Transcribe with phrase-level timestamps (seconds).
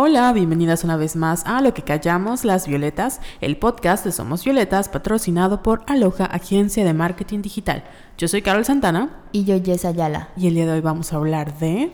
[0.00, 4.44] Hola, bienvenidas una vez más a Lo que callamos las violetas, el podcast de Somos
[4.44, 7.82] Violetas patrocinado por Aloha Agencia de Marketing Digital.
[8.16, 10.28] Yo soy Carol Santana Y yo, Jess Ayala.
[10.36, 11.90] y el día de hoy vamos a hablar de...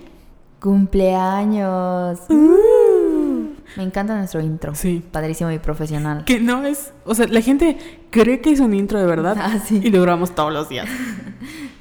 [0.60, 2.20] Cumpleaños.
[2.28, 4.74] Me encanta nuestro intro.
[4.74, 5.02] Sí.
[5.10, 6.26] Padrísimo y profesional.
[6.26, 6.92] Que no es...
[7.06, 9.80] O sea, la gente cree que es un intro de verdad Ah, sí.
[9.82, 10.86] y lo grabamos todos los días.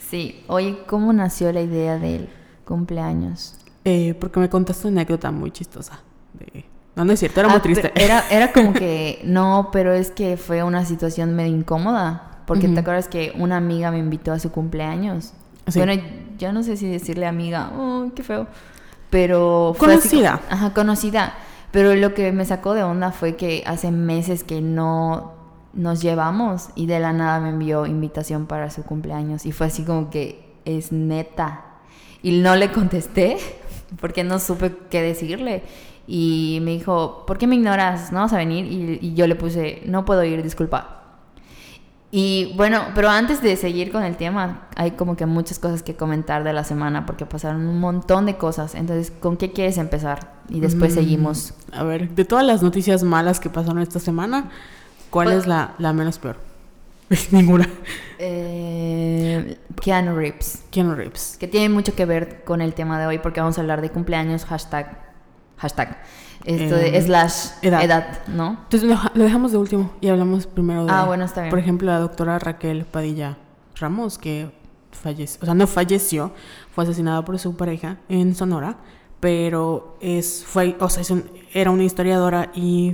[0.09, 0.43] Sí.
[0.47, 2.29] Oye, ¿cómo nació la idea del
[2.65, 3.55] cumpleaños?
[3.83, 5.99] Eh, porque me contaste una anécdota muy chistosa.
[6.33, 6.65] De...
[6.95, 7.91] No, no es cierto, era muy Ah, triste.
[7.95, 12.29] Era, era como que, no, pero es que fue una situación medio incómoda.
[12.45, 15.33] Porque te acuerdas que una amiga me invitó a su cumpleaños.
[15.69, 15.79] Sí.
[15.79, 15.93] Bueno,
[16.37, 18.47] yo no sé si decirle amiga, oh, qué feo.
[19.09, 20.37] Pero fue así Conocida.
[20.39, 21.33] como- ajá, conocida.
[21.71, 25.33] Pero lo que me sacó de onda fue que hace meses que no
[25.73, 29.45] nos llevamos y de la nada me envió invitación para su cumpleaños.
[29.45, 31.61] Y fue así como que es neta.
[32.21, 33.37] Y no le contesté
[34.01, 35.63] porque no supe qué decirle.
[36.07, 38.11] Y me dijo, ¿por qué me ignoras?
[38.11, 38.65] ¿No vas a venir?
[38.65, 40.99] Y, y yo le puse, no puedo ir, disculpa.
[42.11, 45.95] Y bueno, pero antes de seguir con el tema, hay como que muchas cosas que
[45.95, 48.75] comentar de la semana porque pasaron un montón de cosas.
[48.75, 50.33] Entonces, ¿con qué quieres empezar?
[50.49, 51.53] Y después Mm, seguimos.
[51.71, 54.51] A ver, de todas las noticias malas que pasaron esta semana,
[55.09, 56.35] ¿cuál Pues- es la, la menos peor?
[57.31, 57.67] Ninguna.
[58.19, 61.37] Eh, Keanu Reeves, Keanu Reeves.
[61.39, 63.89] que tiene mucho que ver con el tema de hoy porque vamos a hablar de
[63.89, 65.12] cumpleaños, hashtag,
[65.57, 66.01] hashtag,
[66.45, 67.83] esto de Eh, slash edad.
[67.83, 68.57] edad, ¿no?
[68.63, 70.91] Entonces lo, lo dejamos de último y hablamos primero de...
[70.91, 71.49] Ah, bueno, está bien.
[71.49, 73.37] Por ejemplo, la doctora Raquel Padilla
[73.79, 74.51] Ramos, que
[74.91, 76.31] falleció, o sea, no falleció,
[76.71, 78.77] fue asesinada por su pareja en Sonora,
[79.19, 81.23] pero es, fue, o sea, es un-
[81.53, 82.93] era una historiadora y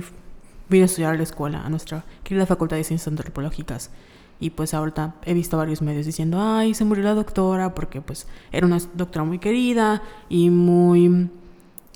[0.68, 3.90] vino a estudiar a la escuela, a nuestra querida Facultad de Ciencias Antropológicas.
[4.38, 8.26] Y pues ahorita he visto varios medios diciendo, ay, se murió la doctora, porque pues
[8.52, 11.28] era una doctora muy querida y muy...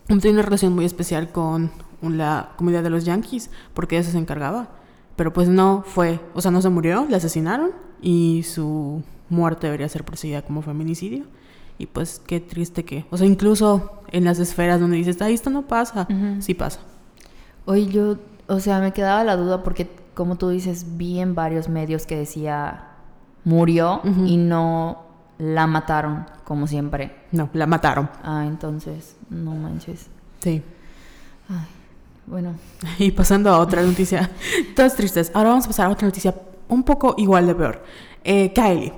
[0.07, 1.71] Tiene una relación muy especial con
[2.03, 4.69] la comunidad de los Yankees, porque ella se encargaba.
[5.17, 7.71] Pero pues no fue, o sea, no se murió, la asesinaron
[8.03, 11.25] y su muerte debería ser perseguida como feminicidio.
[11.79, 15.51] Y pues qué triste que, o sea, incluso en las esferas donde dices, ay, esto
[15.51, 16.07] no pasa,
[16.41, 16.81] sí pasa.
[17.65, 21.69] Oye, yo, o sea, me quedaba la duda porque, como tú dices, vi en varios
[21.69, 22.91] medios que decía
[23.45, 25.04] murió y no
[25.39, 27.15] la mataron, como siempre.
[27.33, 28.11] No, la mataron.
[28.23, 30.09] Ah, entonces, no manches.
[30.41, 30.63] Sí.
[31.49, 31.67] Ay,
[32.27, 32.55] bueno,
[32.99, 34.31] Y pasando a otra noticia,
[34.77, 35.31] todas tristes.
[35.35, 36.35] Ahora vamos a pasar a otra noticia
[36.69, 37.85] un poco igual de peor.
[38.23, 38.93] Eh, Kylie.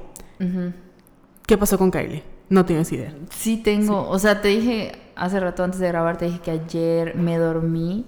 [1.47, 2.23] ¿Qué pasó con Kylie?
[2.49, 3.13] No tienes idea.
[3.31, 7.17] sí tengo, o sea, te dije hace rato antes de grabar, te dije que ayer
[7.17, 8.05] me dormí,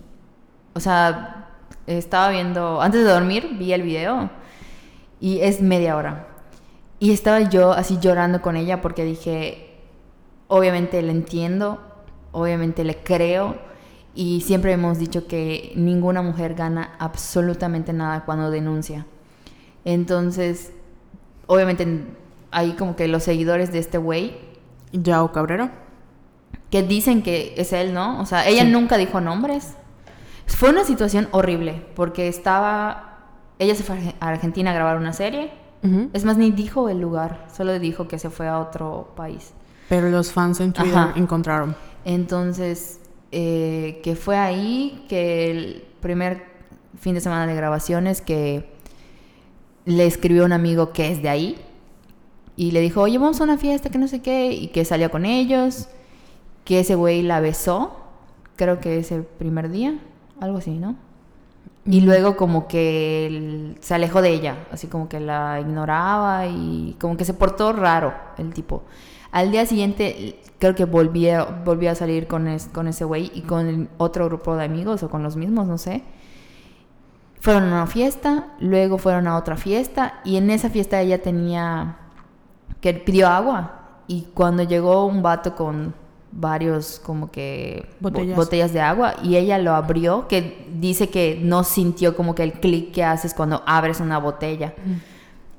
[0.75, 1.49] o sea,
[1.87, 4.31] estaba viendo, antes de dormir vi el video
[5.19, 6.29] y es media hora.
[7.01, 9.77] Y estaba yo así llorando con ella porque dije,
[10.49, 11.81] obviamente le entiendo,
[12.33, 13.57] obviamente le creo
[14.15, 19.07] y siempre hemos dicho que ninguna mujer gana absolutamente nada cuando denuncia.
[19.85, 20.73] Entonces,
[21.47, 21.87] obviamente
[22.51, 24.37] hay como que los seguidores de este güey
[24.93, 25.73] Yao Cabrera.
[26.71, 28.21] que dicen que es él, ¿no?
[28.21, 28.71] O sea, ella Sí.
[28.71, 29.75] nunca dijo nombres.
[30.47, 33.21] Fue una situación horrible porque estaba,
[33.59, 35.51] ella se fue a Argentina a grabar una serie.
[36.13, 39.53] Es más, ni dijo el lugar, solo dijo que se fue a otro país.
[39.89, 41.13] Pero los fans en Twitter Ajá.
[41.17, 41.77] encontraron.
[42.05, 43.01] Entonces,
[43.31, 46.45] eh, que fue ahí que el primer
[46.99, 48.73] fin de semana de grabaciones que
[49.85, 51.57] le escribió un amigo que es de ahí
[52.57, 55.11] y le dijo, oye, vamos a una fiesta, que no sé qué, y que salió
[55.11, 55.89] con ellos,
[56.65, 57.97] que ese güey la besó,
[58.57, 59.99] creo que ese primer día,
[60.41, 60.97] algo así, ¿no?
[61.91, 67.17] Y luego como que se alejó de ella, así como que la ignoraba y como
[67.17, 68.83] que se portó raro el tipo.
[69.33, 73.89] Al día siguiente creo que volvió, volvió a salir con, con ese güey y con
[73.97, 76.03] otro grupo de amigos o con los mismos, no sé.
[77.41, 81.97] Fueron a una fiesta, luego fueron a otra fiesta y en esa fiesta ella tenía
[82.83, 85.95] que pidió agua y cuando llegó un vato con
[86.41, 88.73] varios como que bo- Botellas.
[88.73, 92.93] de agua y ella lo abrió que dice que no sintió como que el clic
[92.93, 94.75] que haces cuando abres una botella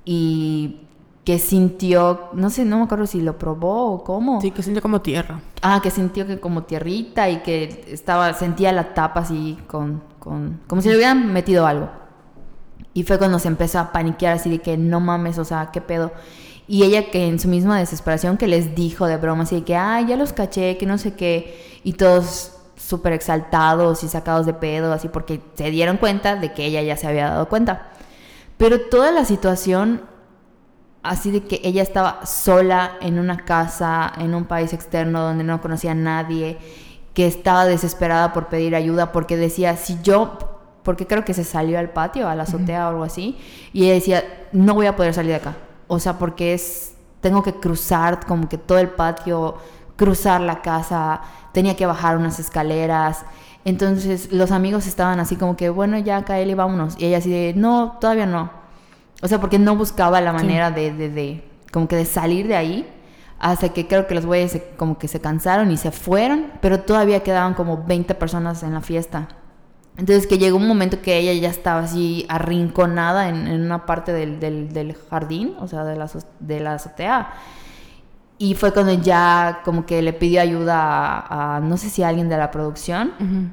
[0.06, 0.81] y
[1.25, 4.81] que sintió no sé no me acuerdo si lo probó o cómo Sí, que siente
[4.81, 5.42] como tierra.
[5.62, 10.62] Ah, que sintió que como tierrita y que estaba, sentía la tapa así con, con,
[10.68, 11.89] como si le hubieran metido algo.
[12.94, 15.81] Y fue cuando se empezó a paniquear así de que no mames, o sea, qué
[15.81, 16.12] pedo.
[16.69, 19.75] Y ella que en su misma desesperación que les dijo de broma así de que,
[19.75, 21.81] ay, ya los caché, que no sé qué.
[21.83, 26.66] Y todos súper exaltados y sacados de pedo, así porque se dieron cuenta de que
[26.66, 27.89] ella ya se había dado cuenta.
[28.57, 30.04] Pero toda la situación
[31.01, 35.62] así de que ella estaba sola en una casa, en un país externo donde no
[35.62, 36.89] conocía a nadie, que
[37.19, 40.38] que estaba desesperada por pedir ayuda porque decía, si yo,
[40.83, 43.38] porque creo que se salió al patio, a la azotea o algo así,
[43.74, 44.24] y ella decía,
[44.54, 45.57] no voy a poder salir de acá.
[45.89, 49.57] O sea, porque es, tengo que cruzar como que todo el patio,
[49.95, 51.21] cruzar la casa,
[51.51, 53.25] tenía que bajar unas escaleras.
[53.65, 56.95] Entonces los amigos estaban así como que, bueno, ya Kaeli, vámonos.
[57.00, 58.51] Y ella así de, no, todavía no.
[59.21, 61.44] O sea, porque no buscaba la manera de, de, de,
[61.74, 62.88] como que de salir de ahí.
[63.39, 67.24] Hasta que creo que los güeyes como que se cansaron y se fueron, pero todavía
[67.24, 69.27] quedaban como 20 personas en la fiesta.
[70.00, 74.13] Entonces que llegó un momento que ella ya estaba así arrinconada en, en una parte
[74.13, 76.10] del, del, del, jardín, o sea, de la,
[76.40, 77.34] de la azotea.
[78.38, 80.78] Y fue cuando ya como que le pidió ayuda
[81.19, 83.12] a, a no sé si a alguien de la producción.
[83.19, 83.50] Uh -huh.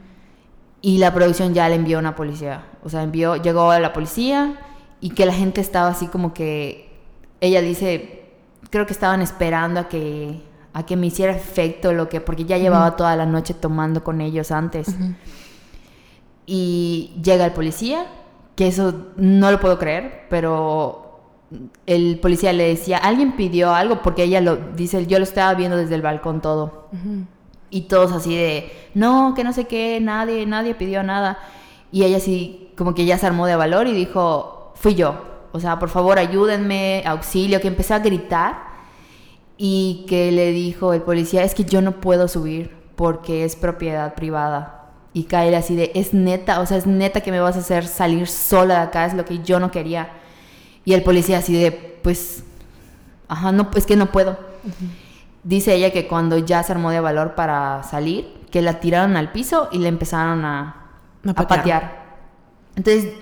[0.82, 2.62] Y la producción ya le envió una policía.
[2.84, 4.54] O sea, envió, llegó a la policía
[5.00, 6.94] y que la gente estaba así como que,
[7.40, 8.30] ella dice,
[8.70, 12.56] creo que estaban esperando a que, a que me hiciera efecto lo que, porque ya
[12.56, 12.96] llevaba uh -huh.
[12.96, 14.86] toda la noche tomando con ellos antes.
[14.88, 15.14] Uh -huh.
[16.46, 18.06] Y llega el policía,
[18.54, 21.20] que eso no lo puedo creer, pero
[21.86, 25.76] el policía le decía, alguien pidió algo, porque ella lo dice, yo lo estaba viendo
[25.76, 26.88] desde el balcón todo.
[26.92, 27.26] Uh -huh.
[27.70, 31.38] Y todos así de, no, que no sé qué, nadie, nadie pidió nada.
[31.92, 35.14] Y ella así, como que ya se armó de valor y dijo, fui yo.
[35.52, 38.66] O sea, por favor, ayúdenme, auxilio, que empezó a gritar.
[39.58, 44.14] Y que le dijo el policía, es que yo no puedo subir porque es propiedad
[44.14, 44.85] privada.
[45.16, 47.86] Y Kyle así de, es neta, o sea, es neta que me vas a hacer
[47.86, 50.10] salir sola de acá, es lo que yo no quería.
[50.84, 52.44] Y el policía así de, pues,
[53.26, 54.32] ajá, no, es que no puedo.
[54.32, 54.90] Uh -huh.
[55.42, 59.32] Dice ella que cuando ya se armó de valor para salir, que la tiraron al
[59.32, 60.90] piso y le empezaron a,
[61.26, 61.44] a, patear.
[61.44, 62.06] a patear.
[62.76, 63.14] Entonces,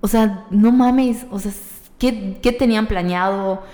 [0.00, 1.50] o sea, no mames, o sea,
[1.98, 3.64] ¿qué, qué tenían planeado?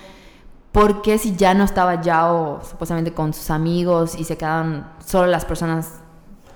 [0.72, 5.26] ¿Por qué si ya no estaba Yao supuestamente con sus amigos y se quedaban solo
[5.26, 5.99] las personas,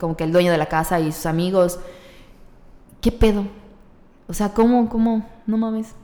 [0.04, 1.80] como que el dueño de la casa y sus amigos?
[3.00, 3.46] ¿Qué pedo?
[4.28, 5.26] O sea, ¿cómo, cómo?
[5.46, 5.94] No mames.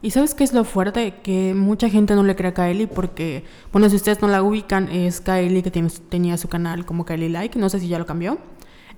[0.00, 1.16] ¿Y sabes qué es lo fuerte?
[1.22, 4.88] Que mucha gente no le cree a Kylie porque, bueno, si ustedes no la ubican,
[4.88, 8.06] es Kylie que tiene, tenía su canal como Kylie Like, no sé si ya lo
[8.06, 8.38] cambió.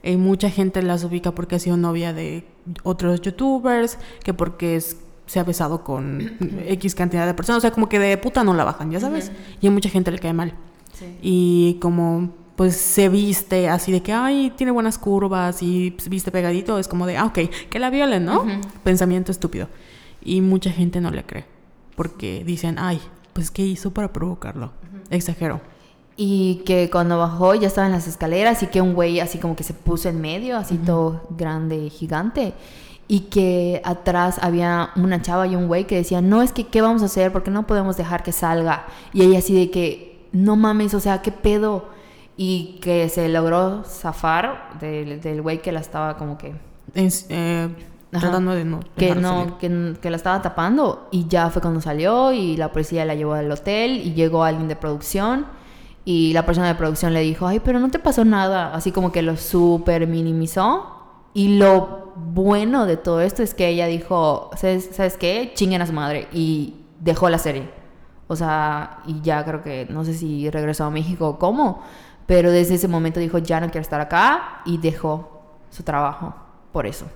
[0.04, 2.44] Eh, mucha gente las ubica porque ha sido novia de
[2.84, 6.36] otros youtubers, que porque es, se ha besado con
[6.68, 9.28] X cantidad de personas, o sea, como que de puta no la bajan, ya sabes.
[9.28, 9.58] Uh -huh.
[9.62, 10.54] Y a mucha gente le cae mal.
[10.92, 11.18] Sí.
[11.20, 16.78] Y como pues se viste así de que, ay, tiene buenas curvas y viste pegadito,
[16.78, 18.42] es como de, ah, ok, que la violen, ¿no?
[18.42, 18.60] Uh -huh.
[18.84, 19.66] Pensamiento estúpido.
[20.24, 21.44] Y mucha gente no le cree.
[21.96, 23.00] Porque dicen, ay,
[23.32, 24.66] pues ¿qué hizo para provocarlo?
[24.66, 25.16] Uh -huh.
[25.16, 25.60] Exagero.
[26.16, 29.56] Y que cuando bajó ya estaba en las escaleras y que un güey así como
[29.56, 30.86] que se puso en medio, así uh -huh.
[30.86, 32.54] todo grande, gigante.
[33.08, 36.80] Y que atrás había una chava y un güey que decían, no, es que, ¿qué
[36.80, 37.32] vamos a hacer?
[37.32, 38.86] Porque no podemos dejar que salga.
[39.12, 41.90] Y ella así de que, no mames, o sea, ¿qué pedo?
[42.37, 46.55] Y que se logró zafar del güey que la estaba como que...
[46.94, 47.69] Es, eh
[48.20, 52.32] tratando de no que no que, que, la estaba tapando y ya fue cuando salió
[52.32, 55.46] y la policía la llevó al hotel y llegó alguien de producción
[56.05, 59.12] y la persona de producción le dijo ay pero no te pasó nada así como
[59.12, 60.99] que lo super minimizó
[61.32, 65.87] y lo bueno de todo esto es que ella dijo sabes, ¿sabes qué chinguen a
[65.87, 67.70] su madre y dejó la serie.
[68.29, 71.82] O sea y ya creo que no sé si regresó a México o cómo
[72.26, 76.34] pero desde ese momento dijo ya no quiero estar acá y dejó su trabajo
[76.72, 77.06] por eso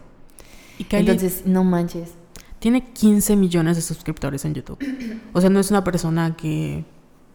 [0.79, 2.15] y Kylie Entonces, no manches.
[2.59, 4.79] Tiene 15 millones de suscriptores en YouTube.
[5.33, 6.85] O sea, no es una persona que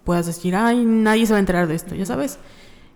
[0.04, 2.40] puedas decir, ay, nadie se va a enterar de esto, ya sabes.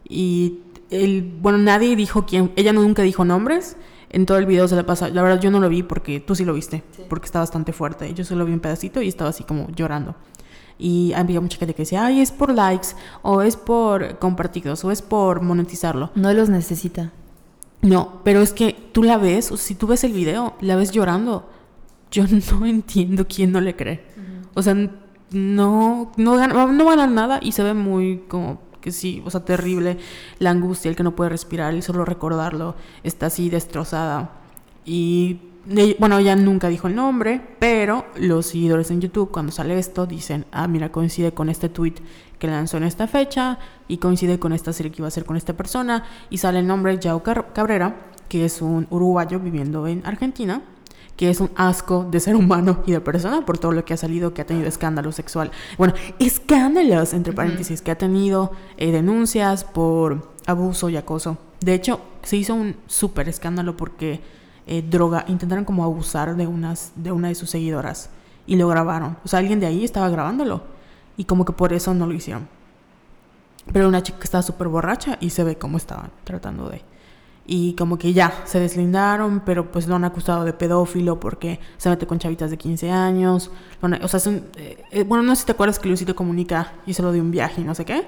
[0.08, 3.78] Y el, bueno, nadie dijo quién, ella nunca dijo nombres.
[4.10, 6.36] En todo el video se le pasa, la verdad yo no lo vi porque tú
[6.36, 7.04] sí lo viste, sí.
[7.10, 8.14] porque está bastante fuerte.
[8.14, 10.16] Yo solo vi un pedacito y estaba así como llorando.
[10.78, 12.90] Y había mucha gente que decía, ay, es por likes,
[13.22, 16.12] o es por compartidos, o es por monetizarlo.
[16.16, 17.12] No los necesita.
[17.82, 20.92] No, pero es que tú la ves, o si tú ves el video, la ves
[20.92, 21.50] llorando.
[22.12, 24.04] Yo no entiendo quién no le cree.
[24.18, 24.48] Uh -huh.
[24.56, 24.76] O sea,
[25.32, 29.44] no, no, gana, no ganan nada y se ve muy como que sí, o sea,
[29.44, 29.98] terrible
[30.38, 34.30] la angustia, el que no puede respirar y solo recordarlo está así destrozada.
[34.86, 35.40] Y
[36.00, 40.46] bueno, ella nunca dijo el nombre, pero los seguidores en YouTube cuando sale esto dicen,
[40.52, 41.96] ah, mira, coincide con este tweet
[42.38, 43.58] que lanzó en esta fecha
[43.88, 46.68] y coincide con esta serie que iba a hacer con esta persona y sale el
[46.68, 50.62] nombre Yao Cabrera, que es un uruguayo viviendo en Argentina,
[51.16, 53.98] que es un asco de ser humano y de persona por todo lo que ha
[53.98, 55.52] salido, que ha tenido escándalo sexual.
[55.78, 61.38] Bueno, escándalos, entre paréntesis, que ha tenido eh, denuncias por abuso y acoso.
[61.62, 64.22] De hecho, se hizo un súper escándalo porque
[64.68, 68.10] eh, droga, intentaron como abusar de, unas, de una de sus seguidoras
[68.48, 69.18] y lo grabaron.
[69.24, 70.64] O sea, alguien de ahí estaba grabándolo
[71.18, 72.48] y como que por eso no lo hicieron.
[73.72, 76.82] Pero una chica que estaba súper borracha y se ve cómo estaban tratando de...
[77.48, 81.90] Y como que ya, se deslindaron, pero pues lo han acusado de pedófilo porque se
[81.90, 83.52] mete con chavitas de 15 años.
[83.84, 86.16] Han- O sea, es un- eh, eh, bueno, no sé si te acuerdas que Luisito
[86.16, 88.08] Comunica hizo lo de un viaje y no sé qué.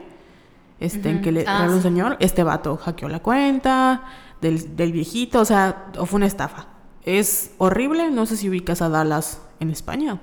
[0.79, 1.23] Este, en Ujú.
[1.23, 4.03] que le Ah, un señor, este vato hackeó la cuenta
[4.41, 6.67] del, del viejito, o sea, o fue una estafa.
[7.03, 10.20] Es horrible, no sé si ubicas a Dallas en España,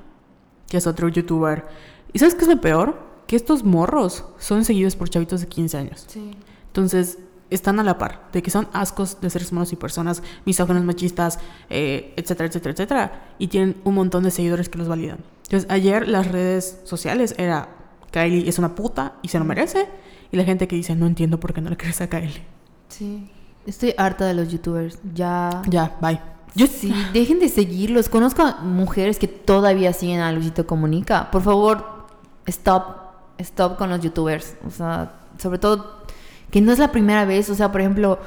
[0.69, 1.67] que es otro youtuber.
[2.13, 2.99] ¿Y sabes qué es lo peor?
[3.27, 6.05] Que estos morros son seguidos por chavitos de 15 años.
[6.07, 6.33] Sí.
[6.67, 7.19] Entonces,
[7.51, 11.39] están a la par de que son ascos de seres humanos y personas, misóginos, machistas,
[11.71, 13.35] eh, etcétera, etcétera, etcétera.
[13.39, 15.19] Y tienen un montón de seguidores que los validan.
[15.45, 17.69] Entonces, ayer las redes sociales era
[18.11, 19.89] Kylie es una puta y se lo merece.
[20.31, 22.43] Y la gente que dice, no entiendo por qué no le crees a Kylie.
[22.89, 23.31] Sí.
[23.67, 24.99] Estoy harta de los youtubers.
[25.15, 25.63] Ya.
[25.67, 26.21] Ya, bye.
[26.55, 28.09] Yo sí, dejen de seguirlos.
[28.09, 31.31] Conozco a mujeres que todavía siguen a Luisito Comunica.
[31.31, 32.07] Por favor,
[32.47, 33.05] stop.
[33.39, 34.55] Stop con los youtubers.
[34.67, 36.05] O sea, sobre todo
[36.51, 37.51] que no es la primera vez.
[37.51, 38.21] O sea, por ejemplo,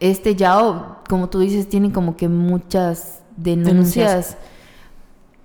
[0.00, 3.66] este Yao, como tú dices, tiene como que muchas denuncias.
[3.66, 4.36] Denuncias.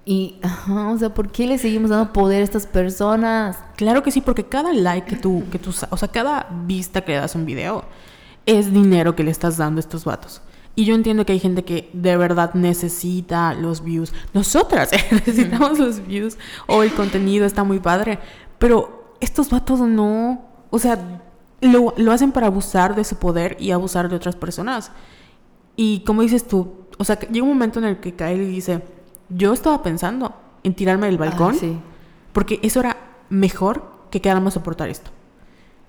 [0.03, 3.57] Y, ajá, o sea, ¿por qué le seguimos dando poder a estas personas?
[3.75, 7.11] Claro que sí, porque cada like que tú, que tú, o sea, cada vista que
[7.11, 7.83] le das a un video
[8.47, 10.41] es dinero que le estás dando a estos vatos.
[10.73, 14.13] Y yo entiendo que hay gente que de verdad necesita los views.
[14.33, 18.19] Nosotras eh, necesitamos los views o el contenido está muy padre.
[18.57, 20.45] Pero estos vatos no.
[20.69, 21.21] O sea,
[21.61, 24.91] lo, lo hacen para abusar de su poder y abusar de otras personas.
[25.75, 28.83] Y como dices tú, o sea, llega un momento en el que Kylie dice,
[29.29, 31.55] yo estaba pensando en tirarme del balcón.
[31.55, 31.77] Sí.
[32.33, 32.97] Porque eso era
[33.29, 35.09] mejor que quedarme a soportar esto.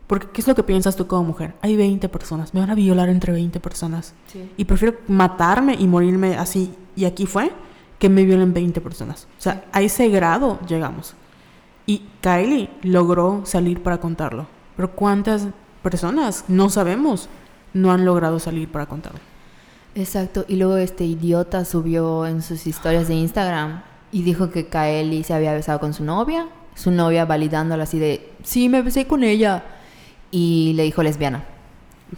[0.08, 1.54] Porque, ¿qué es lo que piensas tú como mujer?
[1.62, 4.14] Hay 20 personas, me van a violar entre 20 personas.
[4.32, 4.50] Sí.
[4.56, 7.52] Y prefiero matarme y morirme así, y aquí fue,
[7.98, 9.28] que me violen 20 personas.
[9.38, 11.14] O sea, a ese grado llegamos.
[11.86, 14.46] Y Kylie logró salir para contarlo.
[14.76, 15.46] Pero ¿cuántas
[15.82, 17.28] personas, no sabemos,
[17.72, 19.20] no han logrado salir para contarlo?
[19.94, 25.24] Exacto, y luego este idiota subió en sus historias de Instagram y dijo que Kaeli
[25.24, 29.24] se había besado con su novia, su novia validándola así de, sí, me besé con
[29.24, 29.64] ella,
[30.30, 31.44] y le dijo lesbiana.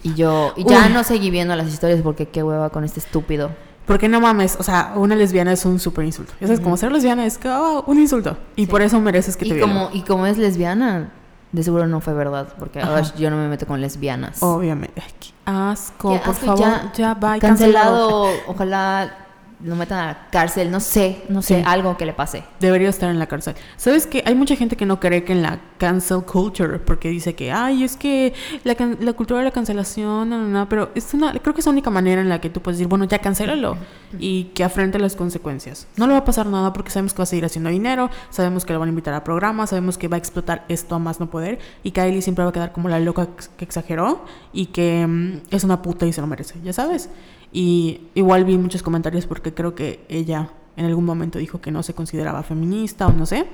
[0.03, 0.93] Y yo, y ya Uy.
[0.93, 3.51] no seguí viendo las historias porque qué hueva con este estúpido.
[3.85, 6.33] Porque no mames, o sea, una lesbiana es un súper insulto.
[6.39, 8.37] Ya sabes, como ser lesbiana es ah, un insulto.
[8.55, 8.67] Y Sí.
[8.71, 9.75] por eso mereces que te Y violen.
[9.75, 11.11] como, y como es lesbiana,
[11.51, 14.41] de seguro no fue verdad, porque ahora yo no me meto con lesbianas.
[14.41, 15.01] Obviamente.
[15.05, 16.59] Ay, qué asco, Qué por asco, favor.
[16.59, 17.37] ya Ya, va.
[17.39, 19.20] Cancelado, ojalá
[19.63, 21.63] lo metan a la cárcel, no sé, no sé, Sí.
[21.65, 22.43] algo que le pase.
[22.59, 23.55] Debería estar en la cárcel.
[23.77, 27.33] ¿Sabes que Hay mucha gente que no cree que en la cancel culture, porque dice
[27.35, 30.89] que, ay, es que la, can- la cultura de la cancelación, no, no, no, pero
[30.95, 33.05] es una, creo que es la única manera en la que tú puedes decir, bueno,
[33.05, 33.77] ya cancélalo
[34.19, 35.87] y que afrente las consecuencias.
[35.97, 38.65] No le va a pasar nada porque sabemos que va a seguir haciendo dinero, sabemos
[38.65, 41.19] que lo van a invitar a programas, sabemos que va a explotar esto a más
[41.19, 43.27] no poder y Kylie siempre va a quedar como la loca
[43.57, 47.09] que exageró y que mm, es una puta y se lo merece, ya sabes.
[47.51, 51.83] Y igual vi muchos comentarios porque creo que ella en algún momento dijo que no
[51.83, 53.45] se consideraba feminista o no sé.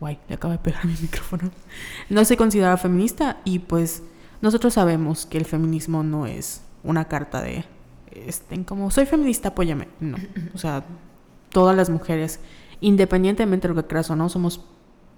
[0.00, 1.50] Guay, le acabo de pegar mi micrófono.
[2.10, 4.02] No se consideraba feminista y pues
[4.40, 7.64] nosotros sabemos que el feminismo no es una carta de,
[8.12, 9.88] este, como soy feminista, apóyame.
[10.00, 10.16] No,
[10.54, 10.84] o sea,
[11.50, 12.40] todas las mujeres,
[12.80, 14.64] independientemente de lo que creas o no, somos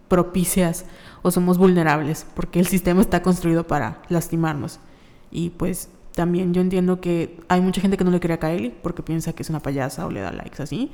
[0.08, 0.87] propicias
[1.23, 4.80] o somos vulnerables porque el sistema está construido para lastimarnos.
[5.30, 8.70] Y pues también yo entiendo que hay mucha gente que no le cree a Kylie
[8.82, 10.90] porque piensa que es una payasa o le da likes así,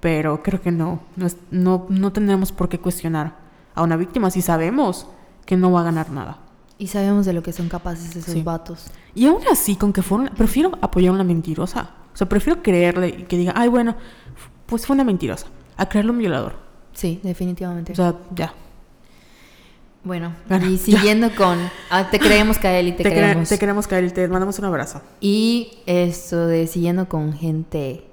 [0.00, 3.36] pero creo que no, no, es- no, no tendremos por qué cuestionar
[3.74, 5.06] a una víctima si sabemos
[5.44, 6.38] que no va a ganar nada.
[6.78, 8.42] Y sabemos de lo que son capaces esos Sí.
[8.42, 8.86] vatos.
[9.14, 11.90] Y aún así, con que fueron, prefiero apoyar a una mentirosa.
[12.14, 13.94] O sea, prefiero creerle y que diga, ay, bueno,
[14.66, 16.54] pues fue una mentirosa, a creerle un violador.
[16.92, 17.92] Sí, definitivamente.
[17.92, 18.54] O sea, ya.
[20.04, 20.84] Bueno, Bueno, y ya.
[20.84, 21.58] siguiendo con...
[21.90, 23.48] ah, te creemos, Kaeli, te, Te, cre- creemos.
[23.48, 25.00] te queremos, Kylie, te mandamos un abrazo.
[25.20, 28.04] Y eso de siguiendo con gente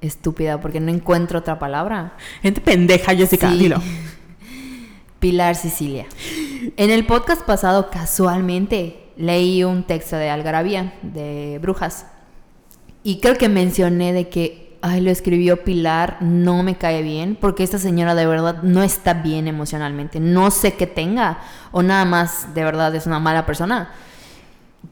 [0.00, 2.14] estúpida, porque no encuentro otra palabra.
[2.42, 3.58] Gente pendeja, Jessica, Sí.
[3.58, 3.80] dilo.
[5.20, 6.06] Pilar Sicilia.
[6.76, 12.06] En el podcast pasado, casualmente, leí un texto de Algarabía, de Brujas.
[13.04, 17.62] Y creo que mencioné de que, ay, lo escribió Pilar, no me cae bien, porque
[17.62, 20.18] esta señora de verdad no está bien emocionalmente.
[20.20, 21.38] No sé qué tenga,
[21.70, 23.90] o nada más de verdad es una mala persona.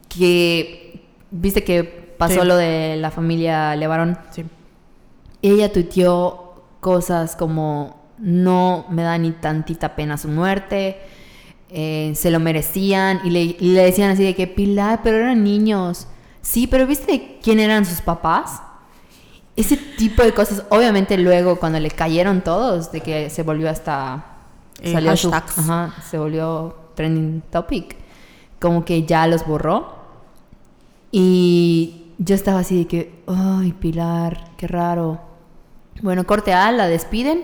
[0.09, 1.83] Que, viste que
[2.17, 2.47] pasó Sí.
[2.47, 4.17] lo de la familia Levarón.
[4.31, 4.45] Sí.
[5.41, 10.99] Ella tuiteó cosas como no me da ni tantita pena su muerte,
[11.69, 15.43] eh, se lo merecían y le, y le decían así de que Pilar, pero eran
[15.43, 16.07] niños.
[16.41, 18.61] Sí, pero ¿viste quién eran sus papás?
[19.61, 24.25] Ese tipo de cosas, obviamente luego cuando le cayeron todos, de que se volvió hasta...
[24.81, 27.95] Eh, salió su- ajá, se volvió trending topic,
[28.59, 29.95] como que ya los borró.
[31.11, 35.19] Y yo estaba así de que, ay, Pilar, qué raro.
[36.01, 37.43] Bueno, corte A, la despiden.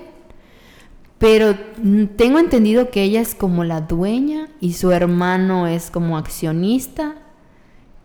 [1.19, 6.17] Pero mm, tengo entendido que ella es como la dueña y su hermano es como
[6.17, 7.15] accionista.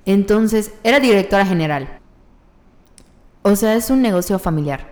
[0.04, 1.98] Entonces, era directora general.
[3.42, 4.86] O sea, es un negocio familiar.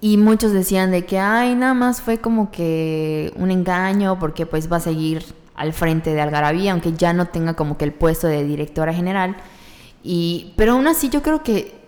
[0.00, 4.70] Y muchos decían de que, ay, nada más fue como que un engaño porque pues
[4.70, 8.26] va a seguir al frente de Algarabía, aunque ya no tenga como que el puesto
[8.26, 9.36] de directora general.
[10.02, 11.80] Y, pero aún así yo creo que,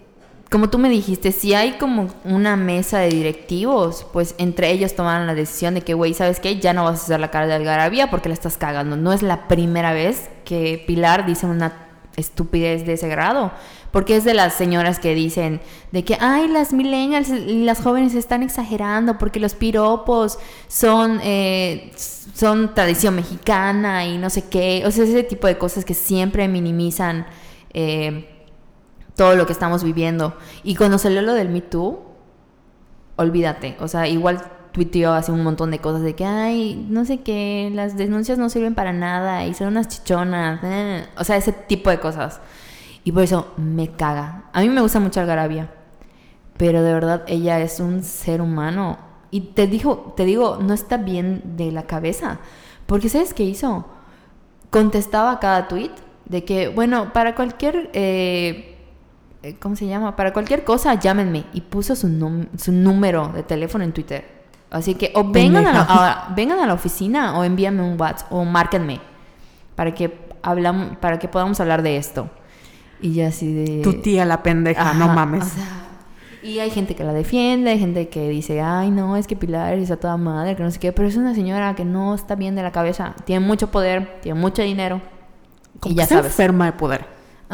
[0.50, 5.26] como tú me dijiste, si hay como una mesa de directivos, pues entre ellos tomaron
[5.26, 6.60] la decisión de que, güey, ¿sabes qué?
[6.60, 8.96] Ya no vas a hacer la cara de Algarabía porque la estás cagando.
[8.96, 11.72] No es la primera vez que Pilar dice una
[12.16, 13.50] estupidez de ese grado.
[13.94, 15.60] Porque es de las señoras que dicen
[15.92, 21.92] de que, ay, las millennials y las jóvenes están exagerando porque los piropos son, eh,
[21.94, 24.82] son tradición mexicana y no sé qué.
[24.84, 27.24] O sea, ese tipo de cosas que siempre minimizan
[27.72, 28.28] eh,
[29.14, 30.36] todo lo que estamos viviendo.
[30.64, 31.96] Y cuando salió lo del Me Too,
[33.14, 33.76] olvídate.
[33.78, 37.70] O sea, igual tuiteó hace un montón de cosas de que, ay, no sé qué,
[37.72, 40.58] las denuncias no sirven para nada y son unas chichonas.
[40.64, 41.06] Eh".
[41.16, 42.40] O sea, ese tipo de cosas.
[43.04, 44.44] Y por eso me caga.
[44.52, 45.70] A mí me gusta mucho Algarabia.
[46.56, 48.98] Pero de verdad, ella es un ser humano.
[49.30, 52.38] Y te, dijo, te digo, no está bien de la cabeza.
[52.86, 53.86] Porque ¿sabes qué hizo?
[54.70, 55.90] Contestaba cada tweet
[56.24, 57.90] de que, bueno, para cualquier...
[57.92, 58.70] Eh,
[59.42, 60.16] eh, ¿Cómo se llama?
[60.16, 61.44] Para cualquier cosa, llámenme.
[61.52, 64.34] Y puso su, su número de teléfono en Twitter.
[64.74, 68.44] Así que o vengan a, la, vengan a la oficina o envíame un WhatsApp o
[68.44, 69.00] márquenme
[69.76, 72.28] para que, hablamos, para que podamos hablar de esto.
[73.00, 73.82] Y ya así de...
[73.82, 75.52] Tu tía la pendeja, no mames.
[76.42, 79.74] y hay gente que la defiende, hay gente que dice, ay, no, es que Pilar
[79.74, 82.34] es a toda madre, que no sé qué, pero es una señora que no está
[82.34, 85.00] bien de la cabeza, tiene mucho poder, tiene mucho dinero.
[85.84, 86.26] y ya sabes.
[86.26, 87.06] enferma de poder,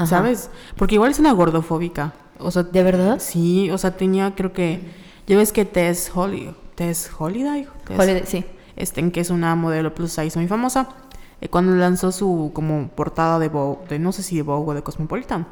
[0.07, 0.51] ¿sabes?
[0.77, 2.13] Porque igual es una gordofóbica.
[2.39, 3.19] O sea, ¿de verdad?
[3.21, 4.81] Sí, o sea, tenía, creo que,
[5.27, 8.45] ya ves que Tess Holly, Tess Holiday, Holiday, sí.
[8.77, 10.89] Este, que es una modelo plus size muy famosa.
[11.41, 14.75] Eh, cuando lanzó su como portada de Vogue, de, no sé si de Vogue o
[14.75, 15.47] de Cosmopolitan,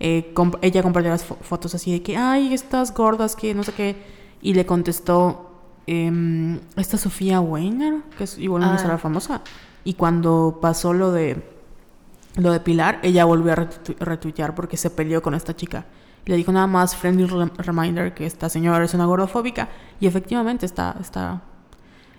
[0.00, 3.96] eh, ella compartió las fotos así de que, ay, estas gordas, que no sé qué,
[4.40, 5.50] y le contestó
[5.86, 8.98] em, esta Sofía Weiner, que es igual una ah.
[8.98, 9.42] famosa,
[9.84, 11.58] y cuando pasó lo de
[12.36, 15.86] lo de Pilar, ella volvió a retuitear porque se peleó con esta chica.
[16.24, 20.94] le dijo nada más friendly reminder que esta señora es una gordofóbica y efectivamente está,
[21.00, 21.42] está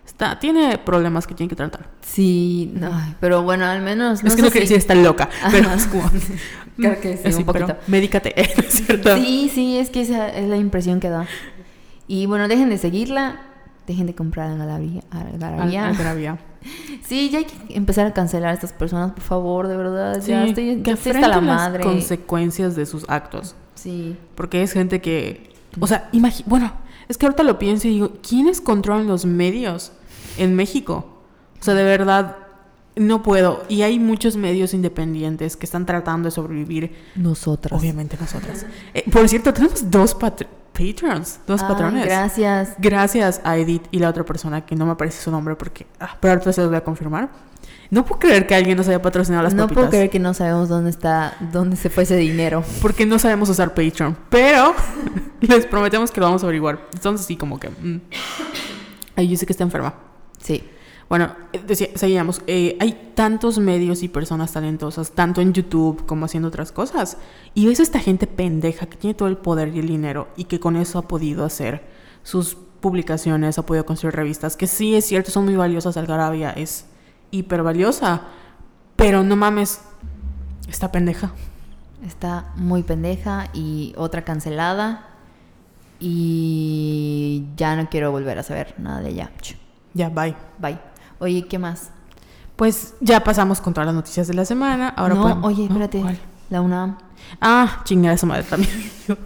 [0.09, 1.87] Está, tiene problemas que tiene que tratar.
[2.01, 2.73] Sí,
[3.19, 4.23] pero bueno, al menos.
[4.23, 6.09] es que no quiere decir está loca, pero es como.
[6.77, 7.77] Creo que sí, un poquito.
[7.85, 8.33] médicate,
[8.69, 9.15] cierto?
[9.17, 11.27] Sí, sí, es que esa es la impresión que da.
[12.07, 13.39] Y bueno, dejen de seguirla,
[13.85, 15.03] dejen de comprar Algarabía.
[15.11, 16.39] Algarabía.
[17.07, 20.21] Sí, ya hay que empezar a cancelar a estas personas, por favor, de verdad.
[20.25, 21.83] ya estoy, que ya la madre.
[21.83, 23.55] las consecuencias de sus actos.
[23.75, 24.17] Sí.
[24.35, 25.53] Porque es gente que.
[25.79, 26.45] O sea, imagina.
[26.49, 26.73] Bueno,
[27.07, 29.93] es que ahorita lo pienso y digo, ¿quiénes controlan los medios?
[30.39, 31.05] En México.
[31.59, 32.37] O sea, de verdad,
[32.95, 33.63] no puedo.
[33.69, 36.95] Y hay muchos medios independientes que están tratando de sobrevivir.
[37.15, 37.79] Nosotras.
[37.79, 38.65] Obviamente nosotras.
[38.93, 42.05] Eh, por cierto, tenemos dos patrons, dos patrones.
[42.05, 42.75] Gracias.
[42.77, 45.87] Gracias a Edith y la otra persona que no me aparece su nombre porque...
[45.99, 47.29] Ah, pero ahorita se los voy a confirmar.
[47.89, 49.75] No puedo creer que alguien nos haya patrocinado las no papitas.
[49.75, 52.63] No puedo creer que no sabemos dónde está, dónde se fue ese dinero.
[52.81, 54.15] Porque no sabemos usar Patreon.
[54.29, 54.75] Pero
[55.41, 56.79] les prometemos que lo vamos a averiguar.
[56.93, 57.69] Entonces sí, como que...
[57.69, 58.01] Mm.
[59.15, 60.08] Ay, yo sé que está enferma.
[60.39, 60.63] Sí.
[61.09, 62.41] Bueno, eh, decía, seguíamos.
[62.45, 67.17] Eh, hay tantos medios y personas talentosas, tanto en YouTube como haciendo otras cosas.
[67.55, 70.59] Y ves esta gente pendeja que tiene todo el poder y el dinero y que
[70.59, 71.83] con eso ha podido hacer
[72.23, 75.97] sus publicaciones, ha podido construir revistas, que sí es cierto, son muy valiosas.
[75.97, 76.85] Algarabia es
[77.31, 78.21] hiper valiosa,
[78.95, 79.81] pero no mames,
[80.67, 81.31] está pendeja.
[82.05, 85.07] Está muy pendeja y otra cancelada.
[85.99, 89.31] Y ya no quiero volver a saber nada de ella.
[89.93, 90.35] Ya, bye.
[90.57, 90.79] Bye.
[91.19, 91.91] Oye, ¿qué más?
[92.55, 94.89] Pues ya pasamos con todas las noticias de la semana.
[94.89, 96.03] Ahora no, oye, espérate.
[96.49, 96.97] La UNAM.
[97.39, 98.73] Ah, chingada su madre también.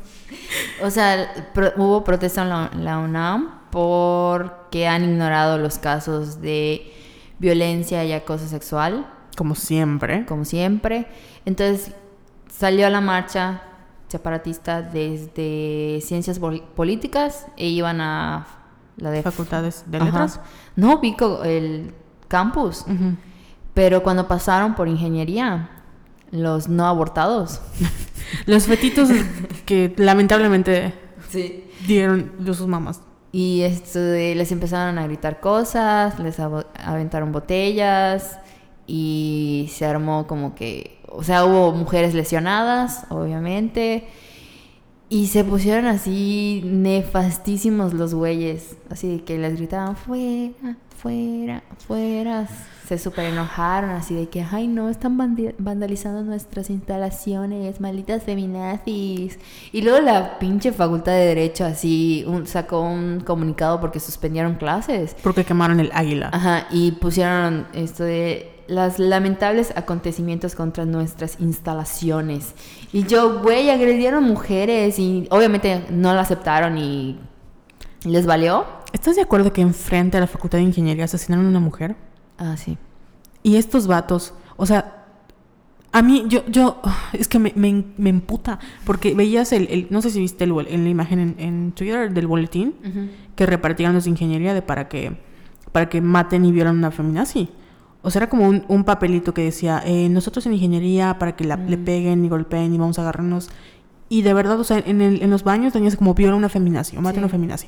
[0.83, 1.33] o sea,
[1.77, 6.93] hubo protesta en la, UNAM porque han ignorado los casos de
[7.39, 9.07] violencia y acoso sexual.
[9.35, 10.25] Como siempre.
[10.25, 11.07] Como siempre.
[11.45, 11.91] Entonces
[12.49, 13.63] salió a la marcha
[14.09, 18.45] separatista desde ciencias políticas e iban a
[18.97, 20.39] la de facultades de letras.
[20.75, 21.93] No, Pico, el
[22.27, 22.85] campus.
[23.73, 25.69] Pero cuando pasaron por ingeniería,
[26.31, 27.61] los no abortados.
[28.45, 29.09] los fetitos
[29.65, 30.93] que lamentablemente
[31.29, 31.65] sí.
[31.87, 33.01] dieron sus mamás.
[33.31, 38.37] Y esto de- les empezaron a gritar cosas, les aventaron botellas
[38.85, 44.07] y se armó como que, o sea, hubo mujeres lesionadas, obviamente.
[45.13, 48.77] Y se pusieron así nefastísimos los güeyes.
[48.89, 52.47] Así de que les gritaban, fuera, fuera, fuera.
[52.87, 55.17] Se super enojaron así de que, ay no, están
[55.59, 59.39] vandalizando nuestras instalaciones, malditas feminazis.
[59.71, 65.15] Y luego la pinche facultad de Derecho así un- sacó un comunicado porque suspendieron clases.
[65.23, 66.29] Porque quemaron el águila.
[66.33, 72.53] Ajá, y pusieron esto de las lamentables acontecimientos contra nuestras instalaciones.
[72.91, 77.19] Y yo, güey, agredieron mujeres y obviamente no lo aceptaron y
[78.05, 78.65] les valió.
[78.93, 81.95] ¿Estás de acuerdo que enfrente a la Facultad de Ingeniería asesinaron a una mujer?
[82.37, 82.77] Ah, sí.
[83.41, 84.99] Y estos vatos, o sea,
[85.91, 86.81] a mí, yo, yo,
[87.13, 90.53] es que me, me, me emputa, porque veías el, el- no sé si viste el,
[90.67, 92.75] en la imagen en, en Twitter del boletín
[93.35, 95.17] que repartían los de ingeniería de para que,
[95.71, 97.49] para que maten y violan a una feminazi.
[98.03, 101.45] O sea, era como un, un papelito que decía, eh, nosotros en ingeniería para que
[101.45, 103.49] la, le peguen y golpeen y vamos a agarrarnos.
[104.09, 106.97] Y de verdad, o sea, en, el- en los baños tenías como viola una feminazi
[106.97, 107.19] o mata Sí.
[107.19, 107.67] una feminazi.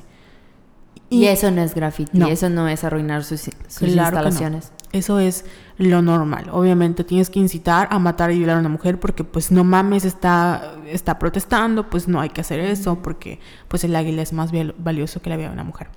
[1.08, 2.26] Y, eso no es graffiti, No.
[2.26, 4.04] eso no es arruinar sus, sus Claro que no.
[4.28, 4.72] instalaciones.
[4.92, 5.44] Eso es
[5.78, 6.48] lo normal.
[6.52, 10.04] Obviamente tienes que incitar a matar y violar a una mujer porque pues no mames
[10.04, 14.52] está, está protestando, pues no hay que hacer eso porque pues el águila es más
[14.52, 15.88] val- valioso que la vida de una mujer.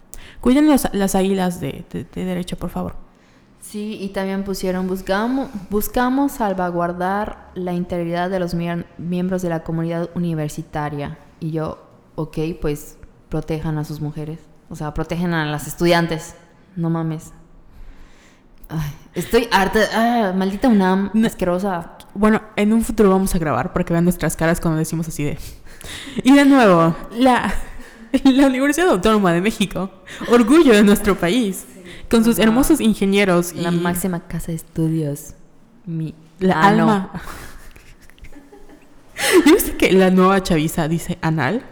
[0.41, 2.95] Cuiden las, las águilas de, de- de derecho, por favor.
[3.69, 10.09] Sí, y también pusieron, buscamos, buscamos salvaguardar la integridad de los miembros de la comunidad
[10.15, 11.19] universitaria.
[11.39, 11.77] Y yo,
[12.15, 12.97] ok, pues
[13.29, 14.39] protejan a sus mujeres.
[14.71, 16.33] O sea, protegen a las estudiantes.
[16.75, 17.31] No mames.
[18.69, 19.81] Ay, estoy harta.
[19.93, 21.95] Ah, maldita UNAM, asquerosa.
[22.15, 25.23] Bueno, en un futuro vamos a grabar para que vean nuestras caras cuando decimos así
[25.23, 25.37] de...
[26.23, 27.53] Y de nuevo, la,
[28.23, 29.91] la Universidad Autónoma de México,
[30.31, 31.67] orgullo de nuestro país,
[32.09, 35.33] con sus hermosos ingenieros y La máxima casa de estudios.
[35.85, 36.83] Mi la Ah, no.
[36.83, 37.11] alma.
[39.45, 41.63] ¿Yo viste que la nueva chaviza dice anal?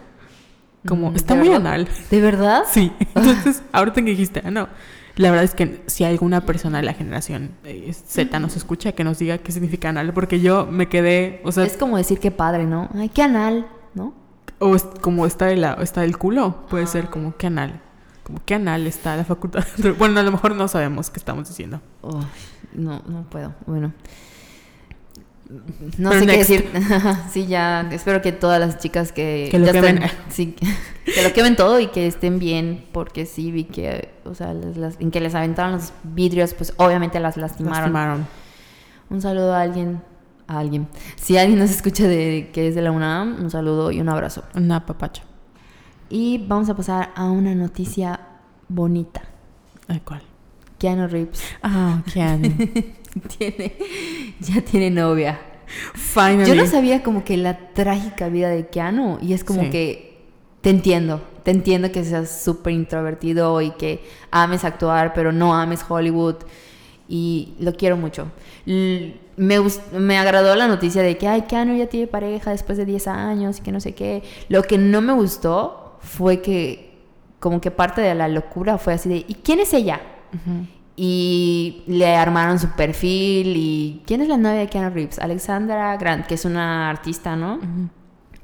[0.86, 1.66] Como, Mm, está ¿de muy verdad?
[1.66, 1.88] anal.
[2.10, 2.62] ¿De verdad?
[2.70, 4.68] Sí, entonces, ahorita que dijiste, ah, no.
[5.16, 9.02] La verdad es que si alguna persona de la generación eh, Z nos escucha, que
[9.02, 12.30] nos diga qué significa anal, porque yo me quedé, o sea, Es como decir que
[12.30, 12.88] padre, ¿no?
[12.94, 14.14] Ay, qué anal, ¿no?
[14.60, 17.80] o es como está de la, está del culo, puede ser como qué anal.
[18.28, 19.64] Como qué anal está la facultad.
[19.98, 21.80] Bueno, a lo mejor no sabemos qué estamos diciendo.
[22.74, 23.54] No, no puedo.
[23.66, 23.92] Bueno.
[25.96, 26.70] No Pero sé qué decir.
[27.32, 27.88] sí, ya.
[27.90, 29.48] Espero que todas las chicas que.
[29.50, 30.02] Que lo ya quemen.
[30.02, 30.54] estén- sí,
[31.06, 32.84] que lo quemen todo y que estén bien.
[32.92, 34.10] Porque sí vi que.
[34.24, 37.80] O sea, las- en que les aventaron los vidrios, pues obviamente las lastimaron.
[37.80, 38.26] Lastimaron.
[39.08, 40.02] Un saludo a alguien.
[40.48, 40.86] A alguien.
[41.16, 44.44] Si alguien nos escucha de que es de la UNAM, un saludo y un abrazo.
[44.54, 45.22] Una papacha.
[46.10, 48.20] Y vamos a pasar a una noticia
[48.68, 49.22] bonita.
[50.04, 50.22] ¿cuál?
[50.78, 52.48] Keanu Reeves Ah, Keanu.
[53.38, 53.76] tiene,
[54.40, 55.38] ya tiene novia.
[55.94, 56.46] Finally.
[56.46, 59.70] Yo no sabía como que la trágica vida de Keanu y es como Sí.
[59.70, 60.18] que
[60.60, 65.84] te entiendo, te entiendo que seas súper introvertido y que ames actuar pero no ames
[65.88, 66.36] Hollywood
[67.08, 68.28] y lo quiero mucho.
[68.66, 69.56] L- me,
[69.92, 73.58] me agradó la noticia de que, ay, Keanu ya tiene pareja después de 10 años
[73.58, 74.22] y que no sé qué.
[74.48, 76.98] Lo que no me gustó fue que
[77.38, 80.00] como que parte de la locura fue así de, ¿y quién es ella?
[80.96, 84.02] Y le armaron su perfil y...
[84.04, 85.20] ¿Quién es la novia de Keanu Reeves?
[85.20, 87.60] Alexandra Grant, que es una artista, ¿no?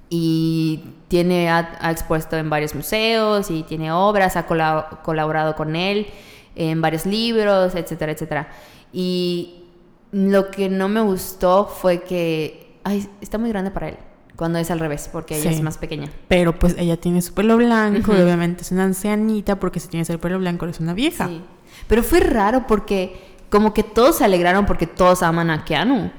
[0.08, 5.74] Y tiene, ha, ha expuesto en varios museos y tiene obras, ha cola- colaborado con
[5.74, 6.06] él
[6.54, 8.48] en varios libros, etcétera, etcétera.
[8.92, 9.64] Y
[10.12, 12.78] lo que no me gustó fue que...
[12.84, 13.96] Ay, está muy grande para él.
[14.36, 15.56] Cuando es al revés, porque ella Sí.
[15.56, 16.10] es más pequeña.
[16.28, 20.10] Pero pues ella tiene su pelo blanco y obviamente es una ancianita porque si tienes
[20.10, 21.28] el pelo blanco eres una vieja.
[21.28, 21.40] Sí.
[21.86, 26.10] Pero fue raro porque como que todos se alegraron porque todos aman a Keanu.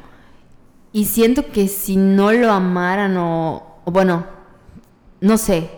[0.93, 4.25] Y siento que si no lo amaran o, o bueno,
[5.19, 5.69] no sé.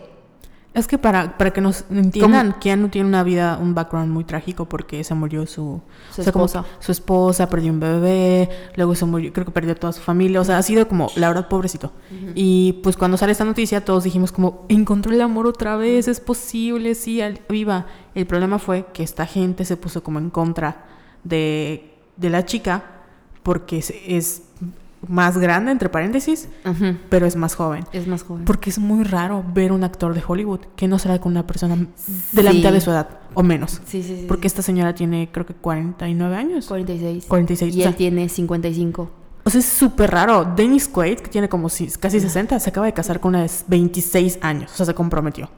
[0.78, 4.66] Es que para, para que nos entiendan, Keanu tiene una vida, un background muy trágico
[4.66, 5.80] porque se murió su,
[6.14, 6.64] Su esposa.
[6.80, 10.44] su esposa, perdió un bebé, luego se murió, creo que perdió toda su familia, o
[10.44, 11.92] sea, ha sido como, la verdad, pobrecito.
[12.34, 16.20] Y pues cuando sale esta noticia todos dijimos como, encontró el amor otra vez, es
[16.20, 17.86] posible, sí, al- viva.
[18.14, 20.84] El problema fue que esta gente se puso como en contra
[21.24, 22.84] de, de la chica
[23.42, 24.42] porque es, es
[25.06, 26.48] más grande, entre paréntesis,
[27.08, 27.84] pero es más joven.
[27.92, 28.44] Es más joven.
[28.44, 31.76] Porque es muy raro ver un actor de Hollywood que no será con una persona
[32.32, 32.56] de la Sí.
[32.56, 33.80] mitad de su edad o menos.
[33.86, 34.24] Sí, sí, sí.
[34.26, 36.66] Porque esta señora tiene creo que 49 años.
[36.66, 37.26] 46.
[37.26, 37.90] 46, Y o sea.
[37.90, 39.10] él tiene 55.
[39.44, 40.44] O sea, es súper raro.
[40.56, 43.50] Dennis Quaid, que tiene como si- casi 60, se acaba de casar con una de
[43.68, 44.72] 26 años.
[44.72, 45.48] O sea, se comprometió.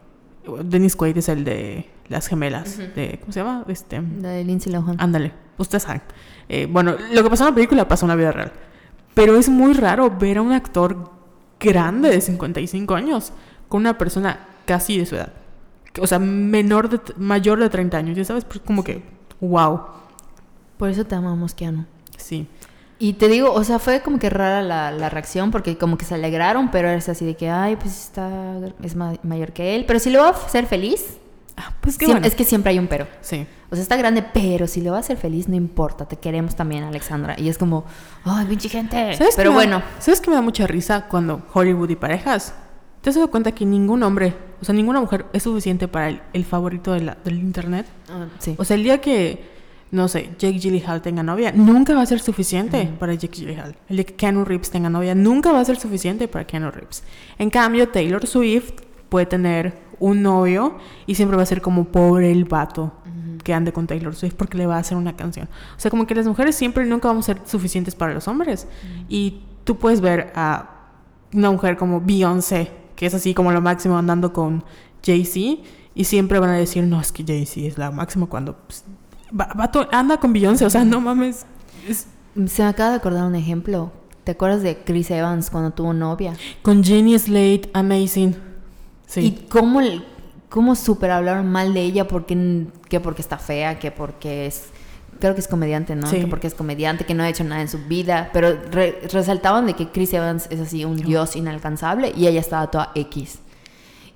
[0.65, 2.77] Dennis Quaid es el de las gemelas.
[2.79, 3.65] de, ¿Cómo se llama?
[3.69, 4.97] Este, La de Lindsay Lohan.
[4.99, 6.03] ándale, ustedes saben.
[6.49, 8.53] Eh, bueno, lo que pasó en la película pasó en la vida real.
[9.15, 11.11] Pero es muy raro ver a un actor
[11.59, 13.33] grande de 55 años
[13.69, 15.33] con una persona casi de su edad.
[16.01, 19.03] O sea, menor de, mayor de 30 años, ya sabes, pues como que,
[19.41, 19.81] wow.
[20.79, 21.85] Por eso te amamos, Keanu.
[22.17, 22.47] Sí.
[22.99, 26.05] Y te digo, o sea, fue como que rara la, la reacción porque como que
[26.05, 29.85] se alegraron, pero es así de que, ay, pues está, es ma- mayor que él.
[29.87, 31.19] Pero si lo va a hacer feliz,
[31.81, 32.27] pues bueno.
[32.27, 33.07] es que siempre hay un pero.
[33.21, 33.47] Sí.
[33.71, 36.57] O sea, está grande, pero si lo va a hacer feliz, no importa, te queremos
[36.57, 37.35] también, Alexandra.
[37.39, 37.85] Y es como,
[38.25, 39.15] ay, pinche gente.
[39.17, 42.55] ¿Sabes Pero da- bueno, ¿Sabes qué me da mucha risa cuando Hollywood y parejas?
[43.01, 46.21] ¿Te has dado cuenta que ningún hombre, o sea, ninguna mujer es suficiente para el,
[46.33, 47.87] el favorito de la- del internet?
[48.39, 48.55] sí.
[48.59, 49.43] O sea, el día que,
[49.93, 53.77] no sé, Jake Gyllenhaal tenga novia, nunca va a ser suficiente para Jake Gyllenhaal.
[53.89, 57.03] El día que Keanu Reeves tenga novia, nunca va a ser suficiente para Keanu Reeves.
[57.39, 58.73] En cambio, Taylor Swift
[59.11, 62.93] puede tener un novio y siempre va a ser como pobre el vato
[63.45, 65.49] que ande con Taylor Swift porque le va a hacer una canción.
[65.77, 68.29] O sea, como que las mujeres siempre y nunca vamos a ser suficientes para los
[68.29, 68.67] hombres.
[69.09, 70.71] Y tú puedes ver a
[71.33, 74.63] una mujer como Beyoncé, que es así como lo máximo andando con
[75.05, 75.63] Jay-Z,
[75.95, 78.85] y siempre van a decir, no, es que Jay-Z es la máxima cuando pues,
[79.39, 81.47] va- anda con Beyoncé, o sea, no mames.
[81.89, 82.07] es-
[82.47, 83.91] Se me acaba de acordar un ejemplo.
[84.25, 86.35] ¿Te acuerdas de Chris Evans cuando tuvo novia?
[86.63, 88.37] con Jenny Slate, amazing.
[89.11, 89.21] Sí.
[89.21, 89.81] Y cómo,
[90.49, 94.67] cómo super hablaron mal de ella porque, que porque está fea, que porque es...
[95.19, 96.07] Creo que es comediante, ¿no?
[96.07, 96.21] Sí.
[96.21, 98.31] Que porque es comediante, que no ha hecho nada en su vida.
[98.33, 102.71] Pero re- resaltaban de que Chris Evans es así un dios inalcanzable y ella estaba
[102.71, 103.41] toda X.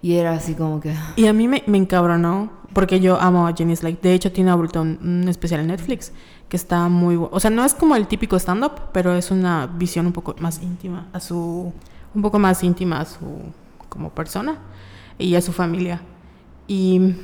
[0.00, 0.94] Y era así como que...
[1.16, 3.98] Y a mí me, me encabronó porque yo amo a Jenny Slate.
[4.00, 6.12] De hecho, tiene ahorita un, un especial en Netflix
[6.48, 7.16] que está muy.
[7.18, 10.62] O sea, no es como el típico stand-up, pero es una visión un poco más
[10.62, 11.72] íntima a su...
[12.14, 13.18] Un poco más íntima a su...
[13.88, 14.58] como persona
[15.18, 16.02] y a su familia.
[16.66, 17.14] Y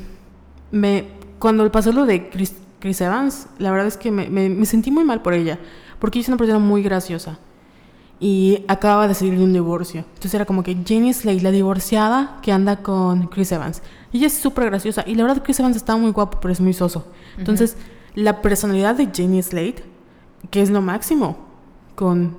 [0.71, 1.09] me...
[1.39, 4.91] Cuando pasó lo de Chris, Chris Evans, la verdad es que me, me- me sentí
[4.91, 5.59] muy mal por ella.
[5.99, 7.39] Porque ella es una persona muy graciosa.
[8.23, 10.01] Y acababa de salir de un divorcio.
[10.07, 13.83] Entonces era como que Jenny Slate, la divorciada que anda con Chris Evans.
[14.13, 15.03] Ella es súper graciosa.
[15.07, 17.07] Y la verdad Chris Evans está muy guapo, pero es muy soso.
[17.39, 17.79] Entonces,
[18.15, 19.83] la personalidad de Jenny Slate,
[20.51, 21.39] que es lo máximo,
[21.95, 22.37] con...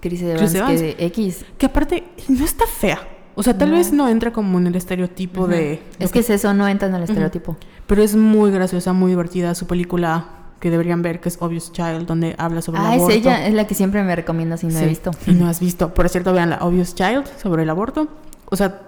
[0.00, 0.80] Chris Evans, Chris Evans.
[0.80, 1.44] que X.
[1.58, 2.98] Que aparte, no está fea.
[3.34, 3.76] O sea, tal No.
[3.76, 5.82] vez no entra como en el estereotipo de...
[5.98, 7.56] Es que es eso, no entra en el estereotipo.
[7.86, 9.54] Pero es muy graciosa, muy divertida.
[9.54, 10.26] Su película
[10.60, 13.16] que deberían ver, que es Obvious Child, donde habla sobre el Ah, es aborto.
[13.16, 15.10] ella, es la que siempre me recomienda si no Sí, he visto.
[15.26, 15.92] Y no has visto.
[15.94, 18.06] Por cierto, vean la Obvious Child sobre el aborto.
[18.50, 18.82] O sea,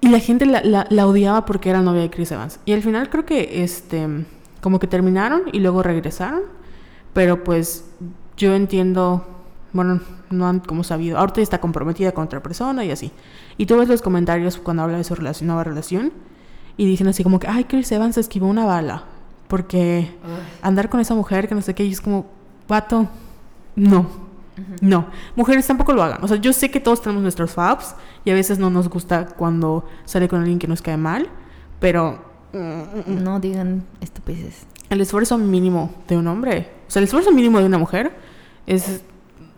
[0.00, 2.60] y la gente la, la- la odiaba porque era novia de Chris Evans.
[2.64, 4.06] Y al final creo que este
[4.60, 6.42] como que terminaron y luego regresaron.
[7.12, 7.84] Pero pues
[8.36, 9.26] yo entiendo,
[9.72, 11.18] bueno, no han como sabido.
[11.18, 13.12] Ahorita está comprometida con otra persona y así.
[13.56, 16.12] Y tú ves los comentarios cuando habla de su relación, nueva relación
[16.76, 19.04] y dicen así como que, ay, Chris Evans esquivó una bala.
[19.48, 20.10] Porque
[20.62, 22.26] andar con esa mujer que no sé qué, y es como,
[22.68, 23.08] vato,
[23.76, 24.22] no.
[24.82, 26.22] No, mujeres tampoco lo hagan.
[26.22, 29.26] O sea, yo sé que todos tenemos nuestros faps y a veces no nos gusta
[29.26, 31.28] cuando sale con alguien que nos cae mal,
[31.80, 32.18] pero
[32.52, 34.66] mm, No digan estupideces.
[34.90, 38.14] el esfuerzo mínimo de un hombre, o sea, el esfuerzo mínimo de una mujer
[38.66, 39.02] es,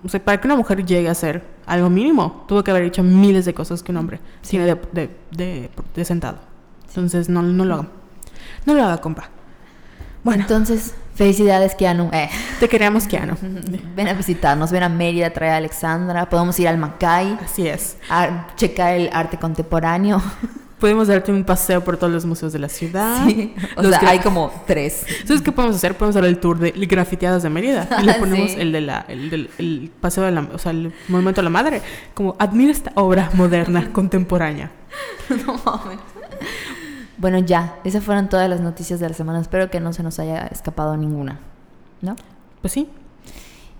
[0.04, 3.02] o sea, para que una mujer llegue a ser algo mínimo, tuvo que haber hecho
[3.02, 6.38] miles de cosas que un hombre tiene de, de, de- de sentado.
[6.88, 7.88] Entonces, no, no lo hagan.
[8.66, 9.30] No lo haga, compa.
[10.22, 12.08] Bueno, Entonces, felicidades, Keanu.
[12.12, 12.30] Eh.
[12.60, 13.36] te queremos, Keanu.
[13.96, 16.28] Ven a visitarnos, ven a Mérida, trae a Alexandra.
[16.30, 17.98] Podemos ir al Macay, Así es.
[18.08, 20.22] a checar el arte contemporáneo.
[20.84, 23.24] Podemos darte un paseo por todos los museos de la ciudad.
[23.26, 25.06] Sí, o Los sea, hay como tres.
[25.24, 25.96] ¿Sabes qué podemos hacer?
[25.96, 27.88] Podemos hacer el tour de grafiteadas de Mérida.
[28.02, 28.60] Y le ponemos Sí.
[28.60, 31.48] el de la, el del el paseo de la, o sea, el monumento a la
[31.48, 31.80] madre.
[32.12, 34.72] Como, admira esta obra moderna, contemporánea.
[35.46, 35.98] no mames.
[37.16, 39.40] Bueno, ya, esas fueron todas las noticias de la semana.
[39.40, 41.38] Espero que no se nos haya escapado ninguna,
[42.02, 42.14] ¿no?
[42.60, 42.90] Pues sí.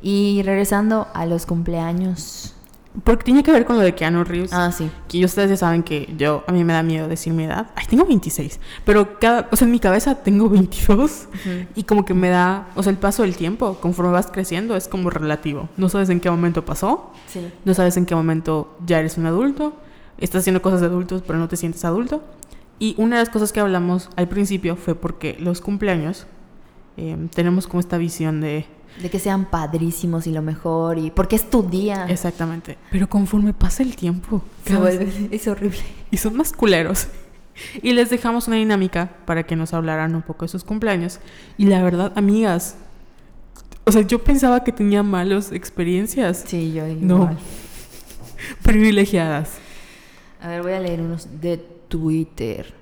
[0.00, 2.54] Y regresando a los cumpleaños.
[3.02, 4.52] Porque tiene que ver con lo de Keanu Reeves.
[4.52, 4.88] Ah, sí.
[5.08, 7.70] Que ustedes ya saben que yo, a mí me da miedo decir mi edad.
[7.74, 8.60] Ay, tengo 26.
[8.84, 11.28] Pero cada, o sea, en mi cabeza tengo 22.
[11.74, 14.86] Y como que me da, o sea, el paso del tiempo, conforme vas creciendo, es
[14.86, 15.68] como relativo.
[15.76, 17.10] No sabes en qué momento pasó.
[17.26, 17.40] Sí.
[17.64, 19.74] No sabes en qué momento ya eres un adulto.
[20.18, 22.22] Estás haciendo cosas de adultos, pero no te sientes adulto.
[22.78, 26.26] Y una de las cosas que hablamos al principio fue porque los cumpleaños
[26.96, 28.66] eh, tenemos como esta visión de...
[29.02, 30.98] De que sean padrísimos y lo mejor.
[30.98, 32.06] y Porque es tu día.
[32.08, 32.78] Exactamente.
[32.90, 35.80] Pero conforme pasa el tiempo, Se vuelve- es horrible.
[36.10, 37.08] y son más culeros.
[37.82, 41.20] Y les dejamos una dinámica para que nos hablaran un poco de sus cumpleaños.
[41.56, 42.76] Y la verdad, amigas,
[43.84, 47.16] o sea, yo pensaba que tenía malas experiencias Sí, yo No.
[47.16, 47.38] igual.
[48.62, 49.50] privilegiadas.
[50.40, 51.56] A ver, voy a leer unos de
[51.88, 52.74] Twitter.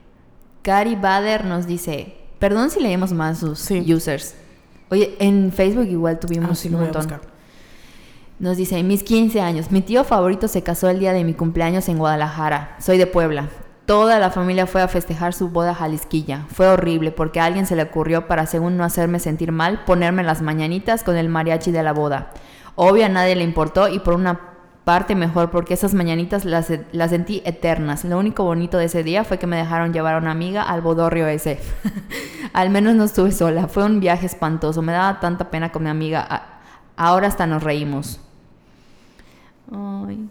[0.63, 3.93] Cari Bader nos dice, perdón si leemos más sus Sí.
[3.93, 4.35] users.
[4.93, 7.07] Oye, en Facebook igual tuvimos Ah, sí, un montón.
[8.39, 11.89] Nos dice, mis 15 años, mi tío favorito se casó el día de mi cumpleaños
[11.89, 12.77] en Guadalajara.
[12.79, 13.49] Soy de Puebla.
[13.87, 16.45] Toda la familia fue a festejar su boda jalisquilla.
[16.49, 20.25] Fue horrible porque a alguien se le ocurrió para, según no hacerme sentir mal, ponerme
[20.25, 22.31] las mañanitas con el mariachi de la boda.
[22.75, 24.52] Obvio a nadie le importó y por una
[24.85, 28.05] parte mejor porque esas mañanitas las, las sentí eternas.
[28.05, 30.81] Lo único bonito de ese día fue que me dejaron llevar a una amiga al
[30.81, 31.61] bodorrio ese.
[32.53, 33.69] Al menos no estuve sola.
[33.69, 34.83] Fue un viaje espantoso.
[34.83, 36.61] Me daba tanta pena con mi amiga.
[36.97, 38.21] Ahora hasta nos reímos.
[39.71, 40.29] Ay.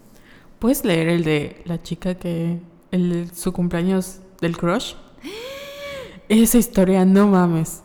[0.60, 2.60] ¿Puedes leer el de la chica que.
[2.92, 4.94] el su cumpleaños del crush?
[6.30, 7.84] Esa historia, no mames.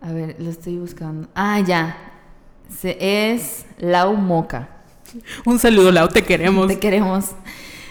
[0.00, 1.28] A ver, lo estoy buscando.
[1.34, 1.96] Ah, ya.
[2.68, 2.96] Se,
[3.32, 4.75] es Lau Moca.
[5.44, 6.68] Un saludo, Lau, te queremos.
[6.68, 7.30] Te queremos.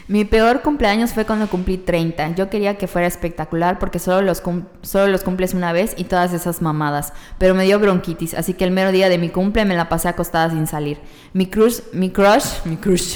[0.07, 2.35] Mi peor cumpleaños fue cuando cumplí 30.
[2.35, 4.43] Yo quería que fuera espectacular porque solo los,
[4.83, 7.11] solo los cumples una vez y todas esas mamadas.
[7.39, 10.07] Pero me dio bronquitis, así que el mero día de mi cumple me la pasé
[10.07, 10.99] acostada sin salir.
[11.33, 13.15] Mi crush, mi crush, mi crush,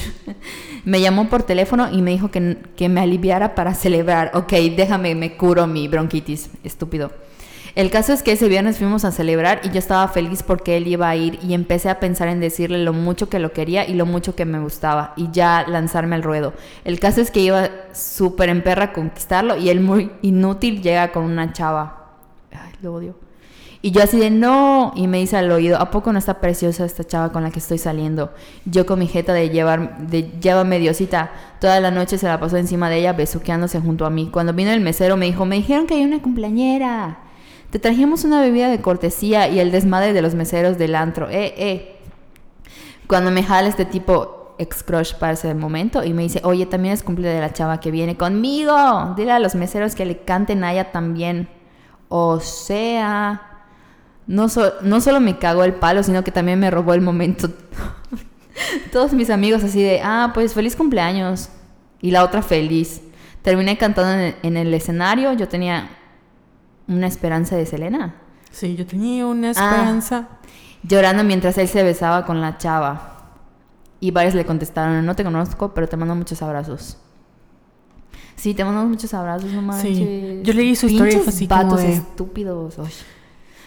[0.84, 4.32] me llamó por teléfono y me dijo que, que me aliviara para celebrar.
[4.34, 7.12] Ok, déjame, me curo mi bronquitis, estúpido.
[7.80, 10.86] El caso es que ese viernes fuimos a celebrar y yo estaba feliz porque él
[10.86, 13.94] iba a ir y empecé a pensar en decirle lo mucho que lo quería y
[13.94, 16.52] lo mucho que me gustaba y ya lanzarme al ruedo.
[16.84, 21.10] El caso es que iba súper en perra a conquistarlo y él muy inútil llega
[21.10, 22.10] con una chava.
[22.52, 23.14] Ay, lo odio.
[23.80, 26.84] Y yo así de no, y me dice al oído, ¿a poco no está preciosa
[26.84, 28.30] esta chava con la que estoy saliendo?
[28.66, 31.30] Yo con mi jeta de llevar, de llévame Diosita,
[31.62, 34.28] toda la noche se la pasó encima de ella besuqueándose junto a mí.
[34.30, 37.29] Cuando vino el mesero me dijo, me dijeron que hay una cumpleañera.
[37.70, 41.28] Te trajimos una bebida de cortesía y el desmadre de los meseros del antro.
[41.30, 41.96] Eh, eh.
[43.06, 46.94] Cuando me jala este tipo ex crush para ese momento y me dice, oye, también
[46.94, 49.14] es cumple de la chava que viene conmigo.
[49.16, 51.48] Dile a los meseros que le canten a ella también.
[52.08, 53.62] O sea,
[54.26, 57.48] no, so- no solo me cagó el palo, sino que también me robó el momento.
[58.92, 61.50] Todos mis amigos así de, ah, pues feliz cumpleaños.
[62.02, 63.00] Y la otra feliz.
[63.42, 65.32] Terminé cantando en el, en el escenario.
[65.34, 65.88] Yo tenía
[66.90, 68.14] una esperanza de Selena.
[68.50, 69.50] Sí, yo tenía una Ah.
[69.52, 70.28] esperanza.
[70.82, 73.16] Llorando mientras él se besaba con la chava.
[74.00, 76.96] Y varios le contestaron, no te conozco, pero te mando muchos abrazos.
[78.34, 79.96] Sí, te mandamos muchos abrazos, no manches.
[79.98, 80.40] Sí.
[80.42, 82.78] Yo leí su historia y fue como vatos de- estúpidos.
[82.78, 82.86] Ay.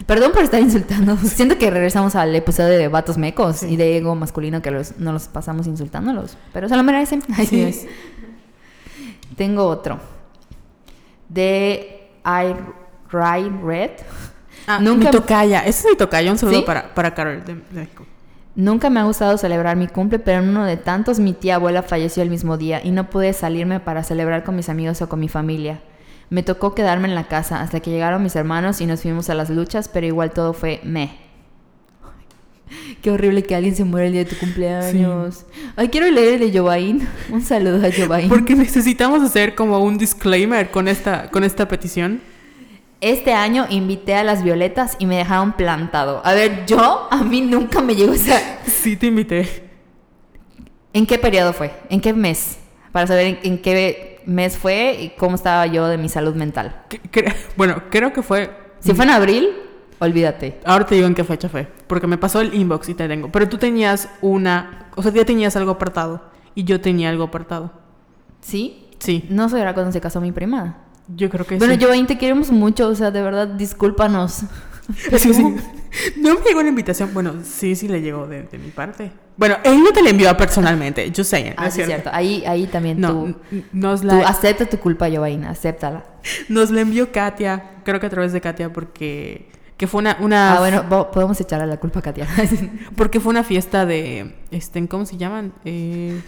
[0.06, 1.16] Perdón por estar insultando.
[1.22, 5.12] Siento que regresamos al episodio de vatos mecos y de ego masculino que los, no
[5.12, 6.36] los pasamos insultándolos.
[6.52, 7.22] Pero se lo merecen.
[7.38, 7.86] Así es.
[9.36, 10.00] Tengo otro.
[11.28, 12.54] De I
[13.14, 13.90] Ride Red.
[14.66, 15.60] Ah, Nunca- mi tocaya.
[15.60, 16.30] Ese es mi tocaya.
[16.30, 16.64] Un saludo ¿Sí?
[16.66, 18.04] para, para Carol de, México.
[18.56, 21.82] Nunca me ha gustado celebrar mi cumple, pero en uno de tantos mi tía abuela
[21.82, 25.18] falleció el mismo día y no pude salirme para celebrar con mis amigos o con
[25.18, 25.80] mi familia.
[26.30, 29.34] Me tocó quedarme en la casa hasta que llegaron mis hermanos y nos fuimos a
[29.34, 31.18] las luchas, pero igual todo fue me.
[33.02, 35.44] Qué horrible que alguien se muera el día de tu cumpleaños.
[35.76, 37.06] Ay, quiero leer el de Jovain.
[37.30, 38.28] Un saludo a Jovain.
[38.28, 42.20] Porque necesitamos hacer como un disclaimer con esta, con esta petición.
[43.06, 46.22] Este año invité a las violetas y me dejaron plantado.
[46.24, 48.40] A ver, yo, a mí nunca me llegó esa...
[48.64, 49.62] Sí, te invité.
[50.94, 51.70] ¿En qué periodo fue?
[51.90, 52.58] ¿En qué mes?
[52.92, 56.82] Para saber en, qué mes fue y cómo estaba yo de mi salud mental.
[57.10, 58.50] Que- bueno, creo que fue.
[58.78, 59.50] Si fue en abril,
[59.98, 60.60] olvídate.
[60.64, 61.66] Ahora te digo en qué fecha fue.
[61.86, 63.30] Porque me pasó el inbox y te tengo.
[63.30, 64.86] Pero tú tenías una.
[64.96, 66.22] O sea, ya tenías algo apartado.
[66.54, 67.70] Y yo tenía algo apartado.
[68.40, 68.86] ¿Sí?
[68.98, 70.78] Sí, No sé, era cuando se casó mi prima.
[71.08, 71.80] Yo creo que Bueno, sí.
[71.84, 74.42] Joaquín, te queremos mucho, o sea, de verdad, discúlpanos.
[75.16, 75.42] Sí, sí.
[76.18, 77.08] No me llegó la invitación.
[77.14, 79.12] Bueno, sí, sí le llegó de, de mi parte.
[79.38, 81.10] Bueno, él no te la envió personalmente.
[81.10, 81.54] Yo sé.
[81.56, 82.10] Ah, sí, es cierto.
[82.12, 83.36] Ahí, ahí también No, tú,
[83.72, 86.04] nos tú acepta tu culpa, Joaquín, acéptala.
[86.50, 87.70] nos la envió Katia.
[87.82, 91.40] Creo que a través de Katia porque que fue una, una Ah, bueno, po- podemos
[91.40, 92.28] echarle la culpa a Katia.
[92.96, 95.54] porque fue una fiesta de este ¿cómo se llaman?
[95.64, 96.20] Eh,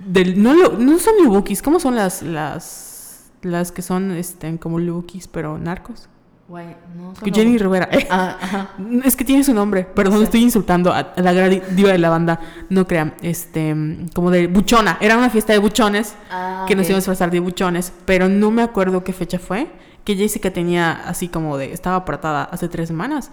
[0.00, 2.95] del no lo- no son lubukis, ¿cómo son las las
[3.42, 6.08] las que son este como lubukis pero narcos?
[6.48, 7.88] Güey, no, Que Jenny Rivera.
[7.90, 8.70] eh, Ah, ajá.
[9.02, 9.82] Es que tiene su nombre.
[9.82, 10.24] Perdón, Sí.
[10.24, 12.38] estoy insultando a, a la gran diva de la banda.
[12.70, 13.14] No crean.
[13.20, 13.74] Este,
[14.14, 14.96] como de buchona.
[15.00, 16.14] Era una fiesta de buchones.
[16.30, 16.90] Ah, que nos ok.
[16.90, 17.92] íbamos a disfrazar de buchones.
[18.04, 19.66] Pero no me acuerdo qué fecha fue.
[20.04, 21.72] Que Jessica tenía así como de.
[21.72, 23.32] Estaba apartada hace tres semanas.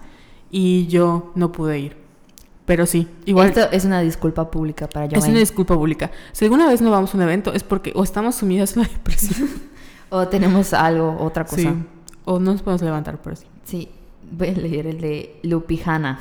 [0.50, 1.96] Y yo no pude ir.
[2.66, 3.48] Pero sí, igual.
[3.50, 5.30] Esto es una disculpa pública para es Joaquín.
[5.30, 6.10] una disculpa pública.
[6.32, 8.88] Si alguna vez no vamos a un evento es porque o estamos sumidas en la
[8.88, 9.48] depresión.
[10.16, 11.56] O tenemos algo, otra cosa.
[11.56, 11.68] sí.
[12.24, 13.46] O no nos podemos levantar por así.
[13.64, 13.88] Sí,
[14.30, 16.20] voy a leer el de Lupijana.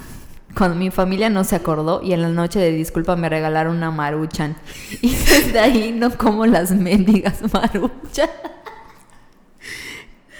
[0.57, 3.91] Cuando mi familia no se acordó y en la noche de disculpa me regalaron una
[3.91, 4.55] maruchan.
[5.03, 8.29] Y desde ahí no como las mendigas maruchan.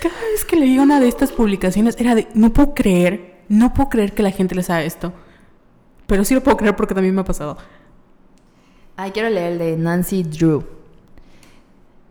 [0.02, 3.90] Cada vez que leía una de estas publicaciones era de, no puedo creer, no puedo
[3.90, 5.14] creer que la gente les haga esto.
[6.08, 7.56] Pero sí lo puedo creer porque también me ha pasado.
[8.98, 10.83] Ay, quiero leer el de Nancy Drew.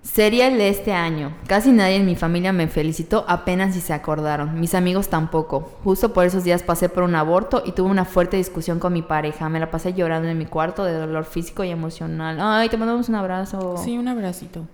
[0.02, 1.32] Sería el de este año.
[1.46, 4.58] Casi nadie en mi familia me felicitó apenas si se acordaron.
[4.58, 5.78] Mis amigos tampoco.
[5.84, 9.02] Justo por esos días pasé por un aborto y tuve una fuerte discusión con mi
[9.02, 9.48] pareja.
[9.48, 12.38] Me la pasé llorando en mi cuarto de dolor físico y emocional.
[12.40, 13.76] Ay, te mandamos un abrazo.
[13.76, 14.66] Sí, un abracito.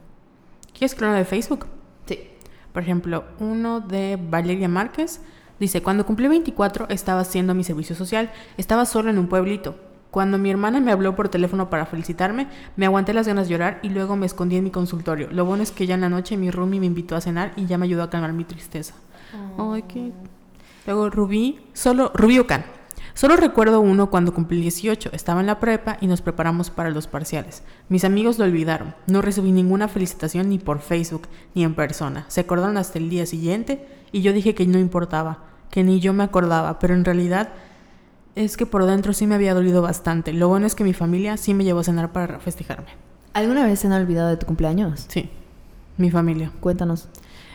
[0.73, 1.67] ¿Quieres que de Facebook?
[2.07, 2.21] Sí.
[2.73, 5.21] Por ejemplo, uno de Valeria Márquez
[5.61, 9.88] dice, cuando cumplí 24 estaba haciendo mi servicio social, estaba solo en un pueblito.
[10.11, 13.79] Cuando mi hermana me habló por teléfono para felicitarme, me aguanté las ganas de llorar
[13.83, 15.29] y luego me escondí en mi consultorio.
[15.31, 17.67] Lo bueno es que ya en la noche mi roomie me invitó a cenar y
[17.67, 18.95] ya me ayudó a calmar mi tristeza.
[19.59, 20.13] Ay, qué...
[20.87, 22.65] Luego Rubí, solo Rubí Ocan.
[23.13, 27.09] Solo recuerdo uno cuando cumplí 18, estaba en la prepa y nos preparamos para los
[27.09, 27.63] parciales.
[27.89, 32.25] Mis amigos lo olvidaron, no recibí ninguna felicitación ni por Facebook ni en persona.
[32.29, 35.39] Se acordaron hasta el día siguiente y yo dije que no importaba,
[35.71, 37.51] que ni yo me acordaba, pero en realidad
[38.39, 40.33] es que por dentro sí me había dolido bastante.
[40.33, 42.87] Lo bueno es que mi familia sí me llevó a cenar para festejarme.
[43.33, 45.07] ¿Alguna vez se han olvidado de tu cumpleaños?
[45.09, 45.29] Sí,
[45.97, 46.53] mi familia.
[46.61, 47.09] Cuéntanos.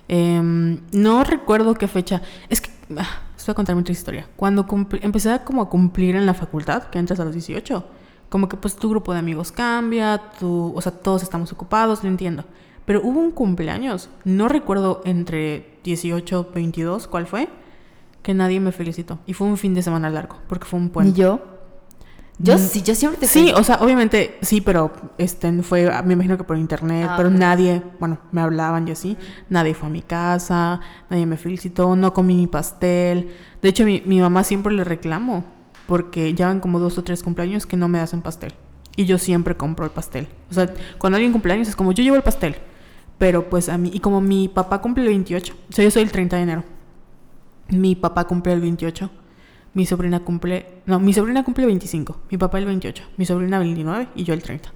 [0.10, 2.22] Em, no recuerdo qué fecha.
[2.50, 2.70] Es que...
[2.98, 4.28] ah, les voy a contar mi otra historia.
[4.36, 4.66] Cuando
[5.02, 7.86] empecé a como a cumplir en la facultad, que entras a los 18,
[8.28, 12.10] como que pues tu grupo de amigos cambia, tu, o sea, todos estamos ocupados, lo
[12.10, 12.44] entiendo.
[12.84, 17.48] Pero hubo un cumpleaños, no recuerdo entre 18, 22, ¿cuál fue?
[18.24, 19.20] Que nadie me felicitó.
[19.28, 21.12] Y fue un fin de semana largo, porque fue un puente.
[21.12, 21.42] ¿Ni yo?
[22.40, 26.14] Yo Mm, sí, yo siempre te Sí, o sea, obviamente sí, pero este fue, me
[26.14, 29.18] imagino que por internet, Ah, pero nadie, bueno, me hablaban y así,
[29.50, 33.30] nadie fue a mi casa, nadie me felicitó, no comí mi pastel.
[33.62, 35.46] De hecho, mi, mi mamá siempre le reclamo,
[35.86, 38.54] porque ya van como dos o tres cumpleaños que no me hacen pastel.
[38.96, 40.28] Y yo siempre compro el pastel.
[40.50, 42.56] O sea, cuando alguien cumpleaños es como yo llevo el pastel.
[43.20, 46.02] Pero pues a mí, y como mi papá cumple el 28, o sea, yo soy
[46.02, 46.64] el 30 de enero.
[47.70, 49.10] Mi papá cumple el 28.
[49.74, 50.82] Mi sobrina cumple.
[50.86, 52.22] No, mi sobrina cumple el 25.
[52.30, 53.04] Mi papá el 28.
[53.18, 54.72] Mi sobrina el 29 y yo el 30.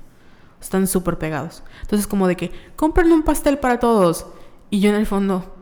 [0.60, 1.64] Están súper pegados.
[1.82, 4.26] Entonces, como de que, cómprenle un pastel para todos.
[4.70, 5.56] Y yo en el fondo,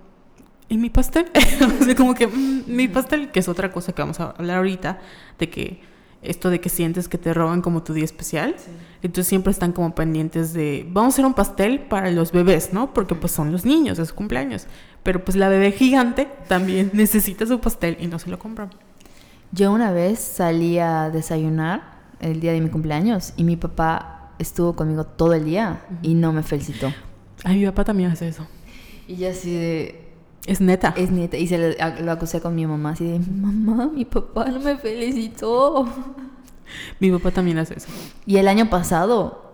[0.70, 1.30] ¿y mi pastel?
[1.82, 4.58] o sea, como que, mm, mi pastel, que es otra cosa que vamos a hablar
[4.58, 5.00] ahorita,
[5.38, 5.82] de que
[6.22, 8.56] esto de que sientes que te roban como tu día especial.
[9.02, 12.94] Entonces siempre están como pendientes de, vamos a hacer un pastel para los bebés, ¿no?
[12.94, 14.68] Porque pues son los niños, es su cumpleaños.
[15.06, 18.72] Pero pues la bebé gigante también necesita su pastel y no se lo compran.
[19.52, 21.84] Yo una vez salí a desayunar
[22.20, 26.34] el día de mi cumpleaños y mi papá estuvo conmigo todo el día y no
[26.34, 26.92] me felicitó.
[27.44, 28.48] Ay, mi papá también hace eso.
[29.08, 30.12] Y yo así de...
[30.48, 30.96] Es neta.
[30.98, 31.38] Es neta.
[31.38, 33.20] Y se lo, lo acusé con mi mamá así de...
[33.20, 35.88] Mamá, mi papá no me felicitó.
[37.00, 37.90] Mi papá también hace eso.
[38.26, 39.54] Y el año pasado...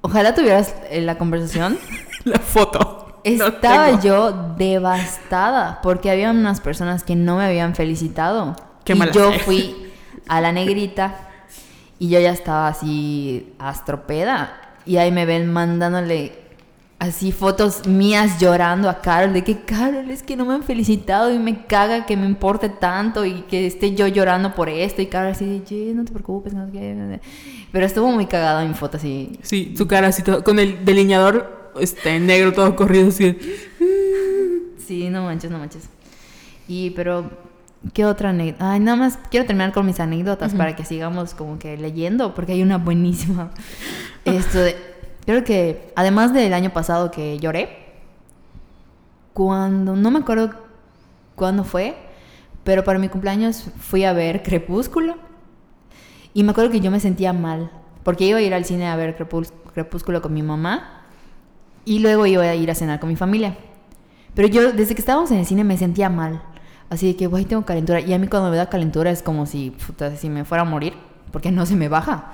[0.00, 1.78] Ojalá tuvieras eh, la conversación.
[2.24, 2.91] La foto.
[3.24, 8.56] Estaba yo devastada porque había unas personas que no me habían felicitado.
[8.84, 9.38] Qué y yo fe.
[9.40, 9.76] fui
[10.28, 11.14] a la negrita
[11.98, 14.58] y yo ya estaba así astropeda.
[14.84, 16.42] Y ahí me ven mandándole
[16.98, 21.32] así fotos mías llorando a Carol de que Carol es que no me han felicitado
[21.32, 25.06] y me caga que me importe tanto y que esté yo llorando por esto y
[25.06, 27.20] Carol así de, "Ye, no te preocupes, no sé qué".
[27.72, 29.38] Pero estuvo muy cagada mi foto así.
[29.42, 33.38] Sí, su cara así todo, con el delineador este, negro todo corrido así.
[34.78, 35.88] Sí, no manches, no manches.
[36.68, 37.30] Y pero,
[37.92, 38.72] ¿qué otra anécdota?
[38.72, 42.52] Ay, nada más quiero terminar con mis anécdotas para que sigamos como que leyendo, porque
[42.52, 43.50] hay una buenísima.
[44.24, 44.76] Esto de,
[45.26, 47.78] creo que, además del año pasado que lloré,
[49.32, 50.50] cuando, no me acuerdo
[51.34, 51.96] cuándo fue,
[52.64, 55.16] pero para mi cumpleaños fui a ver Crepúsculo.
[56.34, 57.70] Y me acuerdo que yo me sentía mal,
[58.04, 61.01] porque iba a ir al cine a ver Crepús- Crepúsculo con mi mamá
[61.84, 63.56] y luego iba a ir a cenar con mi familia.
[64.34, 66.42] Pero yo, desde que estábamos en el cine, me sentía mal.
[66.88, 68.00] Así de que, güey, tengo calentura.
[68.00, 69.74] Y a mí cuando me da calentura es como si,
[70.16, 70.94] si me fuera a morir,
[71.30, 72.32] porque no se me baja.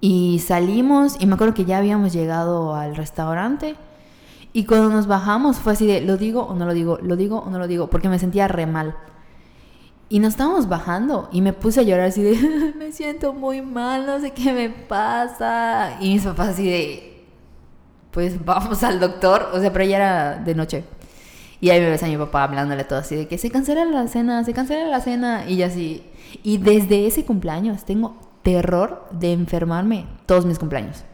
[0.00, 3.76] Y salimos, y me acuerdo que ya habíamos llegado al restaurante.
[4.52, 6.98] Y cuando nos bajamos fue así de, ¿lo digo o no lo digo?
[7.02, 7.88] ¿Lo digo o no lo digo?
[7.88, 8.96] Porque me sentía re mal.
[10.08, 14.06] Y nos estábamos bajando y me puse a llorar así de, me siento muy mal,
[14.06, 15.98] no sé qué me pasa.
[16.00, 17.09] Y mis papás así de,
[18.10, 19.50] pues vamos al doctor.
[19.52, 20.84] O sea, pero ya era de noche.
[21.60, 24.08] Y ahí me ves a mi papá hablándole todo así de que se cancela la
[24.08, 25.44] cena, se cancela la cena.
[25.46, 26.02] Y yo así.
[26.42, 31.04] Y desde ese cumpleaños tengo terror de enfermarme todos mis cumpleaños.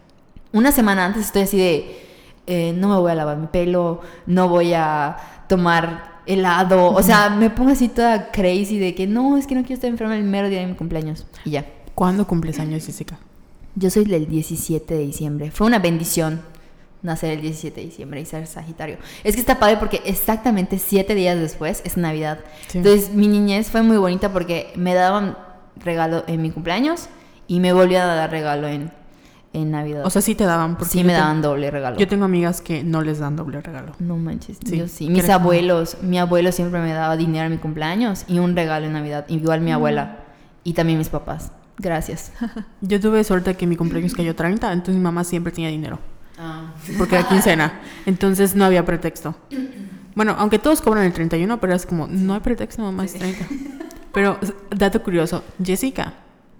[0.52, 2.06] Una semana antes estoy así de,
[2.46, 5.16] eh, no me voy a lavar mi pelo, no voy a
[5.48, 6.92] tomar helado.
[6.92, 9.90] O sea, me pongo así toda crazy de que no, es que no quiero estar
[9.90, 11.26] enferma el mero día de mi cumpleaños.
[11.44, 11.66] Y ya.
[11.94, 13.18] ¿Cuándo cumples años, Jessica?
[13.74, 15.50] Yo soy del 17 de diciembre.
[15.50, 16.42] Fue una bendición.
[17.02, 18.98] Nacer el 17 de diciembre y ser Sagitario.
[19.24, 22.40] Es que está padre porque exactamente siete días después es Navidad.
[22.68, 22.78] Sí.
[22.78, 25.36] Entonces mi niñez fue muy bonita porque me daban
[25.76, 27.08] regalo en mi cumpleaños
[27.46, 28.90] y me volvían a dar regalo en,
[29.52, 30.04] en Navidad.
[30.04, 30.76] O sea, sí te daban.
[30.76, 31.96] porque sí me te- daban doble regalo.
[31.98, 33.92] Yo tengo amigas que no les dan doble regalo.
[34.00, 35.08] No manches, Sí, yo sí.
[35.08, 38.94] Mis abuelos, mi abuelo siempre me daba dinero en mi cumpleaños y un regalo en
[38.94, 39.26] Navidad.
[39.28, 39.64] Igual Mm.
[39.64, 40.18] mi abuela
[40.64, 41.52] y también mis papás.
[41.78, 42.32] Gracias.
[42.80, 45.98] Yo tuve suerte que mi cumpleaños cayó 30, entonces mi mamá siempre tenía dinero.
[46.38, 46.74] Ah.
[46.98, 47.80] Porque era quincena.
[48.06, 49.34] Entonces no había pretexto.
[50.16, 53.46] Bueno, aunque todos cobran el 31, pero es como, no hay pretexto, mamá, es 30.
[54.14, 54.38] Pero,
[54.74, 56.14] dato curioso, Jessica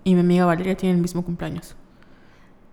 [0.05, 1.75] y mi amiga Valeria tienen el mismo cumpleaños.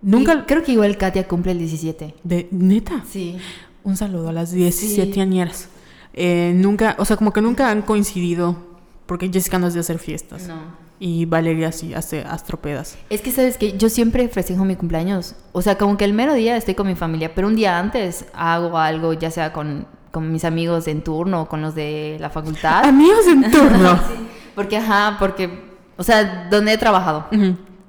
[0.02, 0.34] Nunca...
[0.34, 2.16] Y creo que igual Katia cumple el 17.
[2.22, 3.38] De, neta, Sí.
[3.82, 5.20] un saludo a las 17 Sí.
[5.22, 5.70] añeras.
[6.12, 8.58] Eh, nunca, o sea, como que nunca han coincidido,
[9.06, 10.46] porque Jessica no es de hacer fiestas.
[10.48, 10.83] No.
[11.06, 12.96] Y Valeria sí hace astropedas.
[13.10, 15.34] Es que sabes que yo siempre festejo mi cumpleaños.
[15.52, 18.24] O sea, como que el mero día estoy con mi familia, pero un día antes
[18.32, 22.30] hago algo, ya sea con, con mis amigos en turno o con los de la
[22.30, 22.86] facultad.
[22.86, 24.00] Amigos en turno.
[24.54, 25.62] Porque, ajá, porque,
[25.98, 27.26] o sea, donde he trabajado.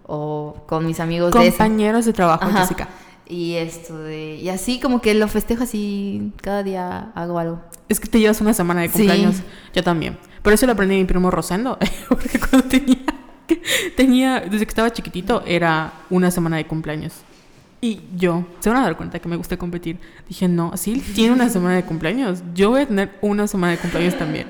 [0.08, 1.52] O con mis amigos de.
[1.52, 2.62] Compañeros de trabajo, Ajá.
[2.64, 2.90] Jessica.
[3.28, 4.36] Y esto de...
[4.36, 7.62] Y así como que lo festejo así, cada día hago algo.
[7.88, 8.94] Es que te llevas una semana de Sí.
[8.98, 9.38] cumpleaños.
[9.74, 10.18] Yo también.
[10.46, 11.78] Pero eso lo aprendí de mi primo Rosendo.
[12.08, 13.00] Porque cuando tenía,
[13.98, 17.14] tenía, desde que estaba chiquitito, era una semana de cumpleaños.
[17.82, 19.98] Y yo, se van a dar cuenta que me gusta competir.
[20.30, 23.72] Dije, no, si él tiene una semana de cumpleaños, yo voy a tener una semana
[23.72, 24.48] de cumpleaños también.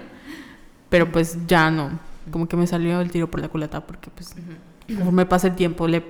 [0.90, 1.92] Pero pues ya no.
[2.30, 4.36] Como que me salió el tiro por la culata porque pues
[4.88, 6.04] conforme pasa el tiempo, le...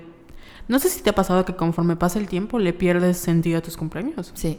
[0.68, 3.62] No sé si te ha pasado que conforme pasa el tiempo le pierdes sentido a
[3.62, 4.32] tus cumpleaños.
[4.34, 4.58] Sí.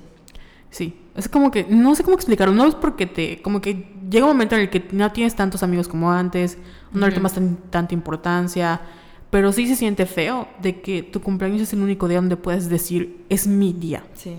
[0.76, 4.26] Sí, es como que, no sé cómo explicarlo, no es porque te, como que llega
[4.26, 6.58] un momento en el que no tienes tantos amigos como antes,
[6.92, 8.82] no le tomas tan- tanta importancia,
[9.30, 12.68] pero sí se siente feo de que tu cumpleaños es el único día donde puedes
[12.68, 14.34] decir, es mi día, Sí.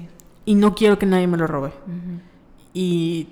[0.45, 1.71] y no quiero que nadie me lo robe.
[2.73, 3.29] Y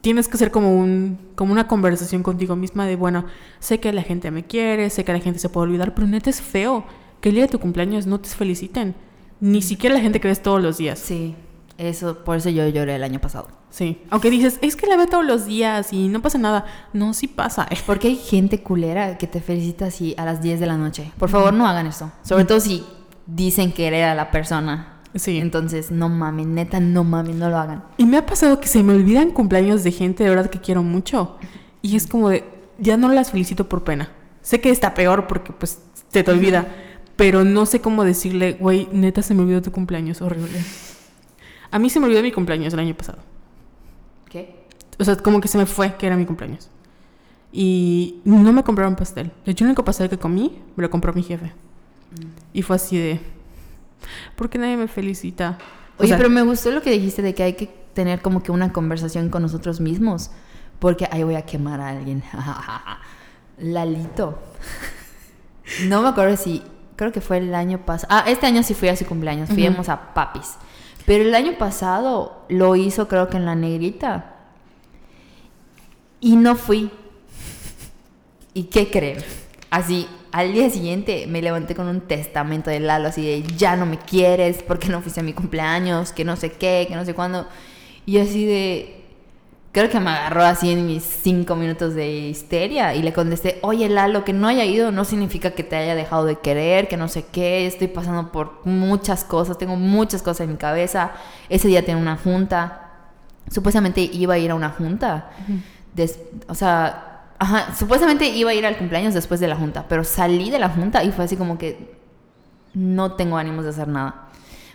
[0.00, 3.26] tienes que hacer como, un, como una conversación contigo misma de, bueno,
[3.60, 6.30] sé que la gente me quiere, sé que la gente se puede olvidar, pero neta
[6.30, 6.84] es feo
[7.20, 8.94] que el día de tu cumpleaños no te feliciten,
[9.40, 10.98] ni siquiera la gente que ves todos los días.
[10.98, 11.34] Sí.
[11.78, 13.48] Eso, por eso yo lloré el año pasado.
[13.70, 16.64] Sí, aunque dices, es que la veo todos los días y no pasa nada.
[16.94, 17.66] No, sí pasa.
[17.70, 17.76] eh.
[17.86, 21.12] Porque hay gente culera que te felicita así a las 10 de la noche.
[21.18, 22.10] Por favor, no hagan eso.
[22.22, 22.84] Sobre todo si
[23.26, 24.94] dicen querer a la persona.
[25.14, 25.38] Sí.
[25.38, 27.84] Entonces, no mamen, neta, no mamen, no lo hagan.
[27.98, 30.82] Y me ha pasado que se me olvidan cumpleaños de gente de verdad que quiero
[30.82, 31.36] mucho.
[31.82, 32.44] Y es como de,
[32.78, 34.10] ya no las felicito por pena.
[34.42, 36.66] Sé que está peor porque pues te te olvida.
[37.16, 40.60] Pero no sé cómo decirle, güey, neta se me olvidó tu cumpleaños, horrible.
[41.70, 43.18] A mí se me olvidó mi cumpleaños el año pasado.
[44.28, 44.66] ¿Qué?
[44.98, 46.68] O sea, como que se me fue que era mi cumpleaños.
[47.52, 49.32] Y no me compraron pastel.
[49.44, 51.52] De hecho, el único pastel que comí me lo compró mi jefe.
[52.52, 53.20] Y fue así de...
[54.36, 55.58] ¿Por qué nadie me felicita?
[55.98, 58.42] O Oye, sea, pero me gustó lo que dijiste de que hay que tener como
[58.42, 60.30] que una conversación con nosotros mismos.
[60.78, 62.22] Porque ahí voy a quemar a alguien.
[63.58, 64.38] Lalito.
[65.88, 66.62] No me acuerdo si.
[66.94, 68.14] Creo que fue el año pasado.
[68.14, 69.48] Ah, este año sí fui a su cumpleaños.
[69.48, 70.54] Fuimos a Papis.
[71.06, 74.34] Pero el año pasado lo hizo, creo que en la negrita.
[76.20, 76.90] Y no fui.
[78.52, 79.18] ¿Y qué creen?
[79.70, 83.86] Así, al día siguiente me levanté con un testamento de Lalo, así de ya no
[83.86, 87.14] me quieres, porque no fuiste a mi cumpleaños, que no sé qué, que no sé
[87.14, 87.46] cuándo.
[88.04, 88.95] Y así de.
[89.76, 93.90] Creo que me agarró así en mis cinco minutos de histeria y le contesté, oye
[93.90, 97.08] Lalo, que no haya ido no significa que te haya dejado de querer, que no
[97.08, 101.10] sé qué, estoy pasando por muchas cosas, tengo muchas cosas en mi cabeza,
[101.50, 102.88] ese día tengo una junta,
[103.50, 105.28] supuestamente iba a ir a una junta,
[105.94, 110.04] Des- o sea, ajá, supuestamente iba a ir al cumpleaños después de la junta, pero
[110.04, 111.94] salí de la junta y fue así como que
[112.72, 114.28] no tengo ánimos de hacer nada.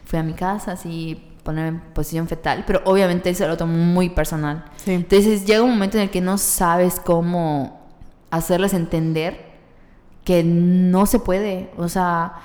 [0.05, 4.09] Fui a mi casa, así, ponerme en posición fetal, pero obviamente eso lo tomo muy
[4.09, 4.65] personal.
[4.77, 4.93] Sí.
[4.93, 7.81] Entonces llega un momento en el que no sabes cómo
[8.29, 9.51] hacerles entender
[10.23, 11.71] que no se puede.
[11.77, 12.35] O sea,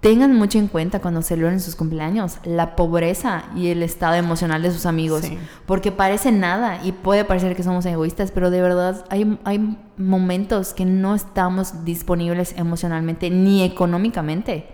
[0.00, 4.70] tengan mucho en cuenta cuando celebren sus cumpleaños la pobreza y el estado emocional de
[4.70, 5.22] sus amigos.
[5.22, 5.38] Sí.
[5.66, 10.74] Porque parece nada y puede parecer que somos egoístas, pero de verdad hay, hay momentos
[10.74, 14.68] que no estamos disponibles emocionalmente ni económicamente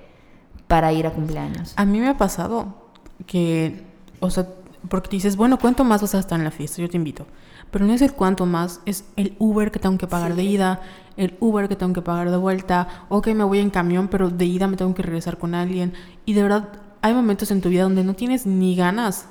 [0.68, 1.74] para ir a cumpleaños.
[1.76, 2.81] A mí me ha pasado
[3.26, 3.84] que,
[4.20, 4.48] o sea,
[4.88, 6.82] porque dices, bueno, ¿cuánto más vas a estar en la fiesta?
[6.82, 7.26] Yo te invito.
[7.70, 10.80] Pero no es el cuánto más, es el Uber que tengo que pagar de ida,
[11.16, 14.28] el Uber que tengo que pagar de vuelta, o que me voy en camión, pero
[14.28, 15.94] de ida me tengo que regresar con alguien.
[16.26, 16.68] Y de verdad,
[17.00, 19.26] hay momentos en tu vida donde no tienes ni ganas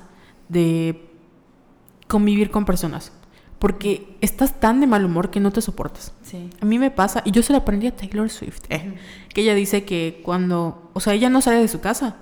[0.48, 1.08] de
[2.08, 3.12] convivir con personas,
[3.58, 6.12] porque estás tan de mal humor que no te soportas.
[6.22, 6.50] Sí.
[6.60, 8.96] A mí me pasa, y yo se lo aprendí a Taylor Swift, eh,
[9.32, 12.16] que ella dice que cuando, o sea, ella no sale de su casa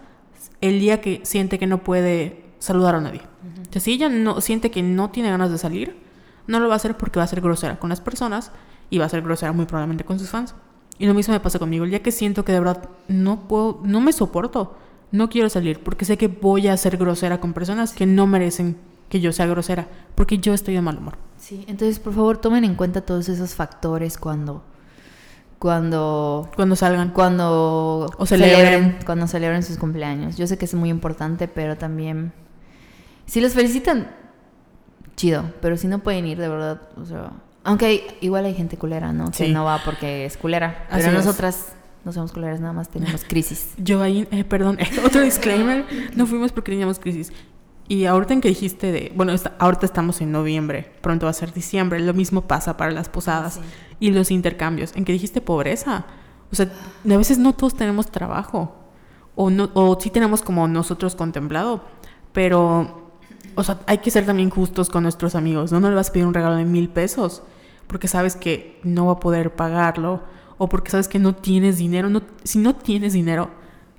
[0.60, 3.22] el día que siente que no puede saludar a nadie.
[3.68, 5.96] O sea, si ella no siente que no tiene ganas de salir,
[6.46, 8.52] no lo va a hacer porque va a ser grosera con las personas
[8.90, 10.54] y va a ser grosera muy probablemente con sus fans.
[10.98, 11.84] Y lo mismo me pasa conmigo.
[11.84, 14.76] El día que siento que de verdad no puedo, no me soporto,
[15.12, 18.76] no quiero salir porque sé que voy a ser grosera con personas que no merecen
[19.08, 21.16] que yo sea grosera porque yo estoy de mal humor.
[21.38, 24.62] Sí, entonces por favor tomen en cuenta todos esos factores cuando
[25.60, 28.98] cuando cuando salgan cuando o celebren.
[29.04, 30.36] cuando celebren sus cumpleaños.
[30.38, 32.32] Yo sé que es muy importante, pero también
[33.26, 34.10] si los felicitan
[35.16, 37.32] chido, pero si no pueden ir de verdad, o sea,
[37.62, 39.30] aunque igual hay gente culera, ¿no?
[39.30, 41.24] Que no va porque es culera, Así pero es.
[41.26, 41.72] nosotras
[42.06, 43.74] no somos culeras, nada más tenemos crisis.
[43.76, 45.84] Yo ahí, eh, perdón, otro disclaimer,
[46.16, 47.34] no fuimos porque teníamos crisis.
[47.90, 51.32] Y ahorita en que dijiste de, bueno, está- ahorita estamos en noviembre, pronto va a
[51.32, 53.60] ser diciembre, lo mismo pasa para las posadas Sí.
[53.98, 54.92] y los intercambios.
[54.94, 56.04] En que dijiste pobreza,
[56.52, 56.66] o sea,
[57.04, 58.76] a veces no todos tenemos trabajo,
[59.34, 61.82] o, no, o sí tenemos como nosotros contemplado,
[62.32, 63.10] pero,
[63.56, 66.12] o sea, hay que ser también justos con nuestros amigos, no, no le vas a
[66.12, 67.42] pedir un regalo de mil pesos,
[67.88, 70.22] porque sabes que no va a poder pagarlo,
[70.58, 73.50] o porque sabes que no tienes dinero, no, si no tienes dinero,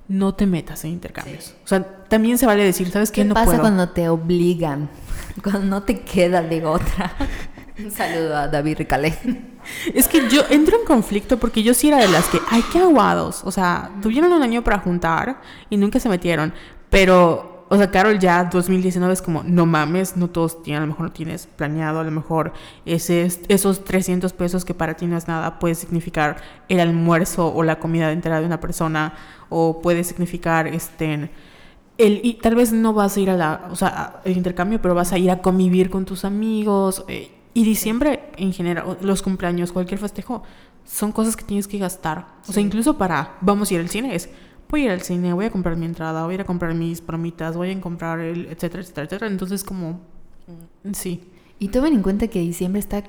[0.08, 1.54] no te metas en intercambios.
[1.64, 3.22] O sea, también se vale decir, ¿sabes qué?
[3.22, 3.60] ¿Qué no pasa puedo.
[3.60, 4.88] cuando te obligan?
[5.42, 7.12] Cuando no te queda de otra.
[7.78, 9.16] Un saludo a David Ricalé.
[9.94, 12.80] Es que yo entro en conflicto porque yo sí era de las que, ay, qué
[12.80, 13.42] aguados.
[13.44, 15.40] O sea, tuvieron un año para juntar
[15.70, 16.52] y nunca se metieron.
[16.90, 20.92] Pero, o sea, Carol ya 2019 es como, no mames, no todos tienen, a lo
[20.92, 22.52] mejor no tienes planeado, a lo mejor
[22.84, 26.36] ese, esos 300 pesos que para ti no es nada puede significar
[26.68, 29.14] el almuerzo o la comida entera de una persona
[29.48, 31.30] o puede significar, este...
[31.96, 34.94] El, y tal vez no vas a ir a la, o sea, al intercambio, pero
[34.94, 37.06] vas a ir a convivir con tus amigos.
[37.08, 40.42] eh, y diciembre, en general, los cumpleaños, cualquier festejo,
[40.84, 42.26] son cosas que tienes que gastar.
[42.48, 44.28] O sea, incluso para, vamos a ir al cine, es,
[44.72, 46.74] voy a ir al cine, voy a comprar mi entrada, voy a ir a comprar
[46.74, 49.26] mis bromitas, voy a comprar el, etcétera, etcétera, etcétera.
[49.30, 50.00] Entonces, como,
[50.82, 51.22] mm, sí.
[51.60, 53.04] Y tomen en cuenta que diciembre está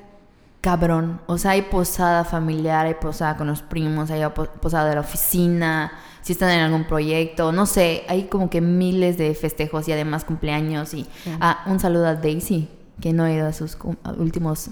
[0.60, 1.20] cabrón.
[1.26, 5.00] O sea, hay posada familiar, hay posada con los primos, hay po- posada de la
[5.00, 5.92] oficina,
[6.22, 10.24] si están en algún proyecto, no sé, hay como que miles de festejos y además
[10.24, 10.94] cumpleaños.
[10.94, 11.06] Y
[11.40, 12.68] ah, un saludo a Daisy,
[13.00, 13.76] que no ha ido a sus
[14.18, 14.70] últimos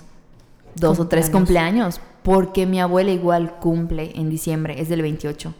[0.76, 5.54] dos o tres cumpleaños, porque mi abuela igual cumple en diciembre, es del 28.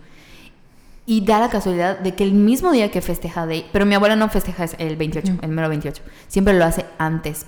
[1.05, 4.15] Y da la casualidad de que el mismo día que festeja Daisy, pero mi abuela
[4.15, 7.47] no festeja el 28, el mero 28, siempre lo hace antes.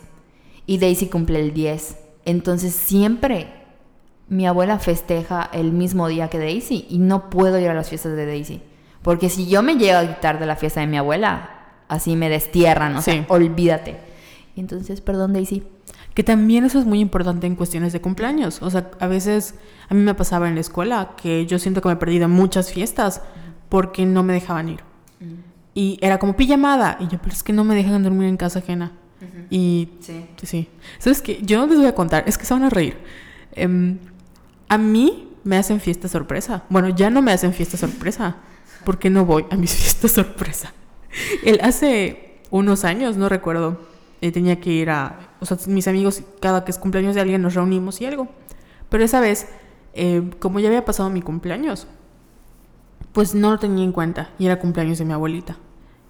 [0.67, 1.97] Y Daisy cumple el 10.
[2.25, 3.49] Entonces siempre
[4.29, 8.17] mi abuela festeja el mismo día que Daisy y no puedo ir a las fiestas
[8.17, 8.63] de Daisy.
[9.03, 11.51] Porque si yo me llego a quitar de la fiesta de mi abuela,
[11.89, 13.25] así me destierran, o sea, Sí.
[13.29, 13.99] olvídate.
[14.57, 15.63] Y entonces, perdón Daisy.
[16.15, 18.63] Que también eso es muy importante en cuestiones de cumpleaños.
[18.63, 19.57] O sea, a veces
[19.89, 22.73] a mí me pasaba en la escuela que yo siento que me perdí de muchas
[22.73, 23.21] fiestas
[23.75, 24.85] porque no me dejaban ir.
[25.75, 26.97] Y era como pijamada.
[27.01, 28.93] Y yo, pero es que no me dejan dormir en casa ajena.
[29.51, 30.27] Y Sí.
[30.45, 30.69] sí.
[31.01, 31.41] ¿Sabes qué?
[31.43, 32.97] Yo no les voy a contar, es que se van a reír.
[33.51, 33.99] Em,
[34.69, 36.63] a mí me hacen fiesta sorpresa.
[36.69, 38.37] Bueno, ya no me hacen fiesta sorpresa.
[38.85, 40.73] Porque no voy a mis fiestas sorpresa.
[41.43, 43.81] El, hace unos años, no recuerdo,
[44.21, 45.35] eh, tenía que ir a...
[45.41, 48.29] O sea, mis amigos, cada que es cumpleaños de alguien, nos reunimos y algo.
[48.89, 49.49] Pero esa vez,
[49.95, 51.89] eh, como ya había pasado mi cumpleaños,
[53.15, 54.29] pues no lo tenía en cuenta.
[54.39, 55.57] Y era cumpleaños de mi abuelita.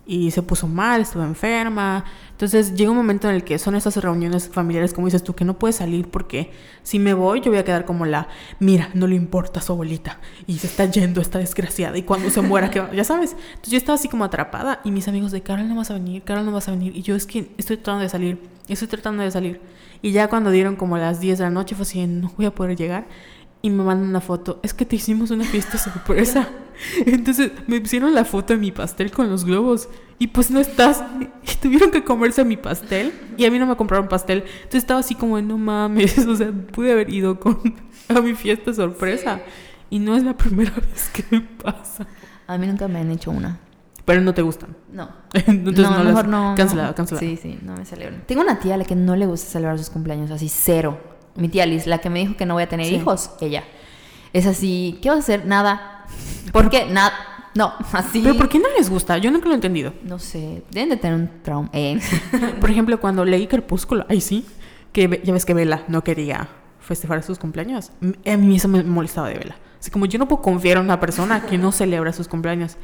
[0.07, 2.05] Y se puso mal, estuvo enferma.
[2.33, 5.45] Entonces llega un momento en el que son esas reuniones familiares, como dices tú, que
[5.45, 6.51] no puedes salir porque
[6.83, 8.29] si me voy yo voy a quedar como la,
[8.59, 10.19] mira, no le importa a su abuelita.
[10.47, 11.97] Y se está yendo esta desgraciada.
[11.97, 13.33] Y cuando se muera, que ya sabes.
[13.33, 14.81] Entonces yo estaba así como atrapada.
[14.83, 16.97] Y mis amigos de, Carol no vas a venir, Carol no vas a venir.
[16.97, 19.61] Y yo es que estoy tratando de salir, estoy tratando de salir.
[20.01, 22.55] Y ya cuando dieron como las 10 de la noche fue así, no voy a
[22.55, 23.07] poder llegar.
[23.65, 24.61] Y me mandan una foto.
[24.62, 26.47] Es que te hicimos una fiesta sorpresa.
[27.07, 29.89] Entonces me pusieron la foto de mi pastel con los globos.
[30.19, 31.03] Y pues no estás.
[31.51, 33.15] Y tuvieron que comerse mi pastel.
[33.39, 34.45] Y a mí no me compraron pastel.
[34.57, 36.19] Entonces estaba así como, no mames.
[36.29, 37.59] O sea, pude haber ido con,
[38.11, 39.41] a mi fiesta sorpresa.
[39.89, 42.07] Y no es la primera vez que me pasa.
[42.47, 43.61] A mí nunca me han hecho una.
[44.05, 44.77] Pero no te gustan.
[44.93, 45.09] No.
[45.33, 46.55] Entonces no, no, las- mejor no.
[46.55, 47.27] Cancelado, cancelado.
[47.27, 48.25] Sí, sí, no me celebran.
[48.27, 51.14] Tengo una tía a la que no le gusta celebrar sus cumpleaños, así cero.
[51.37, 52.95] Mi tía Liz, la que me dijo que no voy a tener Sí.
[52.97, 53.64] hijos, ella.
[54.32, 55.47] Es así, ¿qué vas a hacer?
[55.47, 56.07] Nada.
[56.53, 56.87] ¿Por qué?
[56.87, 57.12] Nada.
[57.55, 58.20] No, así.
[58.22, 59.18] Pero ¿por qué no les gusta?
[59.18, 59.93] Yo nunca lo he entendido.
[60.03, 61.70] No sé, deben de tener un trauma.
[61.72, 62.01] Eh.
[62.61, 64.45] Por ejemplo, cuando leí Crepúsculo, ahí sí,
[64.93, 66.49] que ya ves que Bella no quería
[66.80, 67.91] festejar sus cumpleaños.
[68.26, 69.57] A mí eso me molestaba de Bella.
[69.85, 72.78] Así como yo no puedo confiar en una persona que no celebra sus cumpleaños.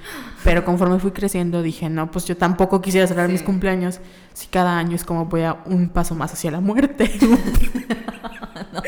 [0.44, 4.00] Pero conforme fui creciendo dije, no, pues yo tampoco quisiera celebrar mis cumpleaños
[4.34, 7.10] si cada año es como voy a un paso más hacia la muerte.
[8.74, 8.82] no.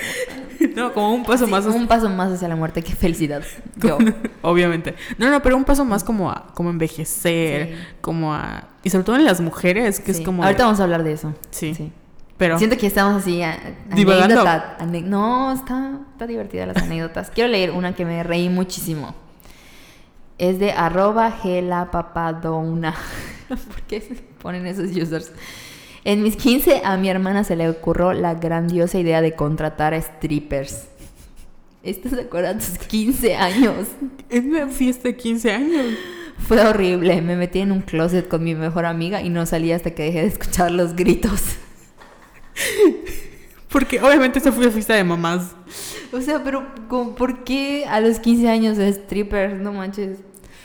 [0.77, 1.65] no, como un paso Sí, más.
[1.65, 2.83] un paso más hacia la muerte.
[2.83, 3.43] Qué felicidad.
[3.77, 3.97] Yo.
[4.43, 4.95] Obviamente.
[5.17, 7.75] No, no, pero un paso más como a como envejecer, Sí.
[8.03, 8.65] como a...
[8.83, 10.45] Y sobre todo en las mujeres, que es como...
[10.45, 11.33] Ahorita vamos a hablar de eso.
[11.51, 11.91] Sí.
[12.43, 12.59] Pero...
[12.59, 13.41] Siento que estamos así.
[13.41, 13.57] a-
[13.95, 14.41] Divagando.
[14.41, 17.31] anécdota- ane- no, está, está divertida las anécdotas.
[17.31, 19.15] Quiero leer una que me reí muchísimo.
[20.39, 22.95] Es de arroba gelapapadona.
[23.49, 25.31] ¿Por qué se ponen esos users?
[26.03, 30.01] En mis 15 a mi hermana se le ocurrió la grandiosa idea de contratar a
[30.03, 30.89] strippers.
[31.85, 33.87] ¿Esto se acuerdan tus 15 años?
[34.31, 35.87] Es una fiesta de 15 años.
[36.39, 37.23] Fue horrible.
[37.23, 40.23] Me metí en un closet con mi mejor amiga y no salí hasta que dejé
[40.23, 41.41] de escuchar los gritos.
[43.69, 45.55] Porque obviamente esa fue la fiesta de mamás.
[46.13, 49.61] O sea, pero ¿cómo- ¿por qué a los 15 años de strippers?
[49.61, 50.19] No manches.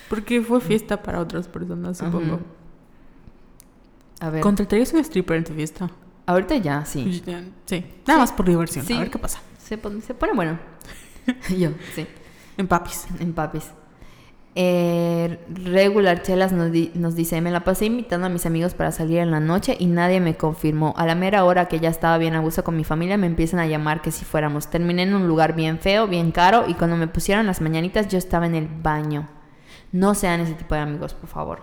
[0.09, 2.39] Porque fue fiesta para otras personas, supongo.
[4.19, 4.41] A ver.
[4.41, 5.89] ¿Contratarías un stripper en tu fiesta?
[6.25, 7.23] Ahorita ya, sí.
[7.65, 7.85] Sí.
[8.05, 8.85] Nada más por diversión.
[8.85, 8.93] Sí.
[8.93, 9.39] A ver qué pasa.
[9.63, 10.59] Se pone, se pone bueno.
[11.57, 12.05] Yo, sí.
[12.57, 13.05] En papis.
[13.19, 13.63] En papis.
[14.59, 18.91] Eh, Regular Chelas nos, di- nos dice, me la pasé invitando a mis amigos para
[18.91, 20.95] salir en la noche y nadie me confirmó.
[20.97, 23.59] A la mera hora que ya estaba bien a gusto con mi familia me empiezan
[23.59, 24.67] a llamar que si fuéramos.
[24.71, 28.17] Terminé en un lugar bien feo, bien caro y cuando me pusieron las mañanitas yo
[28.17, 29.29] estaba en el baño.
[29.91, 31.61] No sean ese tipo de amigos, por favor.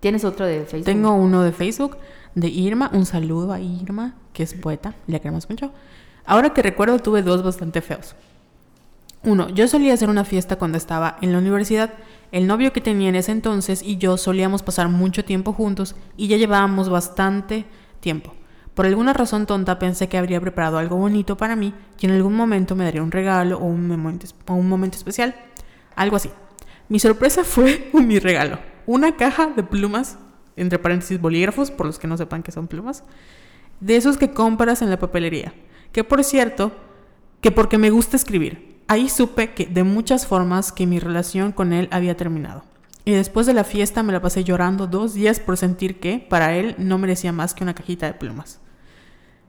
[0.00, 0.86] ¿Tienes otro de Facebook?
[0.86, 1.98] Tengo uno de Facebook
[2.34, 2.90] de Irma.
[2.94, 4.94] Un saludo a Irma, que es poeta.
[5.08, 5.72] La queremos mucho.
[6.24, 8.14] Ahora que recuerdo, tuve dos bastante feos.
[9.28, 11.92] Uno, yo solía hacer una fiesta cuando estaba en la universidad.
[12.32, 16.28] El novio que tenía en ese entonces y yo solíamos pasar mucho tiempo juntos y
[16.28, 17.66] ya llevábamos bastante
[18.00, 18.32] tiempo.
[18.72, 22.36] Por alguna razón tonta pensé que habría preparado algo bonito para mí y en algún
[22.36, 25.36] momento me daría un regalo o un momento, o un momento especial.
[25.94, 26.30] Algo así.
[26.88, 28.58] Mi sorpresa fue mi regalo.
[28.86, 30.16] Una caja de plumas,
[30.56, 33.04] entre paréntesis bolígrafos, por los que no sepan que son plumas,
[33.80, 35.52] de esos que compras en la papelería.
[35.92, 36.72] Que por cierto,
[37.42, 38.77] que porque me gusta escribir.
[38.90, 42.64] Ahí supe que de muchas formas que mi relación con él había terminado.
[43.04, 46.56] Y después de la fiesta me la pasé llorando dos días por sentir que para
[46.56, 48.60] él no merecía más que una cajita de plumas.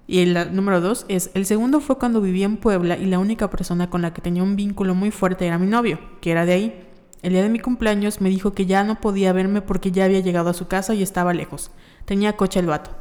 [0.07, 3.49] Y el número dos es, el segundo fue cuando vivía en Puebla y la única
[3.49, 6.53] persona con la que tenía un vínculo muy fuerte era mi novio, que era de
[6.53, 6.87] ahí.
[7.21, 10.19] El día de mi cumpleaños me dijo que ya no podía verme porque ya había
[10.19, 11.71] llegado a su casa y estaba lejos.
[12.03, 12.91] Tenía coche el vato.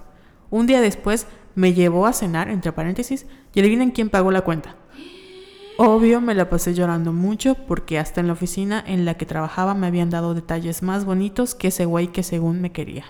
[0.50, 1.26] Un día después
[1.56, 4.76] me llevó a cenar, entre paréntesis, y adivinen quién pagó la cuenta.
[5.80, 9.74] Obvio me la pasé llorando mucho porque hasta en la oficina en la que trabajaba
[9.74, 13.04] me habían dado detalles más bonitos que ese güey que según me quería.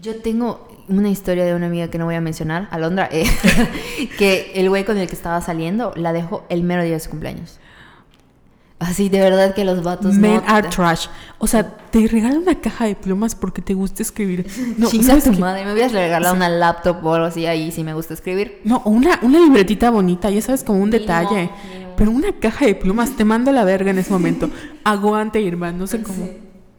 [0.00, 3.26] Yo tengo una historia de una amiga que no voy a mencionar, Alondra, eh,
[4.18, 7.10] que el güey con el que estaba saliendo la dejó el mero día de su
[7.10, 7.58] cumpleaños.
[8.84, 10.42] Así, de verdad que los vatos Men no...
[10.46, 11.06] are trash.
[11.38, 14.46] O sea, te regalan una caja de plumas porque te gusta escribir.
[14.76, 17.82] No, Chinga ¿sabes tu madre, me hubieras regalado una laptop o algo así, ahí sí
[17.82, 18.60] me gusta escribir.
[18.62, 21.50] No, o una, una libretita bonita, ya sabes, como un Mínimo, detalle.
[21.72, 21.94] mínimo.
[21.96, 24.50] Pero una caja de plumas, te mando a la verga en ese momento.
[24.84, 26.28] Aguante, Irma, no sé cómo.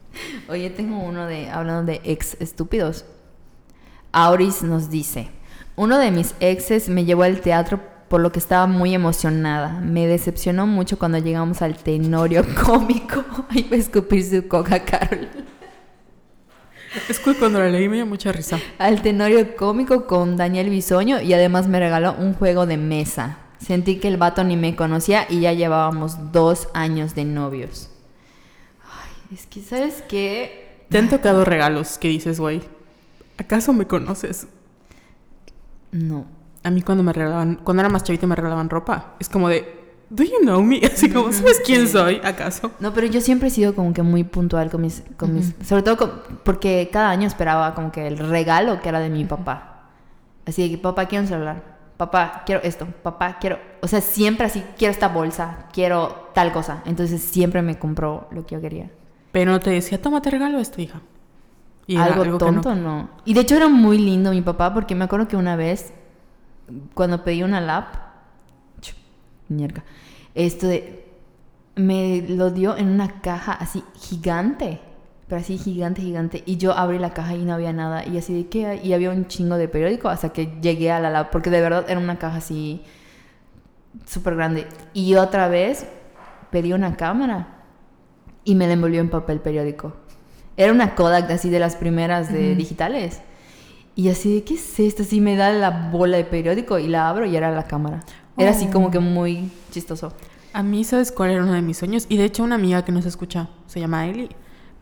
[0.48, 3.04] Oye, tengo uno de, hablando de ex estúpidos.
[4.12, 5.30] Auris nos dice,
[5.74, 9.80] uno de mis exes me llevó al teatro por lo que estaba muy emocionada.
[9.80, 13.24] Me decepcionó mucho cuando llegamos al tenorio cómico.
[13.48, 15.28] Ahí va a escupir su coca, Carol.
[17.08, 18.58] Es que cuando la leí me dio mucha risa.
[18.78, 23.38] Al tenorio cómico con Daniel Bisoño y además me regaló un juego de mesa.
[23.58, 27.90] Sentí que el vato ni me conocía y ya llevábamos dos años de novios.
[28.82, 30.84] Ay, es que, ¿sabes qué?
[30.88, 32.62] Te han tocado regalos que dices, güey,
[33.38, 34.46] ¿acaso me conoces?
[35.90, 36.35] No.
[36.66, 39.94] A mí cuando me regalaban, cuando era más chavita me regalaban ropa, es como de,
[40.10, 40.80] ¿do you know me?
[40.92, 42.72] Así como, ¿sabes quién soy, acaso?
[42.80, 45.02] No, pero yo siempre he sido como que muy puntual con mis...
[45.16, 46.12] Con mis sobre todo con-
[46.42, 49.90] porque cada año esperaba como que el regalo que era de mi papá.
[50.44, 51.76] Así de que, papá, quiero un celular.
[51.96, 52.86] Papá, quiero esto.
[53.02, 53.58] Papá, quiero...
[53.80, 56.82] O sea, siempre así, quiero esta bolsa, quiero tal cosa.
[56.84, 58.90] Entonces siempre me compró lo que yo quería.
[59.32, 61.00] Pero no te decía, toma, te regalo esto, hija.
[61.86, 62.38] Y era algo, que no.
[62.38, 63.08] tonto, no.
[63.24, 65.92] Y de hecho era muy lindo mi papá porque me acuerdo que una vez,
[66.94, 67.94] cuando pedí una lap,
[69.48, 69.84] mierda,
[70.34, 71.06] esto de,
[71.76, 74.80] me lo dio en una caja así gigante,
[75.28, 76.42] pero así gigante, gigante.
[76.46, 78.06] Y yo abrí la caja y no había nada.
[78.06, 81.10] Y así de que, y había un chingo de periódico hasta que llegué a la
[81.10, 82.82] lap, porque de verdad era una caja así
[84.06, 84.66] súper grande.
[84.94, 85.86] Y otra vez
[86.50, 87.64] pedí una cámara
[88.44, 89.96] y me la envolvió en papel periódico.
[90.56, 93.20] Era una Kodak así de las primeras de digitales.
[93.96, 95.02] Y así de, ¿qué es esto?
[95.02, 98.04] Así me da la bola de periódico y la abro y era la cámara.
[98.36, 100.12] Era así como que muy chistoso.
[100.52, 102.04] A mí, ¿sabes cuál era uno de mis sueños?
[102.10, 104.28] Y de hecho, una amiga que nos escucha, se llama Eli,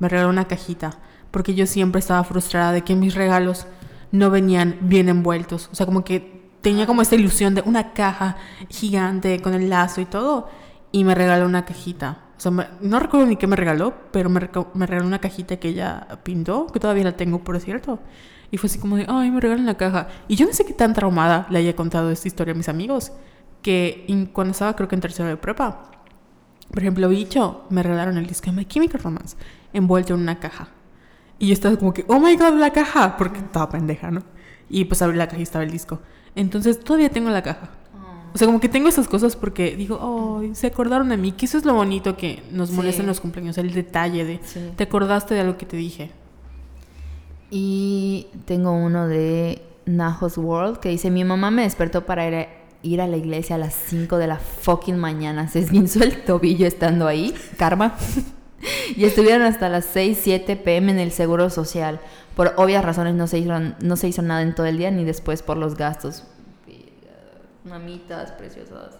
[0.00, 0.98] me regaló una cajita.
[1.30, 3.66] Porque yo siempre estaba frustrada de que mis regalos
[4.12, 5.68] no venían bien envueltos.
[5.72, 8.36] O sea, como que tenía como esta ilusión de una caja
[8.68, 10.48] gigante con el lazo y todo.
[10.90, 12.18] Y me regaló una cajita.
[12.36, 14.40] O sea, me- no recuerdo ni qué me regaló, pero me,
[14.74, 18.00] me regaló una cajita que ella pintó, que todavía la tengo, por cierto.
[18.54, 20.06] Y fue así como de, ay, me regalan la caja.
[20.28, 23.10] Y yo no sé qué tan traumada le haya contado esta historia a mis amigos,
[23.62, 25.90] que cuando estaba creo que en tercero de prepa,
[26.70, 29.36] por ejemplo, Bicho, me regalaron el disco de My Chemical Romance,
[29.72, 30.68] envuelto en una caja.
[31.40, 34.22] Y yo estaba como que, oh my god, la caja, porque estaba pendeja, ¿no?
[34.70, 35.98] Y pues abrí la caja y estaba el disco.
[36.36, 37.70] Entonces todavía tengo la caja.
[38.34, 41.46] O sea, como que tengo esas cosas porque digo, oh, se acordaron de mí, que
[41.46, 42.76] eso es lo bonito que nos Sí.
[42.76, 44.60] molesta en los cumpleaños, el detalle de, Sí.
[44.76, 46.12] te acordaste de algo que te dije.
[47.56, 52.48] Y tengo uno de Najos World que dice, mi mamá me despertó para ir a,
[52.82, 55.46] ir a la iglesia a las 5 de la fucking mañana.
[55.52, 57.94] Se esguinzó el tobillo estando ahí, karma.
[58.96, 62.00] y estuvieron hasta las 6, 7 pm en el Seguro Social.
[62.34, 65.04] Por obvias razones no se, hizo, no se hizo nada en todo el día ni
[65.04, 66.24] después por los gastos.
[67.64, 68.98] Mamitas preciosas.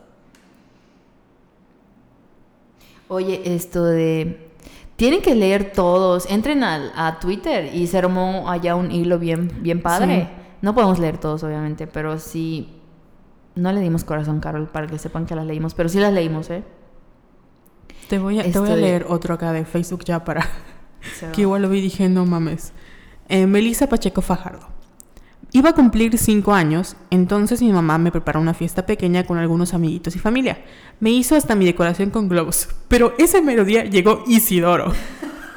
[3.09, 4.54] Oye, esto de...
[4.97, 6.27] Tienen que leer todos.
[6.31, 10.29] Entren al, a Twitter y se armó allá un hilo bien, bien padre.
[10.31, 10.43] Sí.
[10.63, 12.81] No podemos leer todos, obviamente, pero sí...
[13.57, 16.51] No le dimos corazón, Carol, para que sepan que las leímos, pero sí las leímos,
[16.51, 16.65] ¿eh?
[18.09, 20.49] Te voy a, te voy a Esto de- leer otro acá de Facebook ya para...
[21.33, 22.73] que igual lo vi y dije, no mames.
[23.29, 24.67] Eh, Melissa Pacheco Fajardo.
[25.57, 29.73] Iba a cumplir cinco años, entonces mi mamá me preparó una fiesta pequeña con algunos
[29.73, 30.59] amiguitos y familia.
[30.99, 32.69] Me hizo hasta mi decoración con globos.
[32.89, 34.93] Pero ese mero día llegó Isidoro.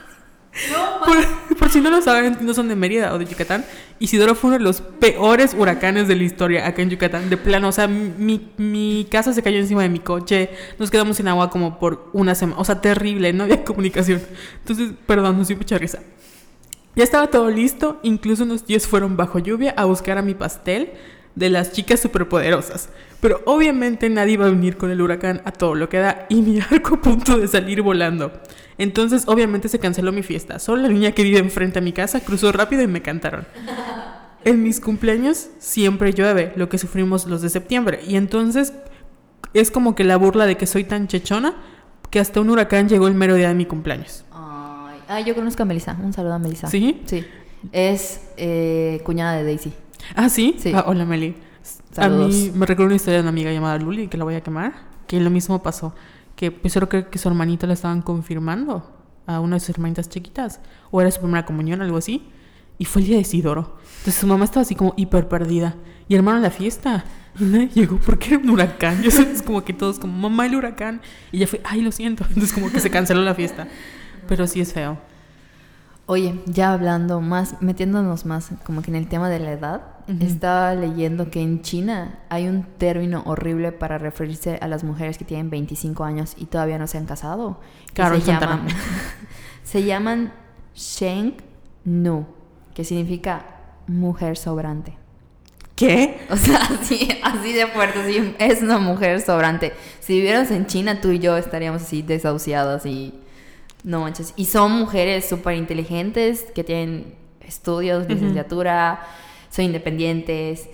[1.03, 3.65] por, por si no lo saben, no son de Mérida o de Yucatán,
[3.97, 7.31] Isidoro fue uno de los peores huracanes de la historia acá en Yucatán.
[7.31, 11.17] De plano, o sea, mi, mi casa se cayó encima de mi coche, nos quedamos
[11.17, 12.61] sin agua como por una semana.
[12.61, 14.21] O sea, terrible, no había comunicación.
[14.59, 16.03] Entonces, perdón, nos dio mucha risa.
[16.97, 20.93] Ya estaba todo listo, incluso unos tíos fueron bajo lluvia a buscar a mi pastel
[21.35, 22.89] de las chicas superpoderosas.
[23.21, 26.41] Pero obviamente nadie iba a venir con el huracán a todo lo que da y
[26.41, 28.31] mi arco a punto de salir volando.
[28.79, 30.57] Entonces obviamente se canceló mi fiesta.
[30.57, 33.45] Solo la niña que vive enfrente a mi casa cruzó rápido y me cantaron.
[34.43, 37.99] En mis cumpleaños siempre llueve, lo que sufrimos los de septiembre.
[38.07, 38.73] Y entonces
[39.53, 41.53] es como que la burla de que soy tan chechona
[42.09, 44.23] que hasta un huracán llegó el mero día de mi cumpleaños.
[45.07, 45.97] Ah, yo conozco a Melissa.
[46.01, 46.67] Un saludo a Melissa.
[46.67, 47.01] ¿Sí?
[47.05, 47.25] Sí.
[47.71, 49.73] Es eh, cuñada de Daisy.
[50.15, 50.55] Ah, ¿sí?
[50.59, 50.71] Sí.
[50.73, 51.35] Ah, hola, Meli.
[51.91, 52.35] Saludos.
[52.35, 54.41] A mí me recuerdo una historia de una amiga llamada Luli, que la voy a
[54.41, 54.73] quemar,
[55.07, 55.95] que lo mismo pasó.
[56.35, 58.93] Que pues yo creo que su hermanita la estaban confirmando
[59.25, 60.59] a una de sus hermanitas chiquitas.
[60.91, 62.27] O era su primera comunión, algo así.
[62.77, 63.77] Y fue el día de Isidoro.
[63.99, 65.75] Entonces su mamá estaba así como hiper perdida.
[66.07, 67.03] Y hermano, la fiesta.
[67.39, 68.99] Y nadie llegó porque era un huracán.
[69.03, 71.01] Y eso es como que todos como, mamá, el huracán.
[71.31, 72.23] Y ella fue, ay, lo siento.
[72.29, 73.67] Entonces como que se canceló la fiesta.
[74.27, 74.97] Pero sí es feo.
[76.09, 79.81] Oye, ya hablando más, metiéndonos más como que en el tema de la edad,
[80.21, 85.25] estaba leyendo que en China hay un término horrible para referirse a las mujeres que
[85.25, 87.59] tienen 25 años y todavía no se han casado.
[87.93, 88.67] Carol se llaman,
[89.63, 90.31] se llaman
[90.73, 91.35] Sheng
[91.83, 92.25] Nu,
[92.73, 93.45] que significa
[93.87, 94.97] mujer sobrante.
[95.75, 96.21] ¿Qué?
[96.29, 99.73] O sea, así, así de fuerte, es una mujer sobrante.
[99.99, 103.13] Si viviéramos en China, tú y yo estaríamos así desahuciadas y
[103.83, 104.33] no manches.
[104.35, 109.01] Y son mujeres súper inteligentes que tienen estudios, licenciatura,
[109.49, 110.67] son independientes,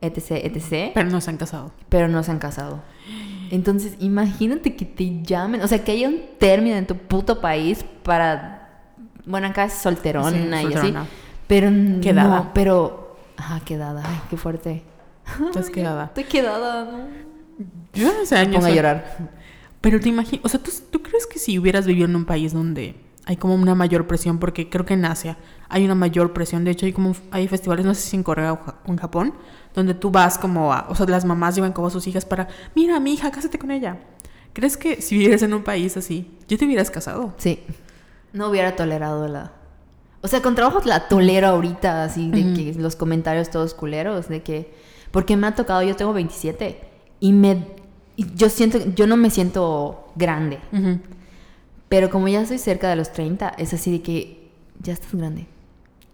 [0.00, 0.90] etc, etc.
[0.94, 1.72] Pero no se han casado.
[1.88, 2.82] Pero no se han casado.
[3.50, 7.84] Entonces, imagínate que te llamen, o sea, que haya un término en tu puto país
[8.02, 8.92] para,
[9.24, 10.94] bueno, acá es solterona Sí, y así,
[11.46, 12.50] pero no, Quedada.
[12.52, 14.82] pero, ajá, quedada, ay, qué fuerte.
[15.46, 16.04] Estás quedada.
[16.06, 16.98] Estoy quedada, ¿no?
[17.94, 18.54] Yo hace Me años.
[18.56, 19.16] pongo a llorar.
[19.80, 22.52] Pero te imaginas, o sea, ¿tú, ¿tú crees que si hubieras vivido en un país
[22.52, 22.96] donde
[23.28, 25.36] hay como una mayor presión, porque creo que en Asia
[25.68, 28.54] hay una mayor presión, de hecho hay como hay festivales, no sé si en Corea
[28.54, 29.34] o en Japón,
[29.74, 32.48] donde tú vas como a, o sea, las mamás llevan como a sus hijas para,
[32.74, 33.98] mira, mi hija, cásate con ella.
[34.54, 37.34] ¿Crees que si vivieras en un país así, yo te hubieras casado?
[37.36, 37.62] Sí.
[38.32, 39.52] No hubiera tolerado la...
[40.22, 44.42] O sea, con trabajo la tolero ahorita, así, de que los comentarios todos culeros, de
[44.42, 44.74] que...
[45.10, 46.80] Porque me ha tocado, yo tengo 27,
[47.20, 47.76] y me...
[48.18, 50.58] y yo siento, yo no me siento grande,
[51.88, 54.50] pero como ya estoy cerca de los 30, es así de que
[54.82, 55.46] ya estás grande.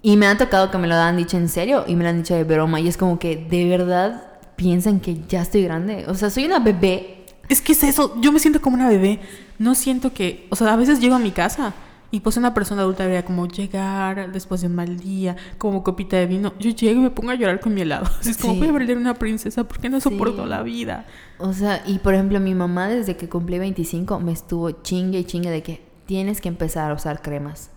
[0.02, 2.18] Y me ha tocado que me lo han dicho en serio y me lo han
[2.18, 4.22] dicho de broma, y es como que de verdad
[4.54, 6.04] piensan que ya estoy grande.
[6.06, 7.24] O sea, soy una bebé.
[7.48, 9.20] Es que es eso, yo me siento como una bebé.
[9.58, 11.72] No siento que, o sea, a veces llego a mi casa
[12.14, 16.16] y pues una persona adulta debería como llegar después de un mal día, como copita
[16.16, 16.52] de vino.
[16.60, 18.06] Yo llego y me pongo a llorar con mi helado.
[18.20, 18.60] Así es como Sí.
[18.60, 20.48] voy a perder una princesa porque no soporto Sí.
[20.48, 21.06] la vida.
[21.38, 25.24] O sea, y por ejemplo, mi mamá desde que cumplí 25 me estuvo chingue y
[25.24, 27.70] chingue de que tienes que empezar a usar cremas.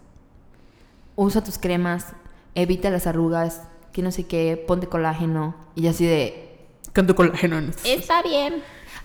[1.16, 2.14] Usa tus cremas,
[2.54, 5.56] evita las arrugas, que no sé qué, ponte colágeno.
[5.76, 6.60] Y así de,
[6.94, 7.58] Con tu colágeno.
[7.58, 8.56] en- Está bien.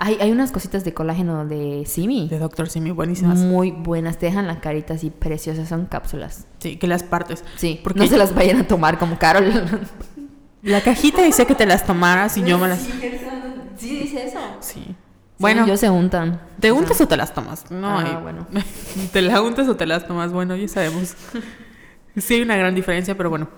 [0.05, 2.29] Hay, hay unas cositas de colágeno de Simi.
[2.29, 3.39] De Doctor Simi, buenísimas.
[3.39, 4.19] Muy buenas.
[4.19, 5.65] Te dejan la carita así preciosa.
[5.65, 6.47] Son cápsulas.
[6.59, 7.45] Sí, que las partes.
[7.57, 9.53] Sí, Porque no se las vayan a tomar como Carol.
[10.63, 12.81] La cajita decía que te las tomaras y yo me las...
[12.81, 14.39] Sí, dice eso.
[14.61, 14.95] Sí.
[15.39, 16.41] Bueno, yo se untan.
[16.61, 17.71] ¿te O sea, untas o te las tomas?
[17.71, 18.47] No, Ah, hay- bueno.
[19.13, 20.33] ¿Te la untas o te las tomas?
[20.33, 21.15] Bueno, ya sabemos.
[22.17, 23.49] Sí hay una gran diferencia, pero bueno.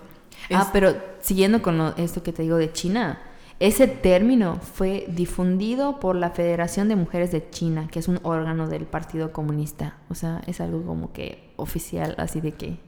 [0.53, 3.19] Ah, pero siguiendo con lo- esto que te digo de China,
[3.59, 8.67] ese término fue difundido por la Federación de Mujeres de China, que es un órgano
[8.67, 9.97] del Partido Comunista.
[10.09, 12.79] O sea, es algo como que oficial, así de que...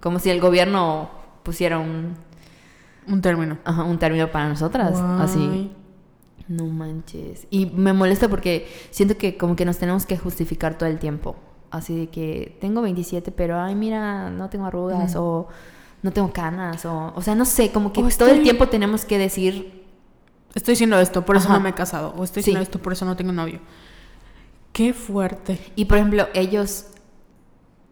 [0.00, 1.10] Como si el gobierno
[1.42, 2.14] pusiera un,
[3.06, 3.58] Un término.
[3.64, 5.70] ajá, un término para nosotras, así.
[6.48, 7.46] No manches.
[7.50, 11.36] Y me molesta porque siento que como que nos tenemos que justificar todo el tiempo.
[11.70, 15.48] Así de que tengo 27, pero ay, mira, no tengo arrugas o
[16.02, 19.18] no tengo canas o o sea, no sé, como que todo el tiempo tenemos que
[19.18, 19.76] decir,
[20.54, 21.54] Estoy haciendo esto, por eso Ajá.
[21.58, 22.14] no me he casado.
[22.16, 22.50] O estoy Sí.
[22.50, 23.60] haciendo esto, por eso no tengo novio.
[24.72, 25.60] Qué fuerte.
[25.76, 26.86] y por ejemplo, ellos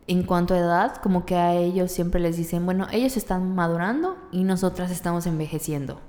[0.08, 4.16] en cuanto a edad, como que a ellos siempre les dicen, bueno, ellos están madurando
[4.32, 6.00] y nosotras estamos envejeciendo.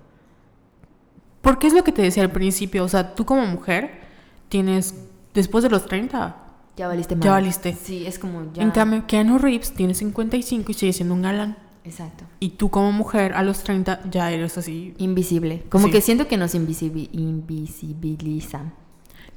[1.42, 2.84] Porque es lo que te decía al principio.
[2.84, 4.02] O sea, tú como mujer
[4.50, 4.96] tienes,
[5.34, 6.36] después de los 30,
[6.78, 7.32] Ya valiste Ya madre.
[7.32, 7.74] valiste.
[7.74, 8.62] Sí, es como ya.
[8.64, 11.58] en cambio, Keanu Reeves tiene 55 y sigue siendo un galán.
[11.88, 12.26] Exacto.
[12.40, 14.94] Y tú como mujer a los 30 ya eres así.
[14.98, 15.64] Invisible.
[15.70, 15.92] Como Sí.
[15.94, 18.74] que siento que nos invisibi- invisibilizan.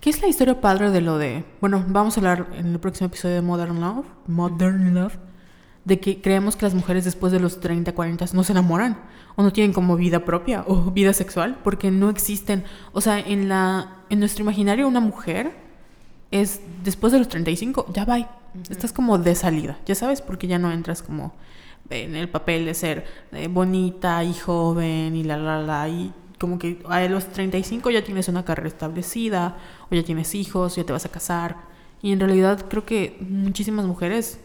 [0.00, 1.44] ¿Qué es la historia padre de lo de...
[1.60, 4.06] Bueno, vamos a hablar en el próximo episodio de Modern Love.
[4.26, 5.18] Modern Love.
[5.84, 8.98] De que creemos que las mujeres después de los 30, 40 no se enamoran.
[9.36, 11.58] O no tienen como vida propia o vida sexual.
[11.62, 12.64] Porque no existen.
[12.92, 15.52] O sea, en, la, en nuestro imaginario una mujer
[16.30, 18.36] es después de los 35, ya va.
[18.68, 21.32] Estás como de salida, ya sabes, porque ya no entras como
[21.90, 26.58] en el papel de ser eh, bonita y joven y la la la y como
[26.58, 29.58] que a los 35 ya tienes una carrera establecida
[29.90, 31.56] o ya tienes hijos, ya te vas a casar
[32.02, 34.40] y en realidad creo que muchísimas mujeres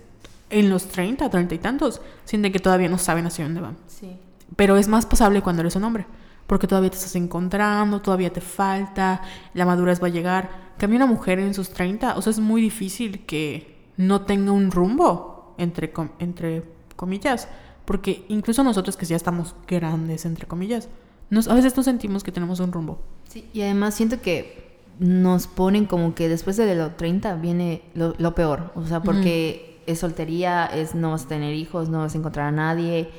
[0.49, 3.77] en los 30, 30 y tantos sienten que todavía no saben hacia dónde van.
[3.87, 4.17] Sí.
[4.55, 6.05] Pero es más pasable cuando eres un hombre.
[6.47, 9.21] Porque todavía te estás encontrando, todavía te falta,
[9.53, 10.73] la madurez va a llegar.
[10.77, 14.69] Cambia una mujer en sus 30, o sea, es muy difícil que no tenga un
[14.69, 16.63] rumbo, entre, entre
[16.95, 17.47] comillas.
[17.85, 20.89] Porque incluso nosotros que ya estamos grandes, entre comillas,
[21.29, 22.99] nos, a veces no sentimos que tenemos un rumbo.
[23.29, 24.65] Sí, y además siento que
[24.99, 28.71] nos ponen como que después de los 30 viene lo, lo peor.
[28.75, 32.47] O sea, porque es soltería, es no vas a tener hijos, no vas a encontrar
[32.47, 33.09] a nadie,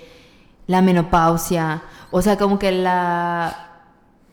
[0.66, 1.82] la menopausia.
[2.10, 3.62] O sea, como que la.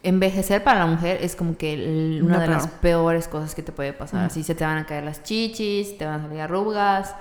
[0.06, 2.80] Envejecer para la mujer es como que el- una Lo de las peor.
[2.82, 4.20] peores cosas que te puede pasar.
[4.20, 4.28] Ujú.
[4.28, 7.16] Así se te van a caer las chichis, te van a salir arrugas.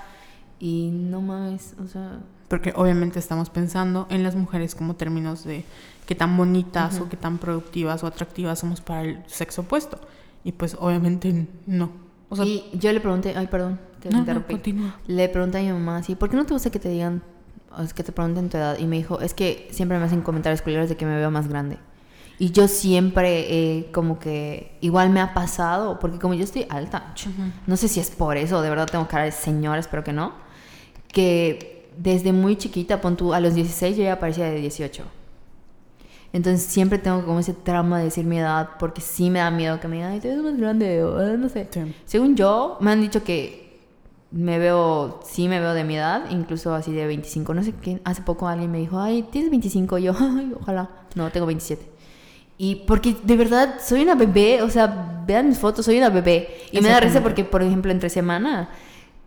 [0.62, 2.20] Y no mames, o sea.
[2.48, 5.64] Porque obviamente estamos pensando en las mujeres como términos de
[6.06, 9.98] qué tan bonitas o qué tan productivas o atractivas somos para el sexo opuesto.
[10.44, 11.90] Y pues obviamente no.
[12.28, 14.52] O sea, y yo le pregunté, ay, perdón, te no, no, interrumpí.
[14.54, 14.94] continúa.
[15.08, 17.22] Le pregunté a mi mamá así, ¿por qué no te gusta que te digan,
[17.76, 18.78] o es que te pregunten tu edad?
[18.78, 21.48] Y me dijo, es que siempre me hacen comentarios culeros de que me veo más
[21.48, 21.78] grande.
[22.38, 23.46] Y yo siempre,
[23.78, 27.28] eh, como que, igual me ha pasado, porque como yo estoy alta, ch-
[27.66, 30.32] no sé si es por eso, de verdad tengo cara de señora, espero que no,
[31.12, 35.04] que desde muy chiquita, pon tú, a los 16 yo ya parecía de 18.
[36.32, 39.78] Entonces siempre tengo como ese trauma de decir mi edad, porque sí me da miedo
[39.78, 41.68] que me digan, ay, te ves más grande, o eh, no sé.
[41.70, 41.80] Sí.
[42.06, 43.62] Según yo, me han dicho que
[44.30, 47.52] me veo, sí me veo de mi edad, incluso así de 25.
[47.52, 49.98] No sé qué, hace poco alguien me dijo, ay, tienes 25.
[49.98, 50.88] Y yo, ay, ojalá.
[51.14, 51.92] No, tengo 27.
[52.56, 56.48] Y porque de verdad soy una bebé, o sea, vean mis fotos, soy una bebé.
[56.70, 58.70] Y me da risa porque, por ejemplo, entre semana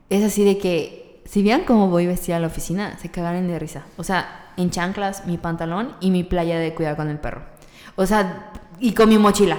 [0.10, 3.59] es así de que, si vean cómo voy vestida a la oficina, se cagan de
[3.59, 3.84] risa.
[3.97, 7.41] O sea, en chanclas, mi pantalón y mi playa de cuidar con el perro.
[7.95, 9.57] O sea, y con mi mochila.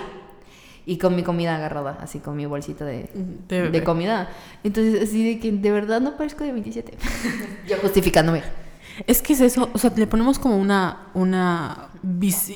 [0.88, 3.10] Y con mi comida agarrada, así con mi bolsita de,
[3.48, 4.30] de comida.
[4.62, 6.96] Entonces, así de que de verdad no parezco de 27.
[7.68, 8.42] Yo justificándome.
[9.06, 11.88] Es que es eso, o sea, le ponemos como una, una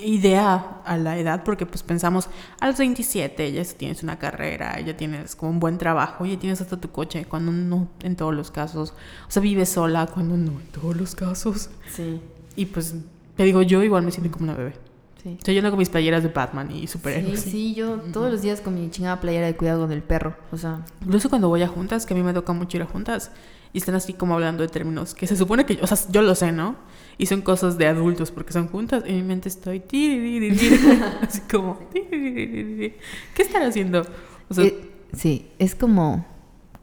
[0.02, 2.28] idea a la edad porque pues pensamos
[2.60, 6.60] a los 27 ya tienes una carrera, ya tienes como un buen trabajo, ya tienes
[6.60, 8.94] hasta tu coche, cuando no en todos los casos,
[9.28, 11.70] o sea, vives sola, cuando no en todos los casos.
[11.94, 12.20] Sí,
[12.56, 12.94] Y pues
[13.36, 14.74] te digo, yo igual me siento como una bebé.
[15.22, 15.34] sí.
[15.38, 17.40] Estoy yendo con mis playeras de Batman y Sí, superhéroes.
[17.40, 20.36] sí, yo todos los días con mi chingada playera de cuidado con el perro.
[20.52, 22.86] O sea, Incluso cuando voy a juntas, que a mí me toca mucho ir a
[22.86, 23.30] juntas,
[23.72, 26.34] y están así como hablando de términos que se supone que, o sea, yo lo
[26.34, 26.76] sé, ¿no?
[27.18, 29.80] Y son cosas de adultos porque son juntas, y en mi mente estoy
[31.22, 31.78] así como.
[31.92, 32.92] ¿Qué
[33.38, 34.04] están haciendo?
[34.48, 36.26] O sea, eh, sí, es como,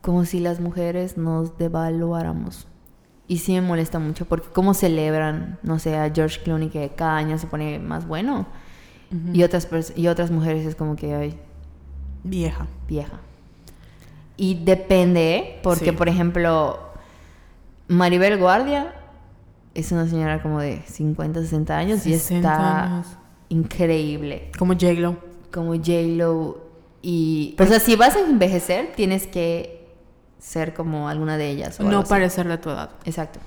[0.01, 2.67] como si las mujeres nos devaluáramos.
[3.27, 7.17] Y sí me molesta mucho porque cómo celebran, no sé, a George Clooney que cada
[7.17, 8.47] año se pone más bueno.
[9.33, 11.39] y, otras y otras mujeres es como que, ay,
[12.23, 12.67] Vieja.
[12.87, 13.19] vieja.
[14.37, 15.91] Y depende, porque Sí.
[15.93, 16.79] por ejemplo,
[17.87, 18.93] Maribel Guardia
[19.73, 23.07] es una señora como de 50, 60 años y 60 está años.
[23.49, 24.51] increíble.
[24.57, 25.17] Como J-Lo.
[25.51, 26.65] Como J-Lo.
[27.01, 27.55] Y.
[27.59, 29.87] o sea, si vas a envejecer, tienes que
[30.39, 31.79] ser como alguna de ellas.
[31.79, 32.09] o No así.
[32.09, 32.91] parecer de tu edad.
[33.05, 33.39] Exacto.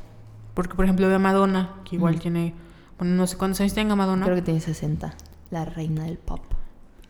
[0.55, 2.55] Porque, por ejemplo, ve a Madonna, que igual tiene.
[2.99, 4.25] Bueno, no sé cuántos años tenga Madonna.
[4.25, 5.15] Creo que tiene 60.
[5.51, 6.41] La reina del pop.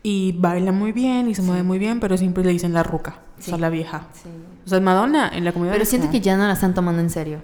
[0.03, 3.19] Y baila muy bien y se mueve muy bien, pero siempre le dicen la ruca.
[3.37, 3.61] O sea, Sí.
[3.61, 4.07] la vieja.
[4.13, 4.29] Sí.
[4.65, 5.73] O sea, Madonna en la comunidad.
[5.75, 7.41] Pero siento como- que ya no la están tomando en serio.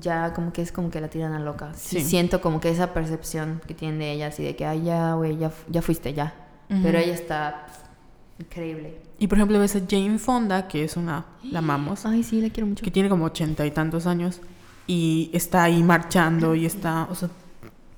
[0.00, 1.70] Ya como que es como que la tiran a loca.
[1.74, 2.04] Sí, Sí.
[2.04, 5.36] Siento como que esa percepción que tienen de ella, así de que, ay, ya, güey,
[5.38, 6.34] ya, ya fuiste, ya.
[6.70, 6.80] Ujú.
[6.82, 9.00] Pero ella está pff, increíble.
[9.18, 11.24] Y por ejemplo, ves a Jane Fonda, que es una.
[11.50, 12.06] La amamos.
[12.06, 12.84] Ay, sí, la quiero mucho.
[12.84, 14.40] que tiene como ochenta y tantos años
[14.86, 17.28] y está ahí marchando y está, o sea,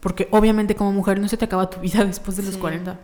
[0.01, 2.61] porque obviamente como mujer no se te acaba tu vida después de los Sí.
[2.61, 2.99] 40.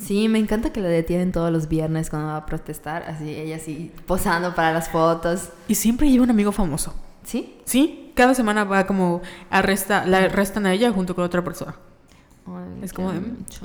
[0.00, 3.02] Sí, me encanta que la detienen todos los viernes cuando va a protestar.
[3.02, 5.50] Así, ella así, posando para las fotos.
[5.68, 6.94] Y siempre lleva un amigo famoso.
[7.22, 7.58] ¿Sí?
[7.64, 9.20] Sí, cada semana va como
[9.50, 11.76] arresta, la arrestan a ella junto con otra persona.
[12.46, 13.20] Ay, Es como de,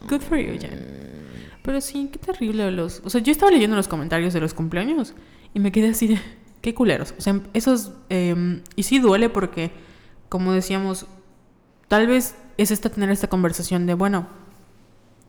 [0.10, 1.26] good for you, Jen.
[1.64, 5.16] Pero sí, qué terrible los, o sea, yo estaba leyendo los comentarios de los cumpleaños
[5.54, 6.20] y me quedé así de,
[6.62, 7.16] qué culeros.
[7.18, 9.72] O sea, esos, eh, y sí duele porque,
[10.30, 11.08] como decíamos,
[11.88, 14.28] tal vez es esta tener esta conversación de, bueno,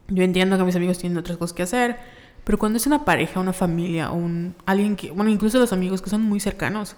[0.08, 1.96] yo entiendo que mis amigos tienen otras cosas que hacer,
[2.44, 6.10] pero cuando es una pareja, una familia, un alguien que, bueno, incluso los amigos que
[6.10, 6.94] son muy cercanos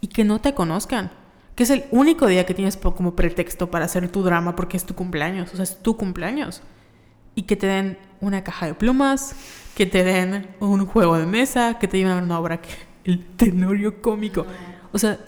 [0.00, 1.10] y que no te conozcan,
[1.54, 4.84] que es el único día que tienes como pretexto para hacer tu drama porque es
[4.84, 6.62] tu cumpleaños, o sea, es tu cumpleaños.
[7.34, 9.34] Y que te den una caja de plumas,
[9.74, 12.70] que te den un juego de mesa, que te lleven una obra que
[13.04, 14.44] el tenorio cómico.
[14.92, 15.18] O sea,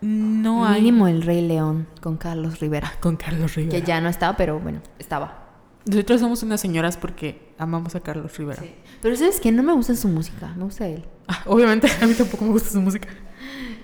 [0.00, 2.92] no hay Mínimo el Rey León con Carlos Rivera.
[3.00, 3.78] con Carlos Rivera.
[3.78, 5.47] Que ya no estaba, pero bueno, estaba.
[5.88, 8.62] Nosotros somos unas señoras porque amamos a Carlos Rivera.
[9.00, 9.50] Pero ¿sabes qué?
[9.50, 11.04] No me gusta su música, me gusta él.
[11.26, 13.08] Ah, obviamente a mí tampoco me gusta su música.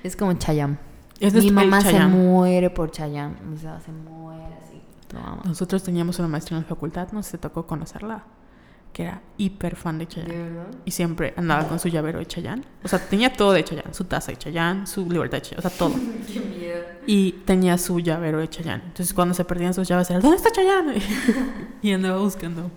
[0.03, 0.79] Es como Chayanne.
[1.19, 3.37] Es Mi mamá se muere por Chayanne.
[3.55, 4.83] O sea, se muere así.
[5.45, 8.25] Nosotros teníamos una maestra en la facultad, no sé si te tocó conocerla,
[8.95, 10.61] que era hiper fan de Chayanne.
[10.85, 12.63] Y siempre andaba con su llavero de Chayanne.
[12.83, 13.93] O sea, tenía todo de Chayanne.
[13.93, 15.95] Su taza de Chayanne, su libertad de Chayanne, o sea, todo.
[16.33, 16.85] Qué miedo.
[17.07, 18.85] Y tenía su llavero de Chayanne.
[18.85, 20.95] Entonces, cuando se perdían sus llaves, era ¿dónde está Chayanne?
[21.83, 22.71] y andaba buscando.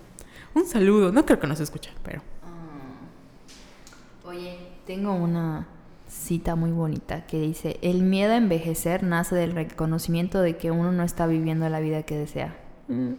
[0.55, 1.11] Un saludo.
[1.11, 2.21] No creo que nos escuche, pero...
[4.25, 5.67] Oye, tengo una
[6.07, 10.91] cita muy bonita que dice, el miedo a envejecer nace del reconocimiento de que uno
[10.91, 12.57] no está viviendo la vida que desea.
[12.87, 13.13] Mm.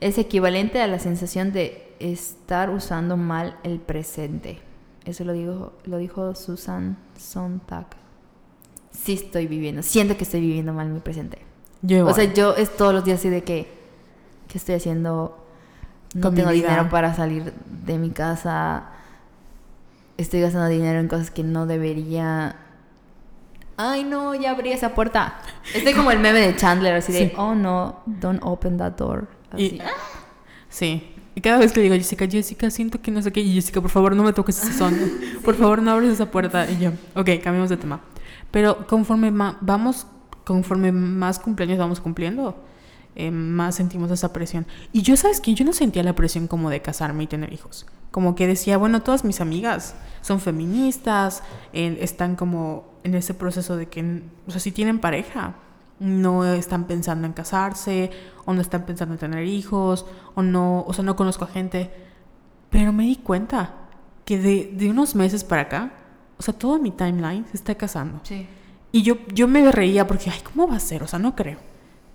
[0.00, 4.60] Es equivalente a la sensación de estar usando mal el presente.
[5.04, 7.86] Eso lo dijo, lo dijo Susan Sontag.
[8.90, 11.38] Sí estoy viviendo, siento que estoy viviendo mal mi presente.
[11.82, 13.72] Yo O sea, yo es todos los días así de que,
[14.48, 15.38] ¿qué estoy haciendo?
[16.14, 17.52] No tengo dinero para salir
[17.84, 18.90] de mi casa.
[20.18, 22.56] Estoy gastando dinero en cosas que no debería.
[23.78, 25.38] Ay, no, ya abrí esa puerta.
[25.74, 29.26] Estoy como el meme de Chandler, así de, oh no, don't open that door.
[29.50, 29.62] Así.
[29.64, 29.82] Y-
[30.68, 31.11] Sí.
[31.34, 33.40] Y cada vez que le digo, Jessica, Jessica, siento que no sé qué.
[33.40, 34.94] Y Jessica, por favor, no me toques ese son.
[35.44, 36.70] Por favor, no abres esa puerta.
[36.70, 38.00] Y yo, ok, cambiamos de tema.
[38.50, 40.06] Pero conforme vamos,
[40.44, 42.56] conforme más cumpleaños vamos cumpliendo,
[43.14, 44.66] eh, más sentimos esa presión.
[44.92, 45.54] Y yo, ¿sabes qué?
[45.54, 47.86] Yo no sentía la presión como de casarme y tener hijos.
[48.10, 53.76] Como que decía, bueno, todas mis amigas son feministas, eh, están como en ese proceso
[53.76, 55.56] de que, o sea, si tienen pareja,
[56.02, 58.10] no están pensando en casarse,
[58.44, 60.04] o no están pensando en tener hijos,
[60.34, 61.90] o no, o sea, no conozco a gente.
[62.70, 63.74] Pero me di cuenta
[64.24, 65.92] que de, de unos meses para acá,
[66.38, 68.20] o sea, toda mi timeline se está casando.
[68.24, 68.46] Sí.
[68.90, 71.02] Y yo, yo me reía porque, ay, ¿cómo va a ser?
[71.02, 71.58] O sea, no creo.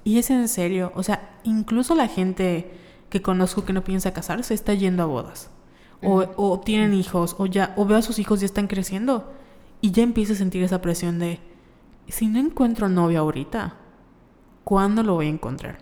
[0.04, 0.92] Y es en serio.
[0.96, 2.72] O sea, incluso la gente
[3.10, 5.50] que conozco que no piensa casarse está yendo a bodas.
[6.04, 9.34] O, o tienen hijos, o ya, o veo a sus hijos ya están creciendo.
[9.82, 11.40] Y ya empiezo a sentir esa presión de,
[12.10, 13.76] si no encuentro novio ahorita,
[14.64, 15.80] ¿cuándo lo voy a encontrar?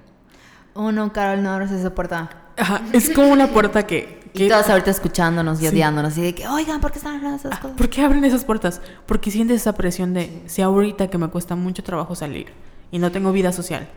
[0.74, 2.30] Oh no, Carol, no abras esa puerta.
[2.58, 4.24] Ajá, es como una puerta que...
[4.36, 5.68] Y que todas ahorita escuchándonos y Sí.
[5.70, 6.18] odiándonos.
[6.18, 7.78] Y de que, oigan, ¿por qué están hablando esas Ah, cosas?
[7.78, 8.82] ¿Por qué abren esas puertas?
[9.06, 12.48] Porque sientes esa presión de, si ahorita que me cuesta mucho trabajo salir
[12.92, 13.88] y no tengo vida social,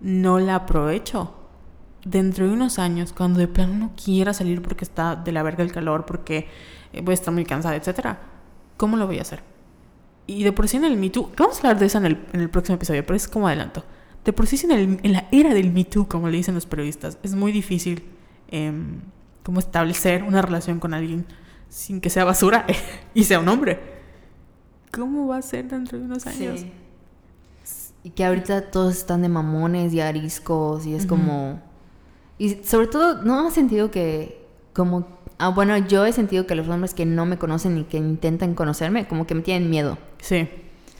[0.00, 1.34] no la aprovecho.
[2.04, 5.64] Dentro de unos años, cuando de plano no quiera salir porque está de la verga
[5.64, 6.48] el calor, porque
[6.92, 8.20] eh, voy a estar muy cansada, etcétera,
[8.76, 9.42] ¿cómo lo voy a hacer?
[10.26, 12.26] Y de por sí en el Me Too, vamos a hablar de eso en el,
[12.32, 13.84] en el próximo episodio, pero es como adelanto.
[14.24, 16.66] De por sí en, el- en la era del Me Too, como le dicen los
[16.66, 18.02] periodistas, es muy difícil
[18.48, 19.00] em,
[19.44, 21.26] como establecer una relación con alguien
[21.68, 22.66] sin que sea basura
[23.14, 23.78] y sea un hombre.
[24.92, 26.60] ¿Cómo va a ser dentro de unos años?
[26.60, 26.72] Sí.
[28.02, 31.16] Y que ahorita todos están de mamones y ariscos y es Ujú.
[31.16, 31.60] como...
[32.38, 35.15] Y sobre todo, ¿no has sentido que como...
[35.38, 38.54] Ah, bueno, yo he sentido que los hombres que no me conocen y que intentan
[38.54, 39.98] conocerme, como que me tienen miedo.
[40.20, 40.48] Sí.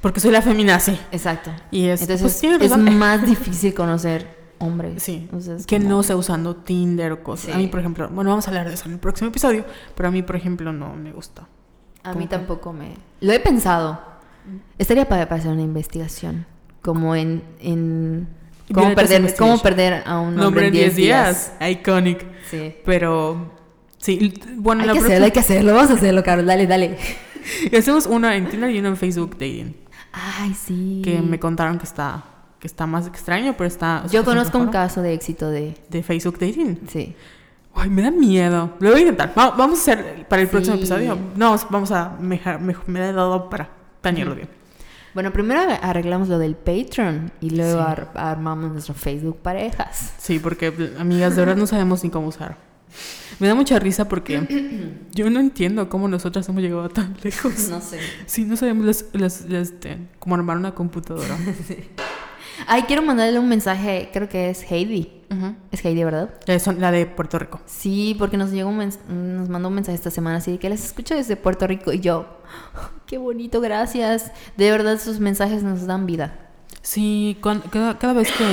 [0.02, 0.98] Porque soy la feminazi.
[1.10, 1.50] Exacto.
[1.70, 5.02] Y es, Entonces pues, tienes es más difícil conocer hombres.
[5.02, 5.28] Sí.
[5.32, 7.46] O sea, que como- no sé usando Tinder o cosas.
[7.46, 7.52] Sí.
[7.52, 9.64] A mí, por ejemplo, bueno, vamos a hablar de eso en el próximo episodio,
[9.94, 11.48] pero a mí, por ejemplo, no me gusta.
[12.04, 12.30] A ¿Cómo mí que?
[12.36, 12.94] tampoco me...
[13.20, 14.00] Lo he pensado.
[14.78, 16.46] Estaría para, para hacer una investigación.
[16.82, 17.42] Como en...
[17.58, 18.28] en
[18.72, 21.52] cómo, perder, cómo perder a un Nombre hombre en 10 días.
[21.60, 22.24] Iconic.
[22.50, 22.76] Sí.
[22.84, 23.50] Pero,
[24.06, 25.74] sí, bueno, Hay la que próxima- hacerlo, hay que hacerlo.
[25.74, 26.46] Vamos a hacerlo, Carol.
[26.46, 26.96] Dale, dale.
[27.78, 29.74] Hacemos una en Tinder y una en Facebook Dating.
[30.12, 31.02] Ay, sí.
[31.04, 32.24] Que me contaron que está,
[32.58, 34.04] que está más extraño, pero está...
[34.10, 35.74] Yo conozco un caso de éxito de...
[35.90, 36.80] De Facebook Dating.
[36.88, 37.14] Sí.
[37.74, 38.72] Ay, me da miedo.
[38.80, 39.32] Lo voy a intentar.
[39.38, 41.18] Va- vamos a hacer para el próximo episodio.
[41.36, 43.68] No, vamos a mejar, me, me da dado para
[44.00, 44.48] planearlo bien.
[45.12, 47.84] Bueno, primero arreglamos lo del Patreon y luego Sí.
[47.86, 50.14] ar- armamos nuestro Facebook parejas.
[50.18, 52.56] Sí, porque amigas, de verdad no sabemos ni cómo usar.
[53.38, 54.40] Me da mucha risa porque
[55.12, 57.68] yo no entiendo cómo nosotras hemos llegado tan lejos.
[57.68, 57.98] No sé.
[58.26, 61.36] Sí, no sabemos las, las- las, este, cómo armar una computadora.
[62.66, 65.12] Ay, quiero mandarle un mensaje, creo que es Heidi.
[65.70, 66.30] Es Heidi, ¿verdad?
[66.78, 67.60] La de Puerto Rico.
[67.66, 70.70] Sí, porque nos llegó un mens- nos mandó un mensaje esta semana así de que
[70.70, 72.26] les escucho desde Puerto Rico y yo,
[72.74, 74.32] "Oh, qué bonito, gracias.
[74.56, 76.38] De verdad sus mensajes nos dan vida.
[76.80, 78.44] Sí, cada, cada vez que...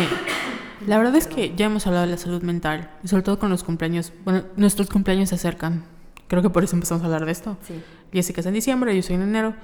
[0.87, 3.49] La verdad es que ya hemos hablado de la salud mental, y sobre todo con
[3.49, 4.11] los cumpleaños.
[4.25, 5.85] Bueno, nuestros cumpleaños se acercan.
[6.27, 7.57] Creo que por eso empezamos a hablar de esto.
[7.61, 7.81] Sí.
[8.11, 9.55] Jessica es en diciembre, yo soy en enero.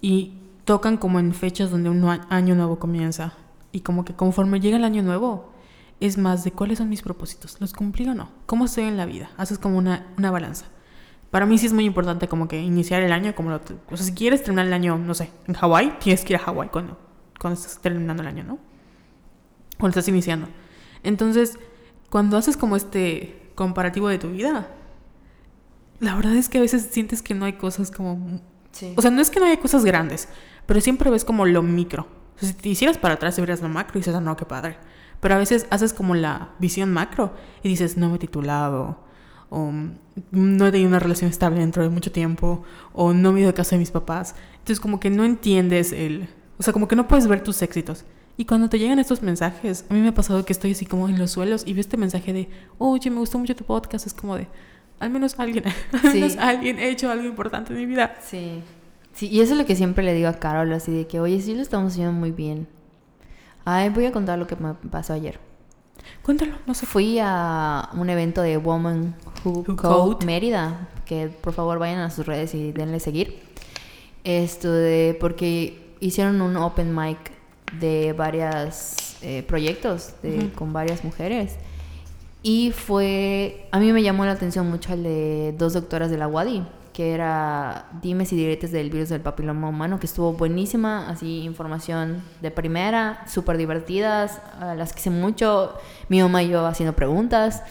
[0.00, 3.34] Y tocan como en fechas donde un año nuevo comienza.
[3.72, 5.52] Y como que conforme llega el año nuevo,
[6.00, 7.60] es más de cuáles son mis propósitos.
[7.60, 8.28] ¿Los cumplí o no?
[8.46, 9.30] ¿Cómo estoy en la vida?
[9.36, 10.66] Haces como una, una balanza.
[11.30, 13.56] Para mí sí es muy importante como que iniciar el año como lo...
[13.56, 16.42] O sea, si quieres terminar el año, no sé, en Hawái, tienes que ir a
[16.42, 16.98] Hawái cuando,
[17.40, 18.58] cuando estás terminando el año, ¿no?
[19.78, 20.48] Cuando estás iniciando.
[21.06, 21.58] Entonces,
[22.10, 24.68] cuando haces como este comparativo de tu vida,
[26.00, 28.40] la verdad es que a veces sientes que no hay cosas como...
[28.72, 28.92] Sí.
[28.96, 30.28] O sea, no es que no haya cosas grandes,
[30.66, 32.08] pero siempre ves como lo micro.
[32.34, 34.36] O sea, si te hicieras para atrás y vieras lo macro y dices, ah, no,
[34.36, 34.78] qué padre.
[35.20, 38.98] Pero a veces haces como la visión macro y dices, no me he titulado,
[39.48, 39.90] o mm,
[40.32, 43.52] no he tenido una relación estable dentro de mucho tiempo, o no me he ido
[43.52, 44.34] de casa de mis papás.
[44.58, 46.28] Entonces como que no entiendes el...
[46.58, 48.04] O sea, como que no puedes ver tus éxitos.
[48.36, 51.08] Y cuando te llegan estos mensajes, a mí me ha pasado que estoy así como
[51.08, 52.48] en los suelos y veo este mensaje de,
[52.78, 54.46] oye, me gustó mucho tu podcast, es como de,
[55.00, 56.20] al menos alguien, al Sí.
[56.20, 58.16] menos alguien ha hecho algo importante en mi vida.
[58.20, 58.62] Sí.
[59.14, 61.40] Sí, y eso es lo que siempre le digo a Carol, así de que, oye,
[61.40, 62.68] sí lo estamos haciendo muy bien.
[63.64, 65.40] Ay, voy a contar lo que me pasó ayer.
[66.22, 66.84] Cuéntalo, no sé.
[66.84, 69.14] Fui a un evento de Woman
[69.44, 70.26] Who, Who Code, Code.
[70.26, 73.40] Mérida, que por favor vayan a sus redes y denle seguir.
[74.24, 77.32] Esto de, porque hicieron un open mic
[77.80, 79.16] de varios
[79.46, 80.50] proyectos de- Ujú.
[80.54, 81.56] con varias mujeres.
[82.42, 86.28] Y fue, a mí me llamó la atención mucho el de dos doctoras de la
[86.28, 86.62] UADI,
[86.92, 92.22] que era Dimes y Diretes del virus del papiloma humano, que estuvo buenísima, así información
[92.40, 95.74] de primera, súper divertidas, a las quise mucho,
[96.08, 97.62] mi mamá y yo haciendo preguntas,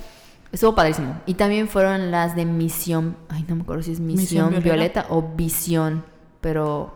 [0.52, 1.16] estuvo padrísimo.
[1.26, 5.04] Y también fueron las de Misión, ay no me acuerdo si es Misión Misión, Violeta.
[5.04, 6.04] Violeta o Visión,
[6.42, 6.94] pero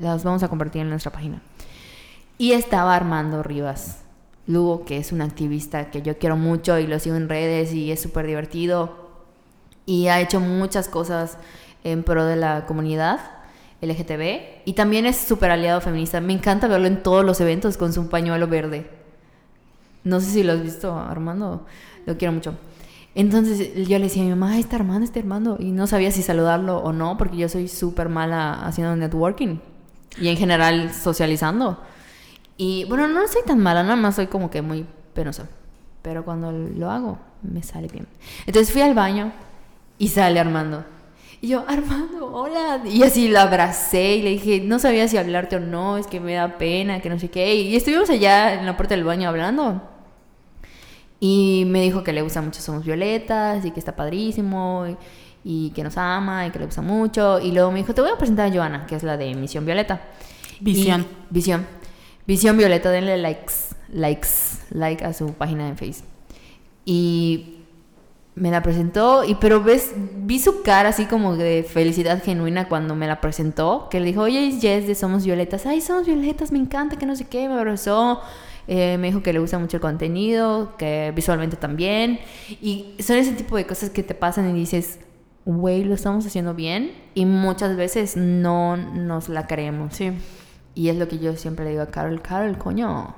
[0.00, 1.40] las vamos a compartir en nuestra página.
[2.38, 3.98] Y estaba Armando Rivas
[4.46, 7.90] Lugo, que es un activista que yo quiero mucho y lo sigo en redes y
[7.92, 9.08] es súper divertido.
[9.84, 11.36] Y ha hecho muchas cosas
[11.84, 13.20] en pro de la comunidad
[13.82, 14.62] LGTB.
[14.64, 16.20] Y también es súper aliado feminista.
[16.20, 18.88] Me encanta verlo en todos los eventos con su pañuelo verde.
[20.04, 21.66] No sé si lo has visto, Armando.
[22.06, 22.54] Lo quiero mucho.
[23.14, 25.56] Entonces yo le decía a mi mamá, "Ay, está Armando, está Armando.
[25.58, 29.58] Y no sabía si saludarlo o no, porque yo soy súper mala haciendo networking.
[30.20, 31.78] Y en general socializando.
[32.58, 35.48] Y bueno, no soy tan mala, nada más soy como que muy penosa.
[36.02, 38.06] Pero cuando lo hago, me sale bien.
[38.46, 39.32] Entonces fui al baño
[39.96, 40.84] y sale Armando.
[41.40, 42.82] Y yo, Armando, hola.
[42.84, 46.18] Y así lo abracé y le dije, no sabía si hablarte o no, es que
[46.20, 47.54] me da pena, que no sé qué.
[47.54, 49.80] Y estuvimos allá en la puerta del baño hablando.
[51.20, 54.96] Y me dijo que le gusta mucho Somos Violetas y que está padrísimo y,
[55.44, 57.40] y que nos ama y que le gusta mucho.
[57.40, 59.64] Y luego me dijo, te voy a presentar a Joana, que es la de Misión
[59.64, 60.00] Violeta.
[60.60, 61.02] Visión.
[61.02, 61.66] Y- visión.
[62.28, 64.28] Visión Violeta, denle likes, likes,
[64.68, 66.06] like a su página en Facebook.
[66.84, 67.64] Y
[68.34, 72.94] me la presentó, y pero ves, vi su cara así como de felicidad genuina cuando
[72.94, 76.52] me la presentó, que le dijo, oye, es Jess de Somos Violetas, ay, Somos Violetas,
[76.52, 78.20] me encanta, que no sé qué, me abrazó,
[78.66, 82.20] eh, me dijo que le gusta mucho el contenido, que visualmente también,
[82.60, 85.00] y son ese tipo de cosas que te pasan y dices,
[85.46, 89.94] güey, lo estamos haciendo bien, y muchas veces no nos la creemos.
[89.94, 90.12] Sí.
[90.78, 93.12] Y es lo que yo siempre le digo a Carol, Carol, coño.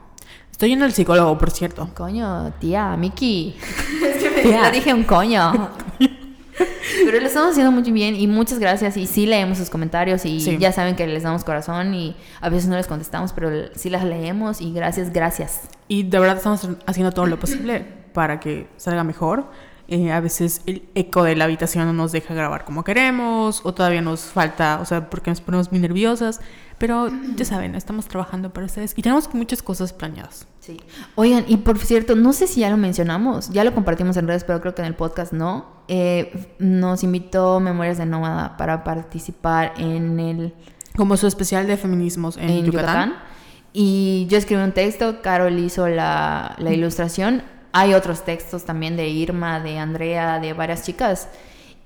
[0.50, 1.90] Estoy yendo al psicólogo, por cierto.
[1.94, 3.54] Coño, tía, Miki.
[4.02, 5.68] es que me dije un coño.
[7.04, 8.96] Pero lo estamos haciendo muy bien y muchas gracias.
[8.96, 10.56] Y sí leemos sus comentarios y Sí.
[10.56, 14.04] ya saben que les damos corazón y a veces no les contestamos, pero sí las
[14.04, 15.60] leemos y gracias, gracias.
[15.86, 17.84] Y de verdad estamos haciendo todo lo posible
[18.14, 19.50] para que salga mejor.
[19.88, 23.74] Eh, a veces el eco de la habitación no nos deja grabar como queremos, o
[23.74, 26.40] todavía nos falta, o sea, porque nos ponemos muy nerviosas.
[26.80, 30.46] Pero ya saben, estamos trabajando para ustedes y tenemos muchas cosas planeadas.
[30.60, 30.80] Sí.
[31.14, 34.44] Oigan, y por cierto, no sé si ya lo mencionamos, ya lo compartimos en redes,
[34.44, 35.66] pero creo que en el podcast no.
[35.88, 40.54] Eh, nos invitó Memorias de Nómada para participar en el
[40.96, 43.08] Como su especial de feminismos en, en Yucatán.
[43.10, 43.30] Yucatán.
[43.74, 47.42] Y yo escribí un texto, Carol hizo la, la ilustración.
[47.72, 51.28] Hay otros textos también de Irma, de Andrea, de varias chicas.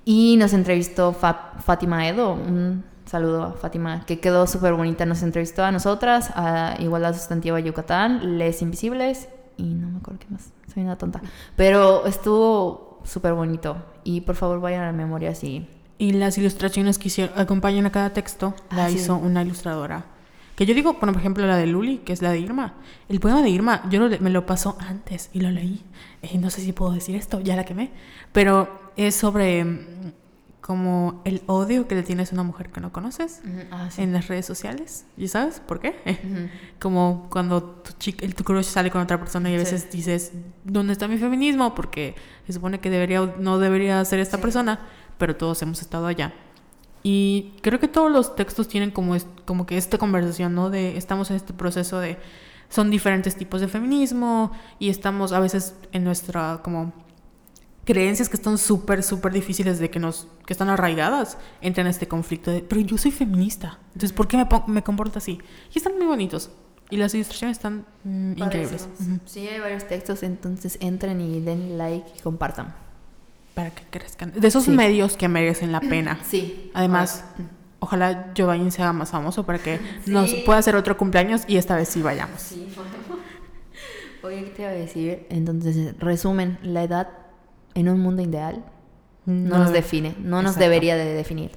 [0.05, 2.33] Y nos entrevistó Fa- Fátima Edo.
[2.35, 2.85] Un
[3.15, 5.07] saludo a Fátima, que quedó súper bonita.
[5.07, 9.29] Nos entrevistó a nosotras, a Igualdad Sustantiva Yucatán, Les Invisibles.
[9.57, 11.23] Y no me acuerdo qué más, soy una tonta.
[11.55, 13.77] Pero estuvo súper bonito.
[14.03, 15.69] Y por favor vayan a Memorias y...
[15.97, 18.97] Y las ilustraciones que hicieron, acompañan a cada texto, la Ah, sí.
[18.97, 20.07] hizo una ilustradora.
[20.57, 22.75] Que yo digo, bueno, por ejemplo, la de Luli, que es la de Irma.
[23.09, 25.85] El poema de Irma, yo lo me lo pasó antes y lo leí.
[26.23, 27.93] Eh, no sé si puedo decir esto, ya la quemé.
[28.33, 30.13] Pero es sobre mm,
[30.67, 34.29] como el odio que le tienes a una mujer que no conoces Ah, en las
[34.29, 35.05] redes sociales.
[35.19, 35.95] ¿Y sabes por qué?
[36.07, 36.49] Eh, Ujú.
[36.81, 39.65] como cuando tu, chica, tu crush sale con otra persona y a Sí.
[39.65, 40.33] veces dices,
[40.65, 41.75] ¿dónde está mi feminismo?
[41.75, 42.15] Porque
[42.47, 44.43] se supone que debería, no debería ser esta Sí.
[44.43, 44.81] persona,
[45.19, 46.33] pero todos hemos estado allá.
[47.03, 50.71] Y creo que todos los textos tienen como, es- como que esta conversación, ¿no?
[50.71, 52.17] De estamos en este proceso de
[52.71, 56.95] son diferentes tipos de feminismo y estamos a veces en nuestra como
[57.85, 62.09] creencias que están súper, súper difíciles de que nos, que están arraigadas, entran en este
[62.09, 65.39] conflicto de, pero yo soy feminista, entonces ¿por qué me, me comporto así?
[65.75, 66.51] Y están muy bonitos.
[66.91, 68.89] Y las ilustraciones están mm, increíbles.
[69.25, 72.75] Sí, hay varios textos, entonces entren y den like y compartan.
[73.55, 74.33] Para que crezcan.
[74.39, 74.71] De esos Sí.
[74.71, 76.19] medios que merecen la pena.
[76.29, 76.71] Sí.
[76.75, 77.25] Además,
[77.81, 80.11] ojalá Giovanni se haga más famoso para que Sí.
[80.11, 82.41] nos pueda hacer otro cumpleaños y esta vez sí vayamos.
[82.41, 82.69] Sí.
[84.23, 85.27] Oye, ¿qué te iba a decir?
[85.31, 87.09] Entonces, resumen, la edad
[87.75, 88.65] en un mundo ideal
[89.27, 90.61] no, nos define, no nos Exacto.
[90.65, 91.51] debería de definir.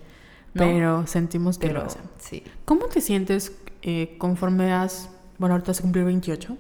[0.54, 0.64] ¿no?
[0.64, 2.02] Pero sentimos que Pero, lo hacen.
[2.20, 2.44] sí.
[2.66, 5.10] ¿Cómo te sientes eh, conforme has...
[5.38, 6.58] Bueno, ahorita vas a cumplir 28.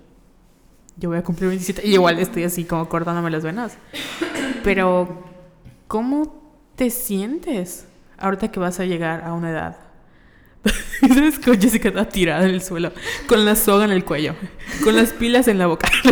[0.97, 3.77] Yo voy a cumplir 27 y igual estoy así como cortándome las venas.
[4.63, 5.23] Pero,
[5.87, 6.43] ¿cómo
[6.75, 9.77] te sientes ahorita que vas a llegar a una edad?
[11.07, 12.91] ¿Sabes cómo Jessica está tirada en el suelo?
[13.27, 14.35] Con la soga en el cuello.
[14.83, 15.89] Con las pilas en la boca.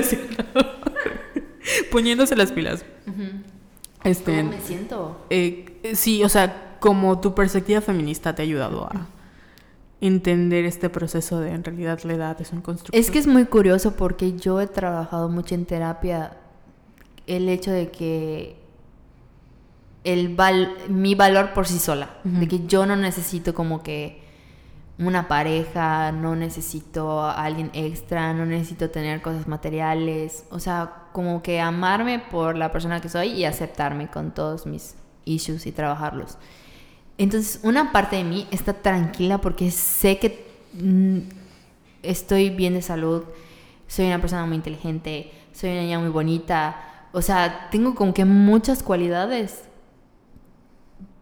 [0.56, 0.85] ¿no?
[1.92, 2.86] Poniéndose las pilas.
[4.04, 5.26] Este, ¿Cómo me siento?
[5.30, 9.08] eh, sí, o sea, como tu perspectiva feminista te ha ayudado a
[10.02, 12.98] entender este proceso de en realidad la edad es un constructo.
[12.98, 16.38] Es que es muy curioso porque yo he trabajado mucho en terapia
[17.26, 18.58] el hecho de que
[20.04, 24.22] el val- mi valor por sí sola, de que yo no necesito como que
[24.98, 31.42] una pareja, no necesito a alguien extra, no necesito tener cosas materiales, o sea, como
[31.42, 34.96] que amarme por la persona que soy y aceptarme con todos mis
[35.26, 36.38] issues y trabajarlos.
[37.18, 41.20] Entonces, una parte de mí está tranquila porque sé que mm,
[42.02, 43.24] estoy bien de salud,
[43.88, 48.26] soy una persona muy inteligente, soy una niña muy bonita, o sea, tengo como que
[48.26, 49.64] muchas cualidades,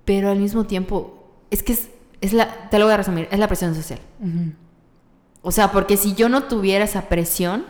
[0.06, 1.90] pero al mismo tiempo, es que es,
[2.24, 4.00] es la, te lo voy a resumir, es la presión social.
[4.20, 4.54] Ujú.
[5.42, 7.66] O sea, porque si yo no tuviera esa presión,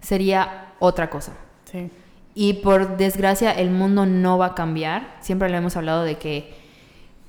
[0.00, 1.32] sería otra cosa.
[1.64, 1.90] Sí.
[2.34, 5.16] Y por desgracia el mundo no va a cambiar.
[5.20, 6.54] Siempre le hemos hablado de que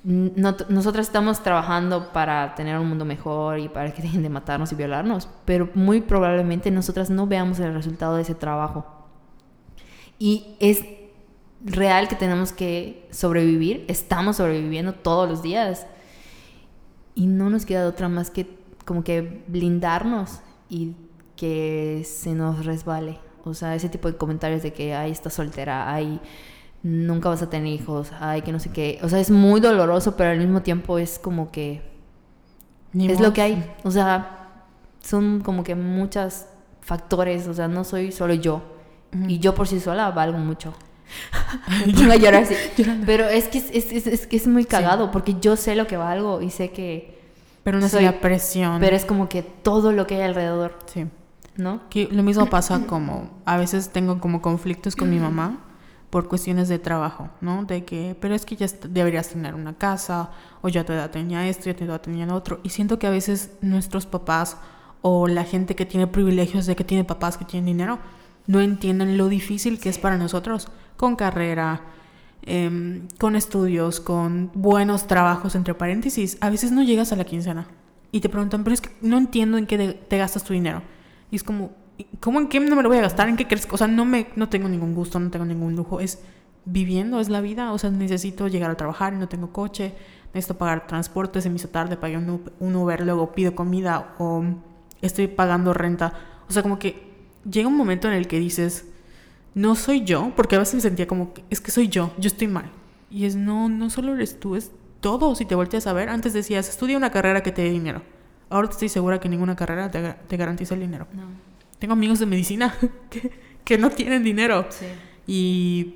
[0.05, 4.71] no- nosotras estamos trabajando para tener un mundo mejor y para que dejen de matarnos
[4.71, 8.85] y violarnos, pero muy probablemente nosotras no veamos el resultado de ese trabajo.
[10.19, 10.83] Y es
[11.65, 15.87] real que tenemos que sobrevivir, estamos sobreviviendo todos los días
[17.15, 18.47] y no nos queda otra más que
[18.85, 20.95] como que blindarnos y
[21.35, 23.19] que se nos resbale.
[23.45, 26.19] O sea, ese tipo de comentarios de que, ay, estás soltera, ay,
[26.83, 28.99] nunca vas a tener hijos, ay, que no sé qué.
[29.03, 31.81] O sea, es muy doloroso, pero al mismo tiempo es como que
[32.93, 33.73] Ni es lo que hay.
[33.83, 34.65] O sea,
[35.01, 36.45] son como que muchos
[36.81, 37.47] factores.
[37.47, 38.61] O sea, no soy solo yo.
[39.27, 40.73] Y yo por sí sola valgo mucho.
[41.87, 42.55] Me pongo a llorar así.
[43.05, 45.87] Pero es que es, es- es- es que es muy cagado porque yo sé lo
[45.87, 47.21] que valgo y sé que...
[47.63, 48.79] Pero no es la presión.
[48.81, 51.05] Pero es como que todo lo que hay alrededor, Sí.
[51.55, 51.81] ¿no?
[51.89, 55.59] Que lo mismo pasa como a veces tengo como conflictos con mi mamá
[56.09, 57.63] por cuestiones de trabajo, ¿no?
[57.63, 60.29] De que, pero es que ya deberías tener una casa,
[60.61, 62.59] o ya tu edad tenía esto, ya tu edad tenía lo otro.
[62.63, 64.57] Y siento que a veces nuestros papás
[65.01, 67.97] o la gente que tiene privilegios de que tiene papás que tienen dinero,
[68.47, 70.67] no entienden lo difícil que es para nosotros,
[70.97, 71.81] con carrera,
[72.41, 77.67] em, con estudios, con buenos trabajos, entre paréntesis, a veces no llegas a la quincena
[78.11, 80.81] y te preguntan, pero es que no entiendo en qué te gastas tu dinero.
[81.31, 81.71] Y es como,
[82.19, 83.29] ¿cómo en qué no me lo voy a gastar?
[83.29, 83.67] ¿En qué crees?
[83.71, 86.19] O sea, no, me, no tengo ningún gusto, no tengo ningún lujo, es
[86.65, 89.93] viviendo, es la vida, o sea, necesito llegar a trabajar y no tengo coche,
[90.33, 94.43] necesito pagar transporte, se me hizo tarde, pagué un Uber, luego pido comida o
[95.01, 96.13] estoy pagando renta.
[96.47, 97.12] O sea, como que
[97.49, 98.85] llega un momento en el que dices,
[99.55, 102.47] no soy yo, porque a veces me sentía como, es que soy yo, yo estoy
[102.47, 102.71] mal.
[103.09, 105.35] Y es, no, no solo eres tú, es todo.
[105.35, 108.01] Si te volteas a ver, antes decías, estudia una carrera que te dé dinero.
[108.49, 111.07] Ahora estoy segura que ninguna carrera te, garantiza el dinero.
[111.13, 111.23] No.
[111.79, 112.75] Tengo amigos de medicina
[113.09, 113.31] que,
[113.63, 114.65] que no tienen dinero.
[114.69, 114.85] Sí.
[115.27, 115.95] Y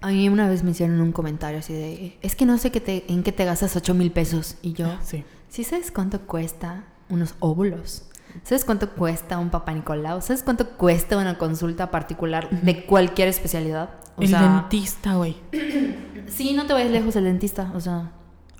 [0.00, 2.80] a mí una vez me hicieron un comentario así de, es que no sé qué
[2.80, 4.56] te, en qué te gastas 8 mil pesos.
[4.62, 5.24] Y yo, sí.
[5.48, 8.04] ¿sí sabes cuánto cuesta unos óvulos?
[8.42, 10.20] ¿Sabes cuánto cuesta un papá Nicolau?
[10.22, 13.90] ¿Sabes cuánto cuesta una consulta particular de cualquier especialidad?
[14.18, 15.36] el dentista, güey.
[16.26, 18.12] sí, no te vayas lejos el dentista, o sea.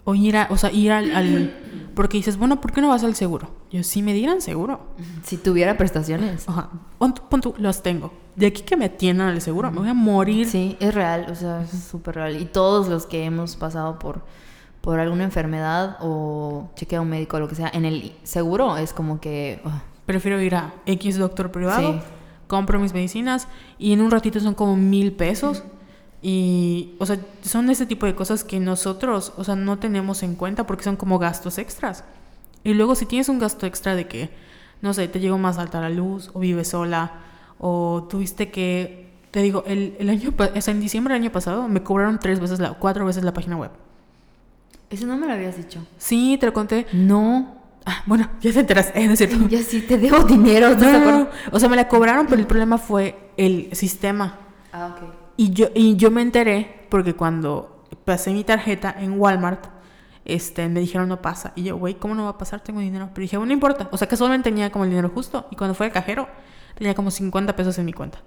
[0.05, 1.55] O ir, a, o sea, ir al,
[1.95, 3.51] Porque dices, bueno, ¿por qué no vas al seguro?
[3.71, 4.81] Yo, si me dieran seguro.
[5.23, 6.49] Si tuviera prestaciones.
[6.49, 6.71] Ajá.
[6.99, 8.13] Pon, tú, los tengo.
[8.35, 10.49] De aquí que me atiendan al seguro, me voy a morir.
[10.49, 12.41] Sí, es real, o sea, es súper real.
[12.41, 14.25] Y todos los que hemos pasado por
[14.83, 18.77] por alguna enfermedad o chequea a un médico o lo que sea, en el seguro
[18.77, 19.63] es como que...
[20.05, 22.03] Prefiero ir a X doctor privado,
[22.49, 23.47] compro mis medicinas
[23.79, 25.63] y en un ratito son como mil pesos.
[26.21, 30.35] Y, o sea, son ese tipo de cosas que nosotros, o sea, no tenemos en
[30.35, 32.05] cuenta porque son como gastos extras.
[32.65, 34.31] Y luego si tienes un gasto extra de que,
[34.83, 37.13] no sé, te llegó más alta la luz o vives sola
[37.59, 41.69] o tuviste que, te digo, el, el año, o sea, en diciembre del año pasado
[41.69, 43.71] me cobraron tres veces, la, cuatro veces la página web.
[44.93, 45.85] Eso no me lo habías dicho.
[45.97, 46.87] Sí, te lo conté.
[46.93, 47.57] No.
[47.87, 49.07] Ah, bueno, ya te enteras, ¿eh?
[49.07, 49.49] ¿no es cierto?
[49.49, 50.77] Ya sí, te debo dinero.
[50.77, 54.39] No, O sea, me la cobraron, pero el problema fue el sistema.
[54.71, 55.15] Ah, ok.
[55.39, 59.65] Y yo, y yo me enteré porque cuando pasé mi tarjeta en Walmart,
[60.27, 61.55] este, me dijeron no pasa.
[61.57, 62.61] Y yo, güey, ¿cómo no va a pasar?
[62.61, 63.09] Tengo dinero.
[63.15, 63.89] Pero dije, bueno, no importa.
[63.93, 65.47] O sea, que solamente tenía como el dinero justo.
[65.51, 66.29] Y cuando fue al cajero,
[66.77, 68.19] tenía como 50 pesos en mi cuenta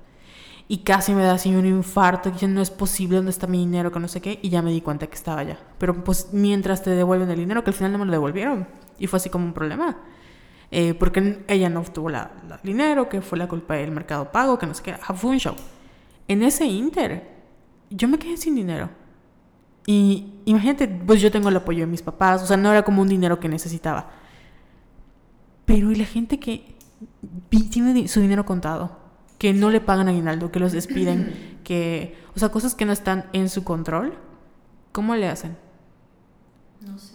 [0.68, 3.92] y casi me da así un infarto, que no es posible, ¿dónde está mi dinero?
[3.92, 5.60] Que no sé qué, y ya me di cuenta que estaba allá.
[5.78, 8.68] Pero pues mientras te devuelven el dinero, que al final no me lo devolvieron,
[8.98, 9.98] y fue así como un problema.
[10.72, 12.18] Eh, porque ella no obtuvo el
[12.64, 15.56] dinero, que fue la culpa del mercado pago, que no sé qué, fue un show.
[16.28, 17.30] En ese inter,
[17.92, 18.90] yo me quedé sin dinero.
[19.86, 23.04] Y imagínate, pues yo tengo el apoyo de mis papás, o sea, no era como
[23.04, 24.10] un dinero que necesitaba.
[25.66, 26.76] Pero y la gente que
[27.72, 29.05] tiene su dinero contado,
[29.46, 33.26] que no le pagan aguinaldo, que los despiden, que, o sea, cosas que no están
[33.32, 34.16] en su control,
[34.92, 35.56] ¿cómo le hacen?
[36.82, 37.14] No sé.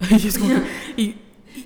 [0.96, 1.16] y,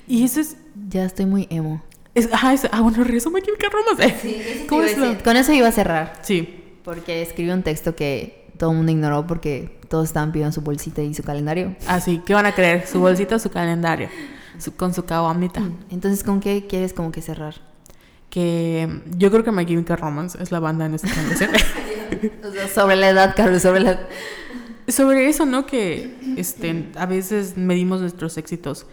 [0.08, 0.56] y, eso es...
[0.88, 1.80] Ya estoy muy emo.
[2.16, 4.12] Es, ah, ah, bueno, rezo me Romas.
[4.20, 6.18] Sí, eso Con eso iba a cerrar.
[6.22, 6.64] Sí.
[6.82, 11.02] Porque escribí un texto que todo el mundo ignoró porque todos estaban pidiendo su bolsita
[11.02, 11.76] y su calendario.
[11.86, 12.20] Ah, sí.
[12.26, 12.84] ¿Qué van a creer?
[12.88, 14.08] Su bolsita o su calendario.
[14.76, 15.62] con su caguamita.
[15.88, 17.69] Entonces, ¿con qué quieres como que cerrar?
[18.30, 21.50] Que yo creo que My Chemical Romance es la banda en esta canción.
[22.72, 24.00] sobre la edad, Carlos, sobre la...
[24.88, 25.66] Sobre eso, ¿no?
[25.66, 28.86] Que este, a veces medimos nuestros éxitos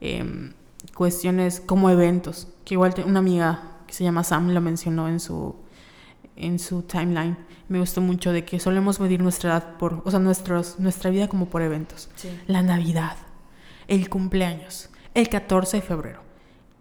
[0.00, 0.52] eh,
[0.94, 2.48] cuestiones como eventos.
[2.64, 5.54] Que igual una amiga que se llama Sam lo mencionó en su,
[6.36, 7.36] en su timeline.
[7.68, 11.28] Me gustó mucho de que solemos medir nuestra edad por, o sea, nuestros, nuestra vida
[11.28, 12.10] como por eventos.
[12.46, 13.16] La Navidad,
[13.86, 16.20] el cumpleaños, el 14 de febrero.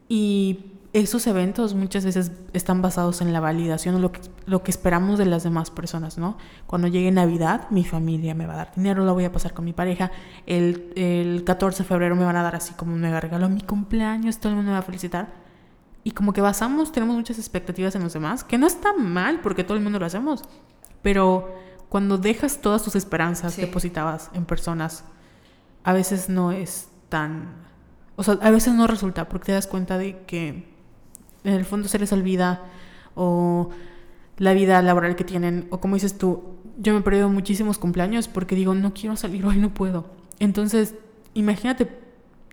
[0.10, 4.70] Y esos eventos muchas veces están basados en la validación o lo que, lo que
[4.70, 6.38] esperamos de las demás personas, ¿no?
[6.68, 9.66] Cuando llegue Navidad, mi familia me va a dar dinero, lo voy a pasar con
[9.66, 10.12] mi pareja.
[10.46, 13.50] El, el 14 de febrero me van a dar así como un mega regalo.
[13.50, 15.34] Mi cumpleaños, todo el mundo me va a felicitar.
[16.04, 19.64] Y como que basamos, tenemos muchas expectativas en los demás, que no está mal porque
[19.64, 20.44] todo el mundo lo hacemos.
[21.02, 21.56] Pero
[21.90, 25.06] cuando dejas todas tus esperanzas depositadas en personas,
[25.84, 27.64] a veces no es tan...
[28.16, 30.73] O sea, a veces no resulta porque te das cuenta de que
[31.44, 32.64] en el fondo se les olvida
[33.16, 33.70] o
[34.38, 36.44] la vida laboral que tienen o como dices tú,
[36.78, 40.06] yo me he perdido muchísimos cumpleaños porque digo, no quiero salir hoy, no puedo.
[40.40, 40.96] Entonces,
[41.34, 41.88] imagínate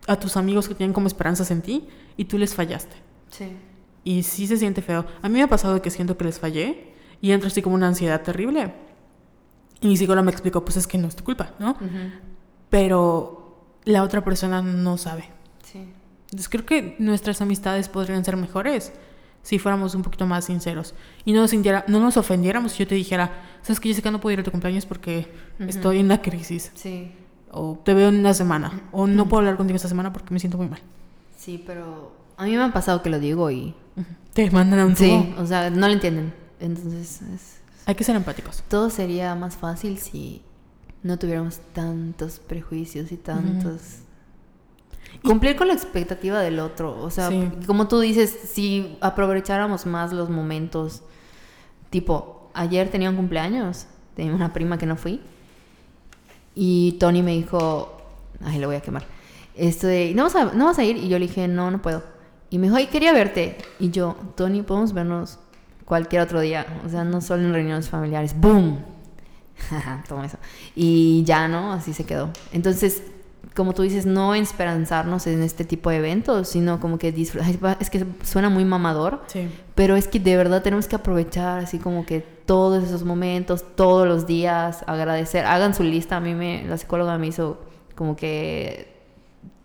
[0.06, 2.96] a tus amigos que tienen como esperanzas en ti y tú les fallaste.
[3.30, 3.56] Sí.
[4.04, 5.06] Y sí se siente feo.
[5.22, 7.88] A mí me ha pasado que siento que les fallé y entro así como una
[7.88, 8.74] ansiedad terrible.
[9.80, 11.76] Y mi psicóloga me explicó, pues es que no es tu culpa, ¿no?
[12.68, 15.24] Pero la otra persona no sabe.
[16.30, 18.92] Entonces creo que nuestras amistades podrían ser mejores
[19.42, 20.94] si fuéramos un poquito más sinceros
[21.24, 21.52] y no nos,
[21.88, 23.32] no nos ofendiéramos si yo te dijera,
[23.62, 26.70] sabes que Jessica no puedo ir a tu cumpleaños porque estoy en la crisis.
[26.74, 27.12] Sí.
[27.50, 28.82] O te veo en una semana.
[28.92, 30.80] O no puedo hablar contigo esta semana porque me siento muy mal.
[31.36, 33.74] Sí, pero A mí me ha pasado que lo digo y...
[34.34, 35.06] Te mandan a un tubo.
[35.06, 36.32] Sí, o sea, no lo entienden.
[36.60, 38.62] Entonces, es- Hay que ser empáticos.
[38.68, 40.42] todo sería más fácil si
[41.02, 43.80] no tuviéramos tantos prejuicios y tantos...
[45.24, 46.98] Cumplir con la expectativa del otro.
[47.02, 47.48] O sea, Sí.
[47.66, 51.02] como tú dices, si aprovecháramos más los momentos,
[51.90, 55.20] tipo, ayer tenía un cumpleaños, tenía una prima que no fui,
[56.54, 57.96] y Tony me dijo,
[58.44, 59.04] ay, lo voy a quemar,
[59.56, 60.96] esto de, ¿no vas, a, ¿no vas a ir?
[60.96, 62.02] Y yo le dije, no, no puedo.
[62.50, 63.56] Y me dijo, ay, quería verte.
[63.78, 65.38] Y yo, Tony, podemos vernos
[65.84, 68.34] cualquier otro día, o sea, no solo en reuniones familiares.
[68.38, 68.78] ¡Boom!
[70.08, 70.38] Toma eso.
[70.74, 71.72] Y ya, ¿no?
[71.72, 72.30] Así se quedó.
[72.52, 73.02] Entonces,
[73.54, 77.76] como tú dices, no esperanzarnos en este tipo de eventos, sino como que disfrutar.
[77.80, 79.48] Es que suena muy mamador, Sí.
[79.74, 84.06] pero es que de verdad tenemos que aprovechar así como que todos esos momentos, todos
[84.06, 85.44] los días, agradecer.
[85.46, 86.16] Hagan su lista.
[86.16, 87.60] A mí me, la psicóloga me hizo
[87.96, 88.96] como que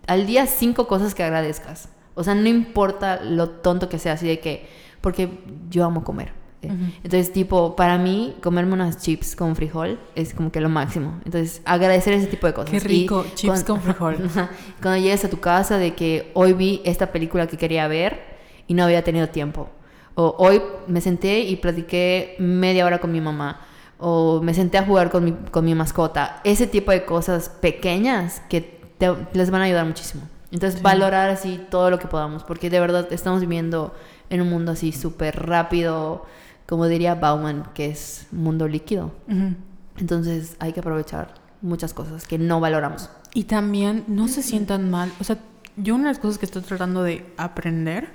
[0.07, 1.89] al día cinco cosas que agradezcas.
[2.15, 4.67] O sea, no importa lo tonto que sea, así de que,
[5.01, 5.39] porque
[5.69, 6.31] yo amo comer.
[6.65, 6.71] ¿Eh?
[6.73, 6.83] Ujú.
[7.03, 11.19] Entonces, tipo, para mí, comerme unas chips con frijol es como que lo máximo.
[11.25, 12.71] Entonces, agradecer ese tipo de cosas.
[12.71, 14.17] Qué Y rico, chips con frijol.
[14.81, 18.35] Cuando llegues a tu casa de que hoy vi esta película que quería ver
[18.67, 19.69] y no había tenido tiempo.
[20.15, 23.61] O hoy me senté y platiqué media hora con mi mamá.
[23.97, 26.41] O me senté a jugar con mi, con mi mascota.
[26.43, 28.61] Ese tipo de cosas pequeñas que
[28.97, 30.23] te- les van a ayudar muchísimo.
[30.51, 30.83] Entonces, Sí.
[30.83, 32.43] valorar así todo lo que podamos.
[32.43, 33.93] Porque de verdad estamos viviendo
[34.29, 36.25] en un mundo así súper rápido.
[36.67, 39.11] Como diría Bauman, que es mundo líquido.
[39.27, 39.55] Ujú.
[39.97, 43.09] Entonces, hay que aprovechar muchas cosas que no valoramos.
[43.33, 45.11] Y también no se sientan mal.
[45.19, 45.37] O sea,
[45.77, 48.13] yo una de las cosas que estoy tratando de aprender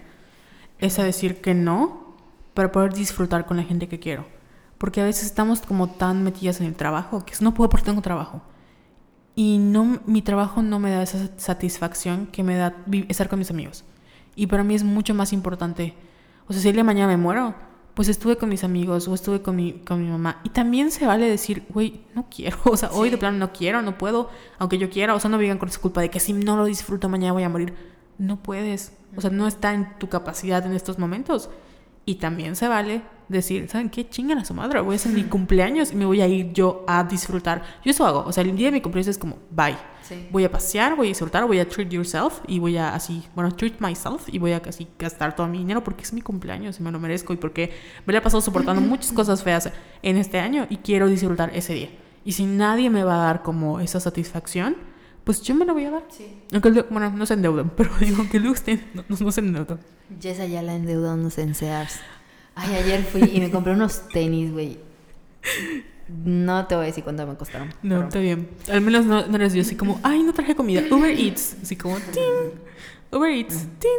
[0.79, 2.17] es a decir que no
[2.55, 4.27] para poder disfrutar con la gente que quiero.
[4.79, 8.01] Porque a veces estamos como tan metidas en el trabajo que no puedo porque tengo
[8.01, 8.41] trabajo.
[9.35, 12.77] Y no, mi trabajo no me da esa satisfacción que me da
[13.09, 13.85] estar con mis amigos.
[14.35, 15.95] Y para mí es mucho más importante.
[16.49, 17.55] O sea, si el día de mañana me muero,
[17.95, 20.41] pues estuve con mis amigos o estuve con mi, con mi mamá.
[20.45, 22.59] Y también se vale decir, güey, no quiero.
[22.65, 25.15] O sea, hoy de plano no quiero, no puedo, aunque yo quiera.
[25.15, 27.43] O sea, no digan con esa culpa de que si no lo disfruto mañana voy
[27.43, 27.75] a morir.
[28.19, 28.93] No puedes.
[29.17, 31.51] O sea, no está en tu capacidad en estos momentos.
[32.05, 33.03] Y también se vale
[33.39, 34.09] decir, ¿saben qué?
[34.09, 34.81] Chingan a su madre.
[34.81, 37.63] Voy a hacer mi cumpleaños y me voy a ir yo a disfrutar.
[37.85, 38.25] Yo eso hago.
[38.27, 39.77] O sea, el día de mi cumpleaños es como, bye.
[40.03, 40.27] Sí.
[40.33, 43.55] Voy a pasear, voy a disfrutar, voy a treat yourself y voy a así, bueno,
[43.55, 46.83] treat myself y voy a casi gastar todo mi dinero porque es mi cumpleaños y
[46.83, 47.71] me lo merezco y porque
[48.07, 49.71] me la he pasado soportando muchas cosas feas
[50.03, 51.91] en este año y quiero disfrutar ese día.
[52.25, 54.75] Y si nadie me va a dar como esa satisfacción,
[55.23, 56.03] pues yo me lo voy a dar.
[56.09, 56.27] Sí.
[56.53, 58.57] Aunque, el- bueno, no se endeudan, pero digo que luego
[58.95, 59.79] no, no, no se endeudan.
[60.21, 62.01] Jessa ya la endeudándose en Sears.
[62.63, 64.79] Ay, ayer fui y me compré unos tenis, güey.
[66.09, 67.69] No te voy a decir cuánto me costaron.
[67.83, 68.49] No, pero- está bien.
[68.71, 70.83] Al menos no, no eres yo así como, ay, no traje comida.
[70.91, 71.57] Uber Eats.
[71.63, 72.53] Así como, tin.
[73.13, 73.91] Uber Eats, tin.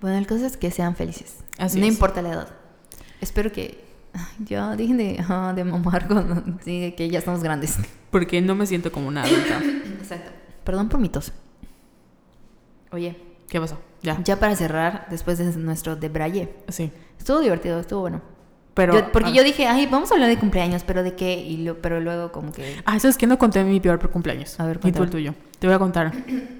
[0.00, 1.38] Bueno, el caso es que sean felices.
[1.58, 1.92] Así no es.
[1.92, 2.48] importa la edad.
[3.20, 3.82] Espero que
[4.40, 7.76] ya dejen de, ah, de mamar con sí, que ya estamos grandes.
[8.10, 9.60] Porque no me siento como una adulta.
[10.00, 10.30] Exacto.
[10.64, 11.32] Perdón por mi tos.
[12.92, 13.16] Oye,
[13.48, 13.78] ¿Qué pasó?
[14.04, 14.22] Ya.
[14.22, 16.92] ya para cerrar, después de nuestro de Braille, Sí.
[17.18, 18.20] estuvo divertido, estuvo bueno.
[18.74, 18.92] Pero.
[18.94, 21.58] Yo- porque ah, yo dije, ay, vamos a hablar de cumpleaños, pero de qué, y
[21.64, 22.76] lo- pero luego como que...
[22.84, 23.26] Ah, ¿sabes qué?
[23.26, 24.58] No conté mi peor cumpleaños.
[24.60, 25.10] A ver, Y tú el cuéntame.
[25.10, 25.34] tuyo.
[25.58, 26.12] Te voy a contar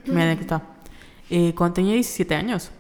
[0.06, 0.62] mi anécdota.
[1.30, 2.70] Eh, cuando tenía 17 años,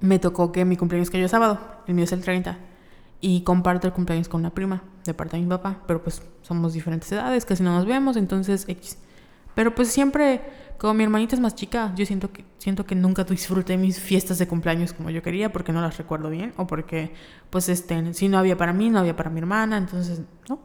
[0.00, 1.58] me tocó que mi cumpleaños cayó sábado.
[1.86, 2.58] El mío es el 30.
[3.20, 5.78] Y comparto el cumpleaños con una prima de parte de mi papá.
[5.86, 8.98] Pero pues somos diferentes edades, casi no nos vemos, entonces X.
[9.54, 10.42] Pero pues siempre,
[10.78, 14.38] como mi hermanita es más chica, yo siento que, siento que nunca disfruté mis fiestas
[14.38, 17.14] de cumpleaños como yo quería porque no las recuerdo bien o porque,
[17.50, 20.58] pues, este, si no había para mí, no había para mi hermana, entonces, ¿no?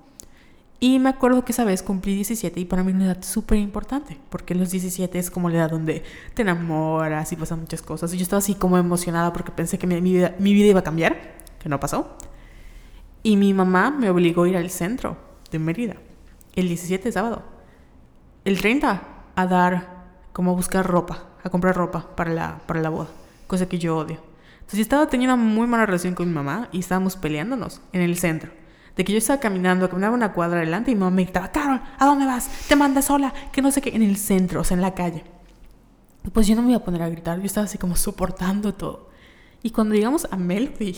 [0.81, 3.57] Y me acuerdo que esa vez cumplí 17 y para mí era una edad súper
[3.57, 6.03] importante, porque los 17 es como la edad donde
[6.33, 8.13] te enamoras y pasan muchas cosas.
[8.13, 10.83] Y yo estaba así como emocionada porque pensé que mi, vida, mi vida iba a
[10.83, 12.15] cambiar, que no pasó.
[13.23, 15.17] Y mi mamá me obligó a ir al centro
[15.51, 15.97] de Mérida,
[16.55, 17.43] el 17 sábado.
[18.45, 19.01] El 30
[19.35, 19.98] a dar,
[20.33, 23.09] como a buscar ropa, a comprar ropa para la, para la boda,
[23.47, 24.29] cosa que yo odio.
[24.69, 28.01] Entonces yo estaba teniendo una muy mala relación con mi mamá y estábamos peleándonos en
[28.01, 28.51] el centro.
[28.95, 31.81] De que yo estaba caminando, caminaba una cuadra adelante y mi mamá me gritaba, Carol,
[31.97, 32.49] ¿a dónde vas?
[32.67, 35.23] Te mandas sola, que no sé qué, en el centro, o sea, en la calle.
[36.33, 39.09] Pues yo no me iba a poner a gritar, yo estaba así como soportando todo.
[39.63, 40.95] Y cuando llegamos a Melody,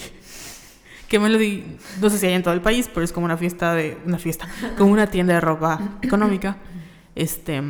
[1.07, 3.73] que Melody, no sé si hay en todo el país, pero es como una fiesta
[3.73, 6.57] de, una fiesta, como una tienda de ropa económica,
[7.15, 7.61] este,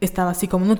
[0.00, 0.76] estaba así como, no,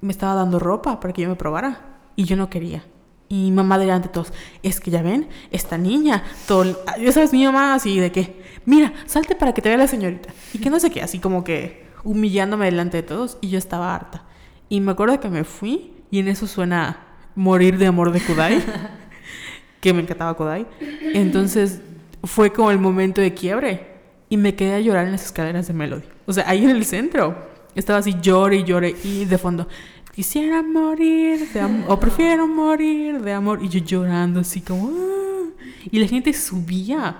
[0.00, 1.80] me estaba dando ropa para que yo me probara
[2.16, 2.84] y yo no quería.
[3.28, 4.32] Y mamá delante de todos,
[4.62, 6.64] es que ya ven, esta niña, todo,
[7.00, 10.28] ya sabes, mi mamá así de que, mira, salte para que te vea la señorita.
[10.52, 13.94] Y que no sé qué, así como que humillándome delante de todos y yo estaba
[13.94, 14.24] harta.
[14.68, 16.98] Y me acuerdo que me fui y en eso suena
[17.34, 18.62] morir de amor de Kudai,
[19.80, 20.66] que me encantaba Kudai.
[21.14, 21.80] Entonces
[22.22, 23.94] fue como el momento de quiebre
[24.28, 26.06] y me quedé a llorar en las escaleras de Melody.
[26.26, 27.53] O sea, ahí en el centro.
[27.74, 29.68] Estaba así, llore y llore y de fondo,
[30.12, 31.48] quisiera morir
[31.88, 33.60] o prefiero morir de amor.
[33.62, 34.88] Y yo llorando así como...
[34.88, 35.50] "Ah".
[35.90, 37.16] Y la gente subía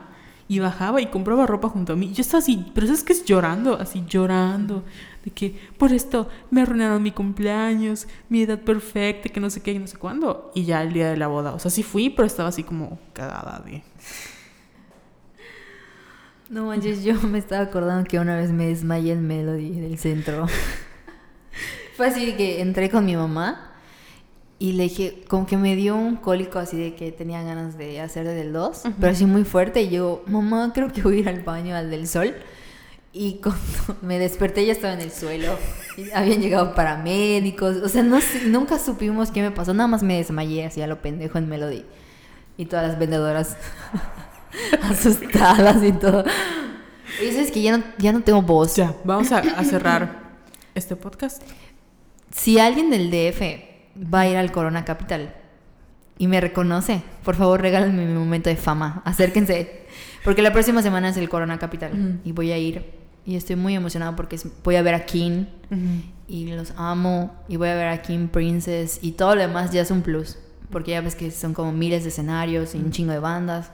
[0.46, 2.12] y bajaba y compraba ropa junto a mí.
[2.12, 4.84] Yo estaba así, pero es que es llorando, así llorando.
[5.24, 9.72] De que por esto me arruinaron mi cumpleaños, mi edad perfecta, que no sé qué
[9.72, 10.52] y no sé cuándo.
[10.54, 11.54] Y ya el día de la boda.
[11.54, 13.82] O sea, sí fui, pero estaba así como cagada de...
[16.50, 20.46] No manches, yo me estaba acordando que una vez me desmayé en Melody del centro.
[21.96, 23.72] Fue así de que entré con mi mamá
[24.58, 28.00] y le dije, como que me dio un cólico así de que tenía ganas de
[28.00, 29.82] hacer del 2, pero así muy fuerte.
[29.82, 32.34] Y yo, mamá, creo que voy a ir al baño al del sol.
[33.14, 33.62] Y cuando
[34.02, 35.56] me desperté ya estaba en el suelo.
[35.96, 37.76] Y habían llegado paramédicos.
[37.76, 39.72] O sea, no nunca supimos qué me pasó.
[39.72, 41.84] Nada más me desmayé así a lo pendejo en Melody.
[42.58, 43.56] Y todas las vendedoras
[44.82, 46.24] asustadas y todo.
[47.22, 48.76] Y eso es que ya no, ya no tengo voz.
[48.76, 50.22] Ya, vamos a, a cerrar
[50.74, 51.42] este podcast.
[52.30, 53.40] Si alguien del DF
[54.12, 55.34] va a ir al Corona Capital
[56.18, 59.02] y me reconoce, por favor regálenme mi momento de fama.
[59.04, 59.84] Acérquense.
[60.24, 63.04] Porque la próxima semana es el Corona Capital y voy a ir.
[63.26, 65.44] Y estoy muy emocionada porque voy a ver a King
[66.26, 67.34] y los amo.
[67.48, 70.38] Y voy a ver a King Princess y todo lo demás ya es un plus.
[70.70, 73.70] Porque ya ves que son como miles de escenarios y un chingo de bandas.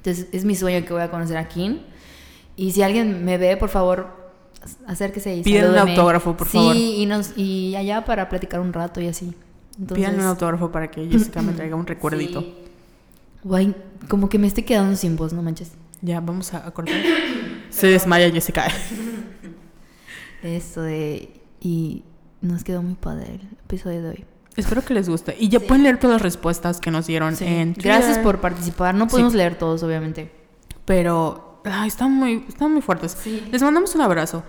[0.00, 1.80] Entonces es mi sueño que voy a conocer a King.
[2.56, 4.32] Y si alguien me ve, por favor,
[4.86, 6.76] acérquese y Pídanle un autógrafo, por sí, favor.
[6.76, 9.34] y, nos, y allá para platicar un rato y así.
[9.78, 12.40] Entonces, Pídanle un autógrafo para que Jessica me traiga un recuerdito.
[12.40, 12.54] sí.
[13.42, 13.74] Guay,
[14.08, 15.72] como que me estoy quedando sin voz, no manches.
[16.02, 16.96] Ya, vamos a, cortar.
[17.70, 18.68] Se desmaya Jessica.
[20.42, 21.40] Esto de...
[21.60, 22.04] Y
[22.40, 24.24] nos quedó muy padre el episodio de hoy.
[24.56, 25.36] Espero que les guste.
[25.38, 25.66] Y ya Sí.
[25.66, 27.44] pueden leer todas las respuestas que nos dieron Sí.
[27.44, 28.22] en Gracias Twitter.
[28.22, 28.94] por participar.
[28.94, 29.38] No podemos Sí.
[29.38, 30.30] leer todos, obviamente.
[30.84, 33.16] Pero ay, están, muy, están muy fuertes.
[33.50, 34.42] Les mandamos un abrazo.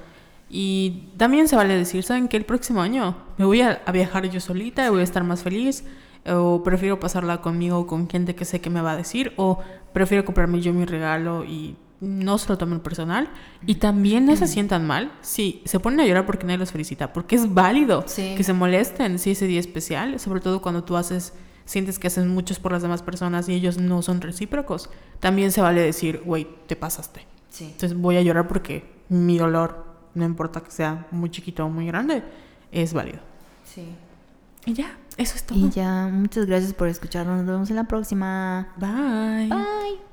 [0.50, 4.30] Y también se vale decir, ¿saben que El próximo año me voy a, a viajar
[4.30, 5.86] yo solita y voy a estar más feliz.
[6.26, 9.34] O prefiero pasarla conmigo o con gente que sé que me va a decir.
[9.38, 9.60] O
[9.94, 13.30] prefiero comprarme yo mi regalo y no se lo tomen personal.
[13.66, 17.14] Y también no se sientan mal si se ponen a llorar porque nadie los felicita.
[17.14, 18.34] Porque es válido Sí.
[18.36, 20.20] que se molesten si ese día es especial.
[20.20, 21.34] Sobre todo cuando tú haces,
[21.66, 24.90] sientes que haces muchos por las demás personas y ellos no son recíprocos.
[25.20, 27.26] También se vale decir, güey, te pasaste.
[27.50, 27.66] Sí.
[27.66, 31.86] Entonces voy a llorar porque mi dolor, no importa que sea muy chiquito o muy
[31.86, 32.24] grande,
[32.72, 33.20] es válido.
[33.64, 33.86] Sí.
[34.66, 35.60] Y ya, eso es todo.
[35.60, 37.38] Y ya, muchas gracias por escucharnos.
[37.38, 38.70] Nos vemos en la próxima.
[38.78, 39.48] Bye.
[39.50, 40.11] Bye.